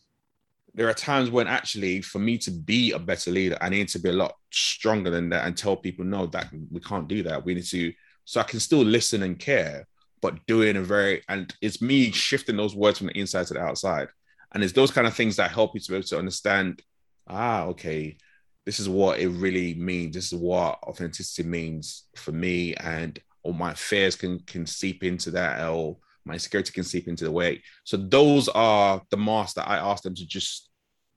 there 0.74 0.90
are 0.90 0.94
times 0.94 1.30
when 1.30 1.48
actually, 1.48 2.02
for 2.02 2.20
me 2.20 2.38
to 2.40 2.52
be 2.52 2.92
a 2.92 3.00
better 3.00 3.32
leader, 3.32 3.58
I 3.62 3.70
need 3.70 3.90
to 3.90 4.00
be 4.00 4.10
a 4.10 4.14
lot 4.14 4.36
stronger 4.52 5.10
than 5.10 5.30
that 5.30 5.46
and 5.46 5.56
tell 5.56 5.76
people, 5.76 6.06
no, 6.06 6.26
that 6.28 6.48
we 6.72 6.80
can't 6.80 7.08
do 7.08 7.24
that. 7.24 7.46
We 7.46 7.54
need 7.54 7.66
to, 7.66 7.94
so 8.26 8.40
I 8.40 8.44
can 8.44 8.60
still 8.60 8.84
listen 8.84 9.24
and 9.24 9.38
care, 9.38 9.88
but 10.22 10.46
doing 10.48 10.78
a 10.78 10.82
very, 10.82 11.22
and 11.30 11.54
it's 11.62 11.82
me 11.82 12.12
shifting 12.12 12.58
those 12.58 12.76
words 12.76 12.98
from 12.98 13.08
the 13.08 13.20
inside 13.20 13.48
to 13.48 13.54
the 13.54 13.60
outside. 13.60 14.08
And 14.54 14.64
it's 14.64 14.74
those 14.74 14.92
kind 14.92 15.08
of 15.08 15.16
things 15.16 15.36
that 15.36 15.52
help 15.52 15.74
you 15.74 15.80
to 15.80 15.92
be 15.92 15.98
able 15.98 16.08
to 16.08 16.20
understand, 16.20 16.82
ah, 17.28 17.64
okay, 17.66 18.18
this 18.66 18.80
is 18.80 18.88
what 18.88 19.20
it 19.20 19.30
really 19.30 19.74
means. 19.74 20.16
This 20.16 20.32
is 20.32 20.40
what 20.40 20.80
authenticity 20.84 21.48
means 21.48 22.04
for 22.16 22.32
me, 22.32 22.76
and 22.76 23.20
all 23.44 23.54
my 23.54 23.74
fears 23.74 24.16
can 24.16 24.40
can 24.40 24.66
seep 24.66 25.04
into 25.04 25.32
that, 25.32 25.68
or 25.68 25.98
my 26.26 26.38
security 26.38 26.72
can 26.72 26.84
seep 26.84 27.08
into 27.08 27.24
the 27.24 27.32
way. 27.32 27.62
So 27.84 27.98
those 27.98 28.48
are 28.50 29.02
the 29.10 29.18
masks 29.18 29.54
that 29.56 29.68
I 29.68 29.78
ask 29.78 30.04
them 30.04 30.16
to 30.16 30.26
just 30.26 30.70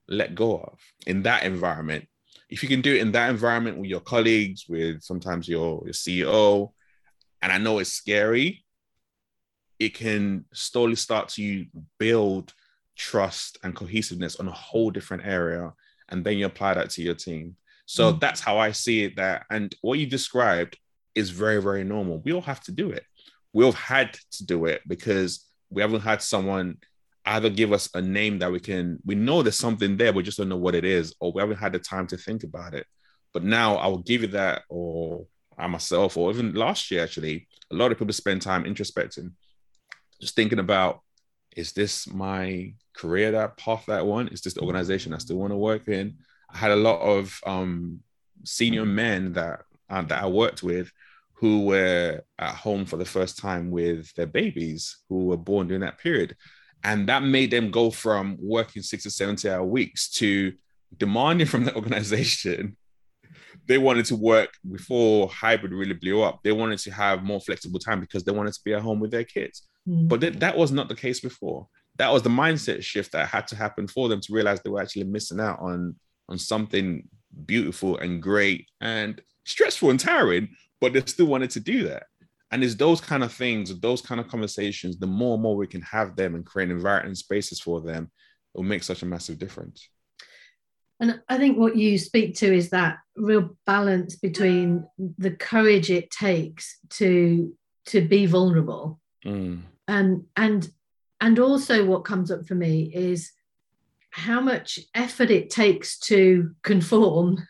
let 0.08 0.34
go 0.34 0.58
of 0.58 0.78
in 1.06 1.22
that 1.22 1.44
environment. 1.44 2.06
If 2.48 2.62
you 2.62 2.68
can 2.68 2.80
do 2.80 2.94
it 2.94 3.00
in 3.00 3.12
that 3.12 3.30
environment 3.30 3.78
with 3.78 3.90
your 3.90 4.00
colleagues, 4.00 4.66
with 4.68 5.02
sometimes 5.02 5.48
your, 5.48 5.82
your 5.84 5.94
CEO, 5.94 6.72
and 7.42 7.52
I 7.52 7.58
know 7.58 7.78
it's 7.78 7.92
scary, 7.92 8.64
it 9.78 9.94
can 9.94 10.44
slowly 10.52 10.96
start 10.96 11.28
to 11.30 11.66
build 11.98 12.54
trust 12.96 13.58
and 13.62 13.74
cohesiveness 13.74 14.36
on 14.36 14.48
a 14.48 14.52
whole 14.52 14.90
different 14.90 15.26
area 15.26 15.72
and 16.08 16.24
then 16.24 16.38
you 16.38 16.46
apply 16.46 16.74
that 16.74 16.90
to 16.90 17.02
your 17.02 17.14
team. 17.14 17.56
So 17.86 18.12
mm. 18.12 18.20
that's 18.20 18.40
how 18.40 18.58
I 18.58 18.72
see 18.72 19.04
it. 19.04 19.16
That 19.16 19.44
and 19.50 19.74
what 19.80 19.98
you 19.98 20.06
described 20.06 20.78
is 21.14 21.30
very, 21.30 21.62
very 21.62 21.84
normal. 21.84 22.20
We 22.24 22.32
all 22.32 22.42
have 22.42 22.60
to 22.64 22.72
do 22.72 22.90
it. 22.90 23.04
We've 23.56 23.74
had 23.74 24.18
to 24.32 24.44
do 24.44 24.66
it 24.66 24.82
because 24.86 25.46
we 25.70 25.80
haven't 25.80 26.02
had 26.02 26.20
someone 26.20 26.76
either 27.24 27.48
give 27.48 27.72
us 27.72 27.88
a 27.94 28.02
name 28.02 28.38
that 28.40 28.52
we 28.52 28.60
can 28.60 28.98
we 29.06 29.14
know 29.14 29.40
there's 29.40 29.56
something 29.56 29.96
there, 29.96 30.12
we 30.12 30.22
just 30.22 30.36
don't 30.36 30.50
know 30.50 30.58
what 30.58 30.74
it 30.74 30.84
is, 30.84 31.14
or 31.20 31.32
we 31.32 31.40
haven't 31.40 31.56
had 31.56 31.72
the 31.72 31.78
time 31.78 32.06
to 32.08 32.18
think 32.18 32.44
about 32.44 32.74
it. 32.74 32.86
But 33.32 33.44
now 33.44 33.76
I 33.76 33.86
will 33.86 34.02
give 34.02 34.20
you 34.20 34.28
that, 34.28 34.64
or 34.68 35.24
I 35.56 35.68
myself, 35.68 36.18
or 36.18 36.30
even 36.30 36.52
last 36.52 36.90
year 36.90 37.02
actually, 37.02 37.48
a 37.72 37.74
lot 37.74 37.90
of 37.90 37.98
people 37.98 38.12
spend 38.12 38.42
time 38.42 38.64
introspecting, 38.64 39.32
just 40.20 40.36
thinking 40.36 40.58
about 40.58 41.00
is 41.56 41.72
this 41.72 42.06
my 42.12 42.74
career 42.94 43.30
that 43.30 43.56
path 43.56 43.86
that 43.86 44.00
I 44.00 44.02
want? 44.02 44.34
Is 44.34 44.42
this 44.42 44.52
the 44.52 44.60
organization 44.60 45.14
I 45.14 45.18
still 45.18 45.38
want 45.38 45.52
to 45.54 45.56
work 45.56 45.88
in? 45.88 46.18
I 46.52 46.58
had 46.58 46.72
a 46.72 46.76
lot 46.76 47.00
of 47.00 47.40
um, 47.46 48.00
senior 48.44 48.84
men 48.84 49.32
that 49.32 49.62
uh, 49.88 50.02
that 50.02 50.22
I 50.22 50.26
worked 50.26 50.62
with 50.62 50.92
who 51.38 51.64
were 51.66 52.22
at 52.38 52.54
home 52.54 52.84
for 52.86 52.96
the 52.96 53.04
first 53.04 53.38
time 53.38 53.70
with 53.70 54.12
their 54.14 54.26
babies 54.26 54.98
who 55.08 55.26
were 55.26 55.36
born 55.36 55.66
during 55.66 55.82
that 55.82 55.98
period. 55.98 56.34
And 56.82 57.08
that 57.08 57.22
made 57.22 57.50
them 57.50 57.70
go 57.70 57.90
from 57.90 58.36
working 58.40 58.82
six 58.82 59.02
to 59.04 59.10
70 59.10 59.48
hour 59.48 59.64
weeks 59.64 60.08
to 60.12 60.52
demanding 60.96 61.46
from 61.46 61.64
the 61.64 61.74
organization. 61.74 62.76
They 63.68 63.78
wanted 63.78 64.04
to 64.06 64.16
work 64.16 64.50
before 64.70 65.28
hybrid 65.28 65.72
really 65.72 65.94
blew 65.94 66.22
up. 66.22 66.40
They 66.44 66.52
wanted 66.52 66.78
to 66.80 66.92
have 66.92 67.24
more 67.24 67.40
flexible 67.40 67.80
time 67.80 67.98
because 67.98 68.22
they 68.22 68.30
wanted 68.30 68.52
to 68.52 68.60
be 68.64 68.74
at 68.74 68.82
home 68.82 69.00
with 69.00 69.10
their 69.10 69.24
kids. 69.24 69.62
Mm. 69.88 70.06
But 70.06 70.20
th- 70.20 70.38
that 70.38 70.56
was 70.56 70.70
not 70.70 70.88
the 70.88 70.94
case 70.94 71.18
before 71.18 71.66
that 71.98 72.12
was 72.12 72.22
the 72.22 72.30
mindset 72.30 72.82
shift 72.82 73.12
that 73.12 73.28
had 73.28 73.46
to 73.48 73.56
happen 73.56 73.86
for 73.86 74.08
them 74.08 74.20
to 74.20 74.32
realize 74.32 74.60
they 74.60 74.70
were 74.70 74.80
actually 74.80 75.04
missing 75.04 75.40
out 75.40 75.58
on 75.60 75.96
on 76.28 76.38
something 76.38 77.08
beautiful 77.44 77.96
and 77.98 78.22
great 78.22 78.68
and 78.80 79.20
stressful 79.44 79.90
and 79.90 80.00
tiring, 80.00 80.48
but 80.80 80.92
they 80.92 81.02
still 81.06 81.26
wanted 81.26 81.50
to 81.50 81.60
do 81.60 81.88
that. 81.88 82.04
And 82.50 82.62
it's 82.62 82.74
those 82.74 83.00
kind 83.00 83.24
of 83.24 83.32
things, 83.32 83.78
those 83.80 84.00
kind 84.00 84.20
of 84.20 84.28
conversations, 84.28 84.98
the 84.98 85.06
more 85.06 85.34
and 85.34 85.42
more 85.42 85.56
we 85.56 85.66
can 85.66 85.82
have 85.82 86.14
them 86.16 86.34
and 86.34 86.46
create 86.46 86.70
environment 86.70 87.18
spaces 87.18 87.60
for 87.60 87.80
them, 87.80 88.04
it 88.54 88.58
will 88.58 88.64
make 88.64 88.84
such 88.84 89.02
a 89.02 89.06
massive 89.06 89.38
difference. 89.38 89.88
And 91.00 91.20
I 91.28 91.36
think 91.36 91.58
what 91.58 91.76
you 91.76 91.98
speak 91.98 92.36
to 92.36 92.54
is 92.54 92.70
that 92.70 92.98
real 93.16 93.56
balance 93.66 94.16
between 94.16 94.86
the 95.18 95.32
courage 95.32 95.90
it 95.90 96.10
takes 96.10 96.78
to 96.90 97.54
to 97.86 98.00
be 98.00 98.26
vulnerable 98.26 99.00
mm. 99.24 99.60
and 99.86 100.24
and 100.36 100.68
and 101.20 101.38
also 101.38 101.84
what 101.84 102.04
comes 102.04 102.30
up 102.30 102.46
for 102.46 102.54
me 102.54 102.90
is 102.92 103.32
how 104.10 104.40
much 104.40 104.80
effort 104.94 105.30
it 105.30 105.50
takes 105.50 105.98
to 105.98 106.54
conform 106.62 107.46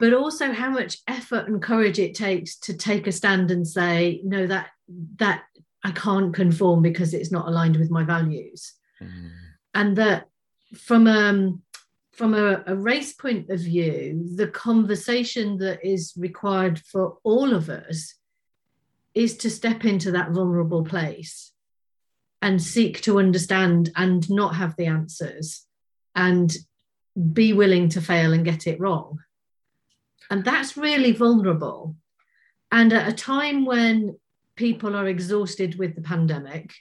but 0.00 0.12
also 0.12 0.52
how 0.52 0.70
much 0.70 0.98
effort 1.06 1.46
and 1.46 1.62
courage 1.62 1.98
it 1.98 2.14
takes 2.14 2.56
to 2.56 2.74
take 2.76 3.06
a 3.06 3.12
stand 3.12 3.50
and 3.50 3.66
say 3.66 4.20
no 4.24 4.46
that 4.46 4.68
that 5.16 5.44
i 5.84 5.90
can't 5.92 6.34
conform 6.34 6.82
because 6.82 7.14
it's 7.14 7.30
not 7.30 7.46
aligned 7.46 7.76
with 7.76 7.90
my 7.90 8.02
values 8.02 8.74
mm. 9.00 9.30
and 9.74 9.96
that 9.96 10.26
from 10.74 11.06
um 11.06 11.62
from 12.12 12.34
a, 12.34 12.62
a 12.66 12.74
race 12.74 13.12
point 13.12 13.48
of 13.50 13.60
view 13.60 14.28
the 14.34 14.48
conversation 14.48 15.58
that 15.58 15.84
is 15.86 16.12
required 16.16 16.78
for 16.78 17.18
all 17.22 17.54
of 17.54 17.68
us 17.68 18.14
is 19.14 19.36
to 19.36 19.50
step 19.50 19.84
into 19.84 20.12
that 20.12 20.30
vulnerable 20.30 20.84
place 20.84 21.52
and 22.42 22.62
seek 22.62 23.00
to 23.02 23.18
understand 23.18 23.90
and 23.96 24.30
not 24.30 24.54
have 24.54 24.76
the 24.76 24.86
answers 24.86 25.66
and 26.14 26.56
be 27.32 27.52
willing 27.52 27.88
to 27.90 28.00
fail 28.00 28.32
and 28.32 28.44
get 28.44 28.66
it 28.66 28.80
wrong. 28.80 29.18
And 30.30 30.44
that's 30.44 30.76
really 30.76 31.12
vulnerable. 31.12 31.96
And 32.72 32.92
at 32.92 33.08
a 33.08 33.12
time 33.12 33.64
when 33.64 34.16
people 34.56 34.94
are 34.94 35.08
exhausted 35.08 35.78
with 35.78 35.96
the 35.96 36.02
pandemic 36.02 36.72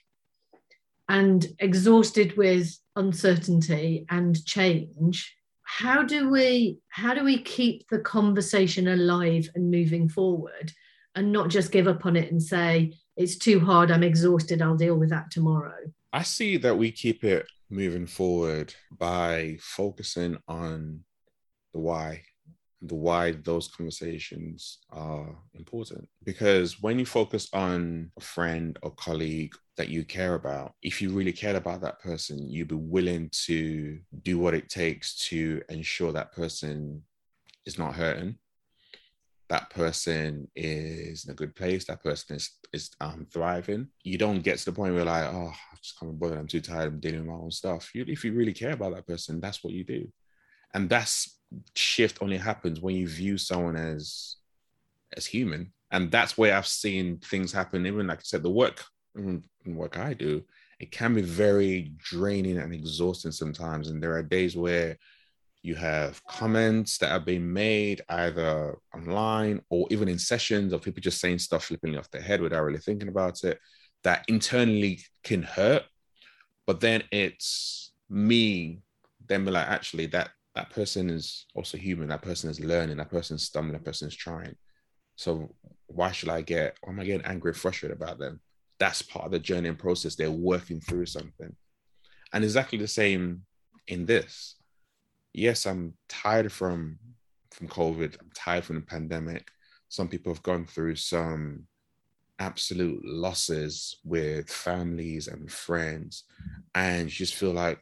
and 1.07 1.45
exhausted 1.57 2.37
with 2.37 2.77
uncertainty 2.95 4.05
and 4.09 4.45
change, 4.45 5.35
how 5.63 6.03
do 6.03 6.29
we 6.29 6.79
how 6.89 7.13
do 7.13 7.23
we 7.23 7.41
keep 7.41 7.87
the 7.89 7.99
conversation 7.99 8.87
alive 8.87 9.49
and 9.55 9.71
moving 9.71 10.09
forward 10.09 10.71
and 11.15 11.31
not 11.31 11.49
just 11.49 11.71
give 11.71 11.87
up 11.87 12.05
on 12.05 12.15
it 12.15 12.31
and 12.31 12.41
say 12.41 12.93
it's 13.17 13.37
too 13.37 13.59
hard. 13.59 13.91
I'm 13.91 14.03
exhausted. 14.03 14.61
I'll 14.61 14.77
deal 14.77 14.95
with 14.95 15.09
that 15.09 15.31
tomorrow. 15.31 15.75
I 16.13 16.23
see 16.23 16.57
that 16.57 16.77
we 16.77 16.91
keep 16.91 17.23
it 17.23 17.45
moving 17.69 18.07
forward 18.07 18.73
by 18.97 19.57
focusing 19.59 20.37
on 20.47 21.03
the 21.73 21.79
why, 21.79 22.23
the 22.81 22.95
why 22.95 23.31
those 23.31 23.67
conversations 23.67 24.79
are 24.91 25.35
important. 25.53 26.07
Because 26.23 26.81
when 26.81 26.97
you 26.97 27.05
focus 27.05 27.49
on 27.53 28.11
a 28.17 28.21
friend 28.21 28.77
or 28.81 28.91
colleague 28.91 29.53
that 29.77 29.89
you 29.89 30.05
care 30.05 30.35
about, 30.35 30.73
if 30.81 31.01
you 31.01 31.11
really 31.11 31.33
cared 31.33 31.55
about 31.55 31.81
that 31.81 31.99
person, 31.99 32.49
you'd 32.49 32.69
be 32.69 32.75
willing 32.75 33.29
to 33.45 33.99
do 34.23 34.39
what 34.39 34.53
it 34.53 34.69
takes 34.69 35.15
to 35.29 35.61
ensure 35.69 36.11
that 36.11 36.31
person 36.31 37.03
is 37.65 37.77
not 37.77 37.95
hurting 37.95 38.37
that 39.49 39.69
person 39.71 40.47
is 40.55 41.25
in 41.25 41.31
a 41.31 41.35
good 41.35 41.55
place, 41.55 41.85
that 41.85 42.03
person 42.03 42.35
is 42.35 42.51
is 42.71 42.91
um, 43.01 43.25
thriving. 43.33 43.87
You 44.03 44.17
don't 44.17 44.43
get 44.43 44.59
to 44.59 44.65
the 44.65 44.71
point 44.71 44.93
where 44.93 45.05
like, 45.05 45.27
oh, 45.27 45.51
I 45.51 45.75
just 45.81 45.99
can't 45.99 46.19
bother. 46.19 46.37
I'm 46.37 46.47
too 46.47 46.61
tired. 46.61 46.93
I'm 46.93 46.99
dealing 46.99 47.21
with 47.21 47.29
my 47.29 47.33
own 47.33 47.51
stuff. 47.51 47.93
You, 47.95 48.05
if 48.07 48.23
you 48.23 48.33
really 48.33 48.53
care 48.53 48.73
about 48.73 48.93
that 48.93 49.07
person, 49.07 49.41
that's 49.41 49.63
what 49.63 49.73
you 49.73 49.83
do, 49.83 50.07
and 50.73 50.87
that's 50.87 51.38
shift 51.75 52.19
only 52.21 52.37
happens 52.37 52.79
when 52.79 52.95
you 52.95 53.07
view 53.07 53.37
someone 53.37 53.75
as 53.75 54.35
as 55.15 55.25
human, 55.25 55.73
and 55.91 56.11
that's 56.11 56.37
where 56.37 56.55
I've 56.55 56.67
seen 56.67 57.17
things 57.17 57.51
happen. 57.51 57.85
Even 57.85 58.07
like 58.07 58.19
I 58.19 58.23
said, 58.23 58.43
the 58.43 58.49
work 58.49 58.83
work 59.65 59.97
I 59.97 60.13
do, 60.13 60.43
it 60.79 60.91
can 60.91 61.13
be 61.13 61.21
very 61.21 61.91
draining 61.97 62.57
and 62.57 62.73
exhausting 62.73 63.31
sometimes, 63.31 63.89
and 63.89 64.01
there 64.01 64.13
are 64.13 64.23
days 64.23 64.55
where 64.55 64.97
you 65.61 65.75
have 65.75 66.23
comments 66.25 66.97
that 66.99 67.11
are 67.11 67.19
being 67.19 67.51
made 67.51 68.01
either 68.09 68.77
online 68.95 69.61
or 69.69 69.87
even 69.89 70.07
in 70.07 70.17
sessions 70.17 70.71
of 70.71 70.81
people 70.81 71.01
just 71.01 71.19
saying 71.19 71.37
stuff 71.37 71.65
flipping 71.65 71.97
off 71.97 72.09
their 72.11 72.21
head 72.21 72.39
without 72.39 72.63
really 72.63 72.79
thinking 72.79 73.09
about 73.09 73.43
it 73.43 73.59
that 74.03 74.23
internally 74.29 75.01
can 75.23 75.43
hurt. 75.43 75.83
But 76.65 76.79
then 76.79 77.03
it's 77.11 77.91
me 78.09 78.81
then 79.27 79.45
be 79.45 79.51
like 79.51 79.67
actually 79.67 80.07
that 80.07 80.29
that 80.59 80.69
person 80.71 81.09
is 81.09 81.45
also 81.55 81.77
human 81.77 82.09
that 82.09 82.21
person 82.21 82.49
is 82.49 82.59
learning 82.59 82.97
that 82.97 83.09
person 83.09 83.37
is 83.37 83.43
stumbling 83.43 83.73
that 83.73 83.85
person 83.85 84.09
is 84.09 84.15
trying. 84.15 84.55
So 85.15 85.55
why 85.87 86.11
should 86.11 86.29
i 86.29 86.41
get 86.41 86.75
why 86.81 86.91
am 86.91 86.99
i 86.99 87.05
getting 87.05 87.25
angry 87.25 87.53
frustrated 87.53 87.95
about 87.95 88.19
them? 88.19 88.41
That's 88.77 89.01
part 89.01 89.25
of 89.25 89.31
the 89.31 89.39
journey 89.39 89.69
and 89.69 89.79
process. 89.79 90.15
They're 90.15 90.31
working 90.31 90.81
through 90.81 91.05
something. 91.05 91.55
And 92.33 92.43
exactly 92.43 92.77
the 92.77 92.87
same 92.89 93.43
in 93.87 94.05
this. 94.05 94.55
Yes, 95.33 95.65
I'm 95.65 95.93
tired 96.09 96.51
from 96.51 96.99
from 97.51 97.69
COVID. 97.69 98.17
I'm 98.19 98.31
tired 98.35 98.65
from 98.65 98.75
the 98.75 98.81
pandemic. 98.81 99.49
Some 99.87 100.09
people 100.09 100.33
have 100.33 100.43
gone 100.43 100.65
through 100.65 100.95
some 100.95 101.67
absolute 102.37 103.01
losses 103.05 103.97
with 104.03 104.49
families 104.49 105.27
and 105.29 105.49
friends, 105.49 106.25
and 106.75 107.05
you 107.05 107.15
just 107.25 107.35
feel 107.35 107.51
like 107.53 107.81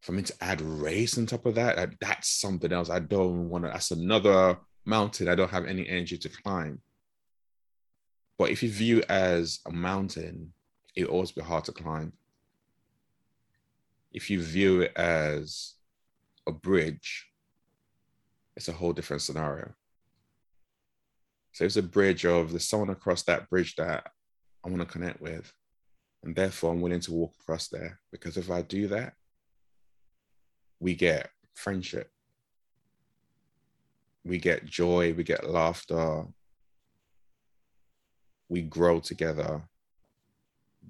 for 0.00 0.12
me 0.12 0.22
to 0.22 0.34
add 0.40 0.60
race 0.60 1.18
on 1.18 1.26
top 1.26 1.46
of 1.46 1.56
that, 1.56 1.90
that's 2.00 2.40
something 2.40 2.72
else. 2.72 2.90
I 2.90 3.00
don't 3.00 3.48
want 3.48 3.64
to. 3.64 3.70
That's 3.70 3.90
another 3.90 4.58
mountain 4.84 5.28
I 5.28 5.34
don't 5.34 5.50
have 5.50 5.66
any 5.66 5.86
energy 5.88 6.16
to 6.18 6.28
climb. 6.28 6.80
But 8.38 8.50
if 8.50 8.62
you 8.62 8.70
view 8.70 9.02
as 9.08 9.60
a 9.66 9.72
mountain, 9.72 10.52
it 10.94 11.06
always 11.06 11.32
be 11.32 11.42
hard 11.42 11.64
to 11.64 11.72
climb. 11.72 12.12
If 14.12 14.30
you 14.30 14.40
view 14.40 14.82
it 14.82 14.92
as 14.96 15.74
a 16.46 16.52
bridge, 16.52 17.26
it's 18.56 18.68
a 18.68 18.72
whole 18.72 18.92
different 18.92 19.22
scenario. 19.22 19.72
So 21.52 21.64
it's 21.64 21.76
a 21.76 21.82
bridge 21.82 22.24
of 22.24 22.50
there's 22.50 22.68
someone 22.68 22.90
across 22.90 23.24
that 23.24 23.50
bridge 23.50 23.74
that 23.76 24.06
I 24.64 24.68
want 24.68 24.80
to 24.80 24.86
connect 24.86 25.20
with. 25.20 25.52
And 26.22 26.34
therefore, 26.34 26.72
I'm 26.72 26.80
willing 26.80 27.00
to 27.00 27.12
walk 27.12 27.34
across 27.40 27.68
there 27.68 28.00
because 28.10 28.36
if 28.36 28.50
I 28.50 28.62
do 28.62 28.88
that, 28.88 29.14
we 30.80 30.94
get 30.94 31.30
friendship, 31.54 32.10
we 34.24 34.38
get 34.38 34.64
joy, 34.64 35.12
we 35.14 35.24
get 35.24 35.48
laughter, 35.48 36.24
we 38.48 38.62
grow 38.62 39.00
together. 39.00 39.62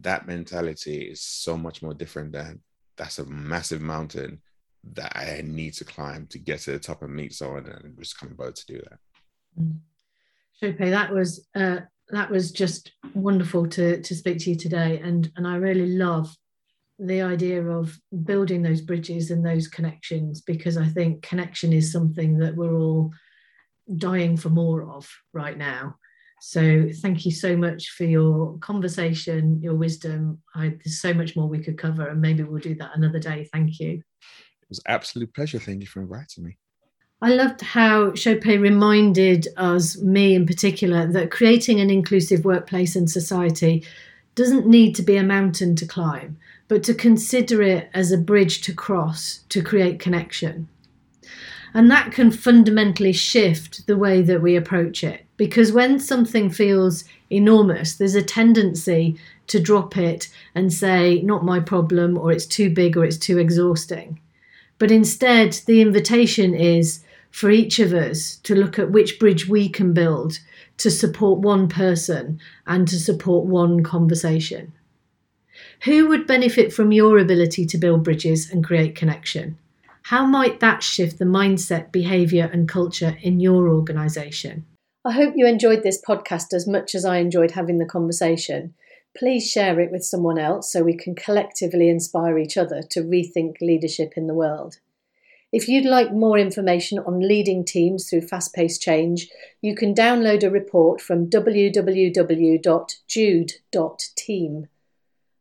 That 0.00 0.26
mentality 0.26 1.02
is 1.02 1.22
so 1.22 1.56
much 1.56 1.82
more 1.82 1.94
different 1.94 2.32
than 2.32 2.60
that's 2.96 3.18
a 3.18 3.24
massive 3.26 3.80
mountain 3.80 4.42
that 4.94 5.16
I 5.16 5.42
need 5.44 5.74
to 5.74 5.84
climb 5.84 6.26
to 6.28 6.38
get 6.38 6.60
to 6.60 6.72
the 6.72 6.78
top 6.78 7.02
and 7.02 7.14
meet 7.14 7.34
someone, 7.34 7.66
and 7.66 7.98
just 7.98 8.18
coming 8.18 8.34
about 8.34 8.56
to 8.56 8.66
do 8.66 8.78
that. 8.78 8.98
Mm. 9.60 9.78
Shope, 10.60 10.78
that 10.78 11.12
was 11.12 11.46
uh, 11.54 11.80
that 12.10 12.30
was 12.30 12.52
just 12.52 12.92
wonderful 13.14 13.68
to 13.68 14.00
to 14.00 14.14
speak 14.14 14.38
to 14.40 14.50
you 14.50 14.56
today, 14.56 15.00
and 15.02 15.30
and 15.36 15.46
I 15.46 15.56
really 15.56 15.86
love 15.86 16.34
the 16.98 17.22
idea 17.22 17.64
of 17.64 17.98
building 18.24 18.62
those 18.62 18.80
bridges 18.80 19.30
and 19.30 19.44
those 19.44 19.68
connections 19.68 20.40
because 20.40 20.76
I 20.76 20.86
think 20.86 21.22
connection 21.22 21.72
is 21.72 21.92
something 21.92 22.38
that 22.38 22.56
we're 22.56 22.76
all 22.76 23.12
dying 23.96 24.36
for 24.36 24.48
more 24.48 24.90
of 24.90 25.08
right 25.32 25.56
now. 25.56 25.96
So 26.40 26.88
thank 27.02 27.24
you 27.24 27.32
so 27.32 27.56
much 27.56 27.90
for 27.90 28.04
your 28.04 28.58
conversation, 28.58 29.60
your 29.62 29.74
wisdom. 29.74 30.40
I, 30.54 30.68
there's 30.68 31.00
so 31.00 31.12
much 31.12 31.34
more 31.34 31.48
we 31.48 31.58
could 31.58 31.78
cover, 31.78 32.08
and 32.08 32.20
maybe 32.20 32.44
we'll 32.44 32.60
do 32.60 32.76
that 32.76 32.92
another 32.94 33.18
day. 33.18 33.48
Thank 33.52 33.80
you. 33.80 33.90
It 33.90 34.68
was 34.68 34.80
absolute 34.86 35.34
pleasure. 35.34 35.58
Thank 35.58 35.80
you 35.80 35.88
for 35.88 36.00
inviting 36.00 36.44
me. 36.44 36.56
I 37.20 37.30
loved 37.30 37.60
how 37.62 38.14
Shope 38.14 38.44
reminded 38.44 39.48
us, 39.56 40.00
me 40.00 40.36
in 40.36 40.46
particular, 40.46 41.10
that 41.12 41.32
creating 41.32 41.80
an 41.80 41.90
inclusive 41.90 42.44
workplace 42.44 42.94
and 42.94 43.10
society 43.10 43.84
doesn't 44.38 44.66
need 44.66 44.94
to 44.94 45.02
be 45.02 45.16
a 45.16 45.22
mountain 45.24 45.74
to 45.76 45.84
climb, 45.84 46.38
but 46.68 46.84
to 46.84 46.94
consider 46.94 47.60
it 47.60 47.90
as 47.92 48.12
a 48.12 48.16
bridge 48.16 48.60
to 48.62 48.72
cross 48.72 49.40
to 49.48 49.62
create 49.62 49.98
connection. 49.98 50.68
And 51.74 51.90
that 51.90 52.12
can 52.12 52.30
fundamentally 52.30 53.12
shift 53.12 53.86
the 53.88 53.96
way 53.96 54.22
that 54.22 54.40
we 54.40 54.54
approach 54.54 55.02
it. 55.02 55.26
Because 55.36 55.72
when 55.72 55.98
something 55.98 56.50
feels 56.50 57.04
enormous, 57.30 57.96
there's 57.96 58.14
a 58.14 58.22
tendency 58.22 59.18
to 59.48 59.60
drop 59.60 59.96
it 59.96 60.28
and 60.54 60.72
say, 60.72 61.20
not 61.22 61.44
my 61.44 61.58
problem, 61.58 62.16
or 62.16 62.30
it's 62.30 62.46
too 62.46 62.70
big, 62.70 62.96
or 62.96 63.04
it's 63.04 63.18
too 63.18 63.38
exhausting. 63.38 64.20
But 64.78 64.92
instead, 64.92 65.54
the 65.66 65.80
invitation 65.80 66.54
is 66.54 67.00
for 67.32 67.50
each 67.50 67.80
of 67.80 67.92
us 67.92 68.36
to 68.44 68.54
look 68.54 68.78
at 68.78 68.92
which 68.92 69.18
bridge 69.18 69.48
we 69.48 69.68
can 69.68 69.92
build 69.92 70.38
to 70.78 70.90
support 70.90 71.40
one 71.40 71.68
person 71.68 72.40
and 72.66 72.88
to 72.88 72.98
support 72.98 73.46
one 73.46 73.82
conversation. 73.82 74.72
Who 75.84 76.08
would 76.08 76.26
benefit 76.26 76.72
from 76.72 76.92
your 76.92 77.18
ability 77.18 77.66
to 77.66 77.78
build 77.78 78.04
bridges 78.04 78.50
and 78.50 78.64
create 78.64 78.94
connection? 78.94 79.58
How 80.02 80.24
might 80.24 80.60
that 80.60 80.82
shift 80.82 81.18
the 81.18 81.24
mindset, 81.24 81.92
behaviour, 81.92 82.48
and 82.52 82.68
culture 82.68 83.16
in 83.20 83.40
your 83.40 83.68
organisation? 83.68 84.64
I 85.04 85.12
hope 85.12 85.34
you 85.36 85.46
enjoyed 85.46 85.82
this 85.82 86.00
podcast 86.00 86.52
as 86.52 86.66
much 86.66 86.94
as 86.94 87.04
I 87.04 87.18
enjoyed 87.18 87.52
having 87.52 87.78
the 87.78 87.84
conversation. 87.84 88.74
Please 89.16 89.50
share 89.50 89.80
it 89.80 89.90
with 89.90 90.04
someone 90.04 90.38
else 90.38 90.72
so 90.72 90.82
we 90.82 90.96
can 90.96 91.14
collectively 91.14 91.88
inspire 91.88 92.38
each 92.38 92.56
other 92.56 92.82
to 92.90 93.02
rethink 93.02 93.60
leadership 93.60 94.14
in 94.16 94.26
the 94.26 94.34
world. 94.34 94.78
If 95.50 95.66
you'd 95.66 95.86
like 95.86 96.12
more 96.12 96.36
information 96.38 96.98
on 96.98 97.20
leading 97.20 97.64
teams 97.64 98.08
through 98.08 98.28
fast 98.28 98.54
paced 98.54 98.82
change, 98.82 99.30
you 99.62 99.74
can 99.74 99.94
download 99.94 100.42
a 100.42 100.50
report 100.50 101.00
from 101.00 101.30
www.jude.team. 101.30 101.88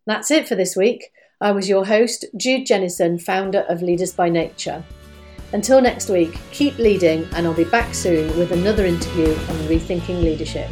That's 0.05 0.31
it 0.31 0.47
for 0.47 0.55
this 0.55 0.77
week. 0.77 1.11
I 1.41 1.51
was 1.51 1.67
your 1.67 1.85
host, 1.85 2.23
Jude 2.37 2.65
Jennison, 2.65 3.21
founder 3.21 3.65
of 3.67 3.81
Leaders 3.81 4.13
by 4.13 4.29
Nature. 4.29 4.85
Until 5.51 5.81
next 5.81 6.09
week, 6.09 6.39
keep 6.51 6.77
leading, 6.77 7.27
and 7.33 7.45
I'll 7.45 7.53
be 7.53 7.65
back 7.65 7.93
soon 7.93 8.27
with 8.37 8.53
another 8.53 8.85
interview 8.85 9.31
on 9.31 9.67
rethinking 9.67 10.23
leadership. 10.23 10.71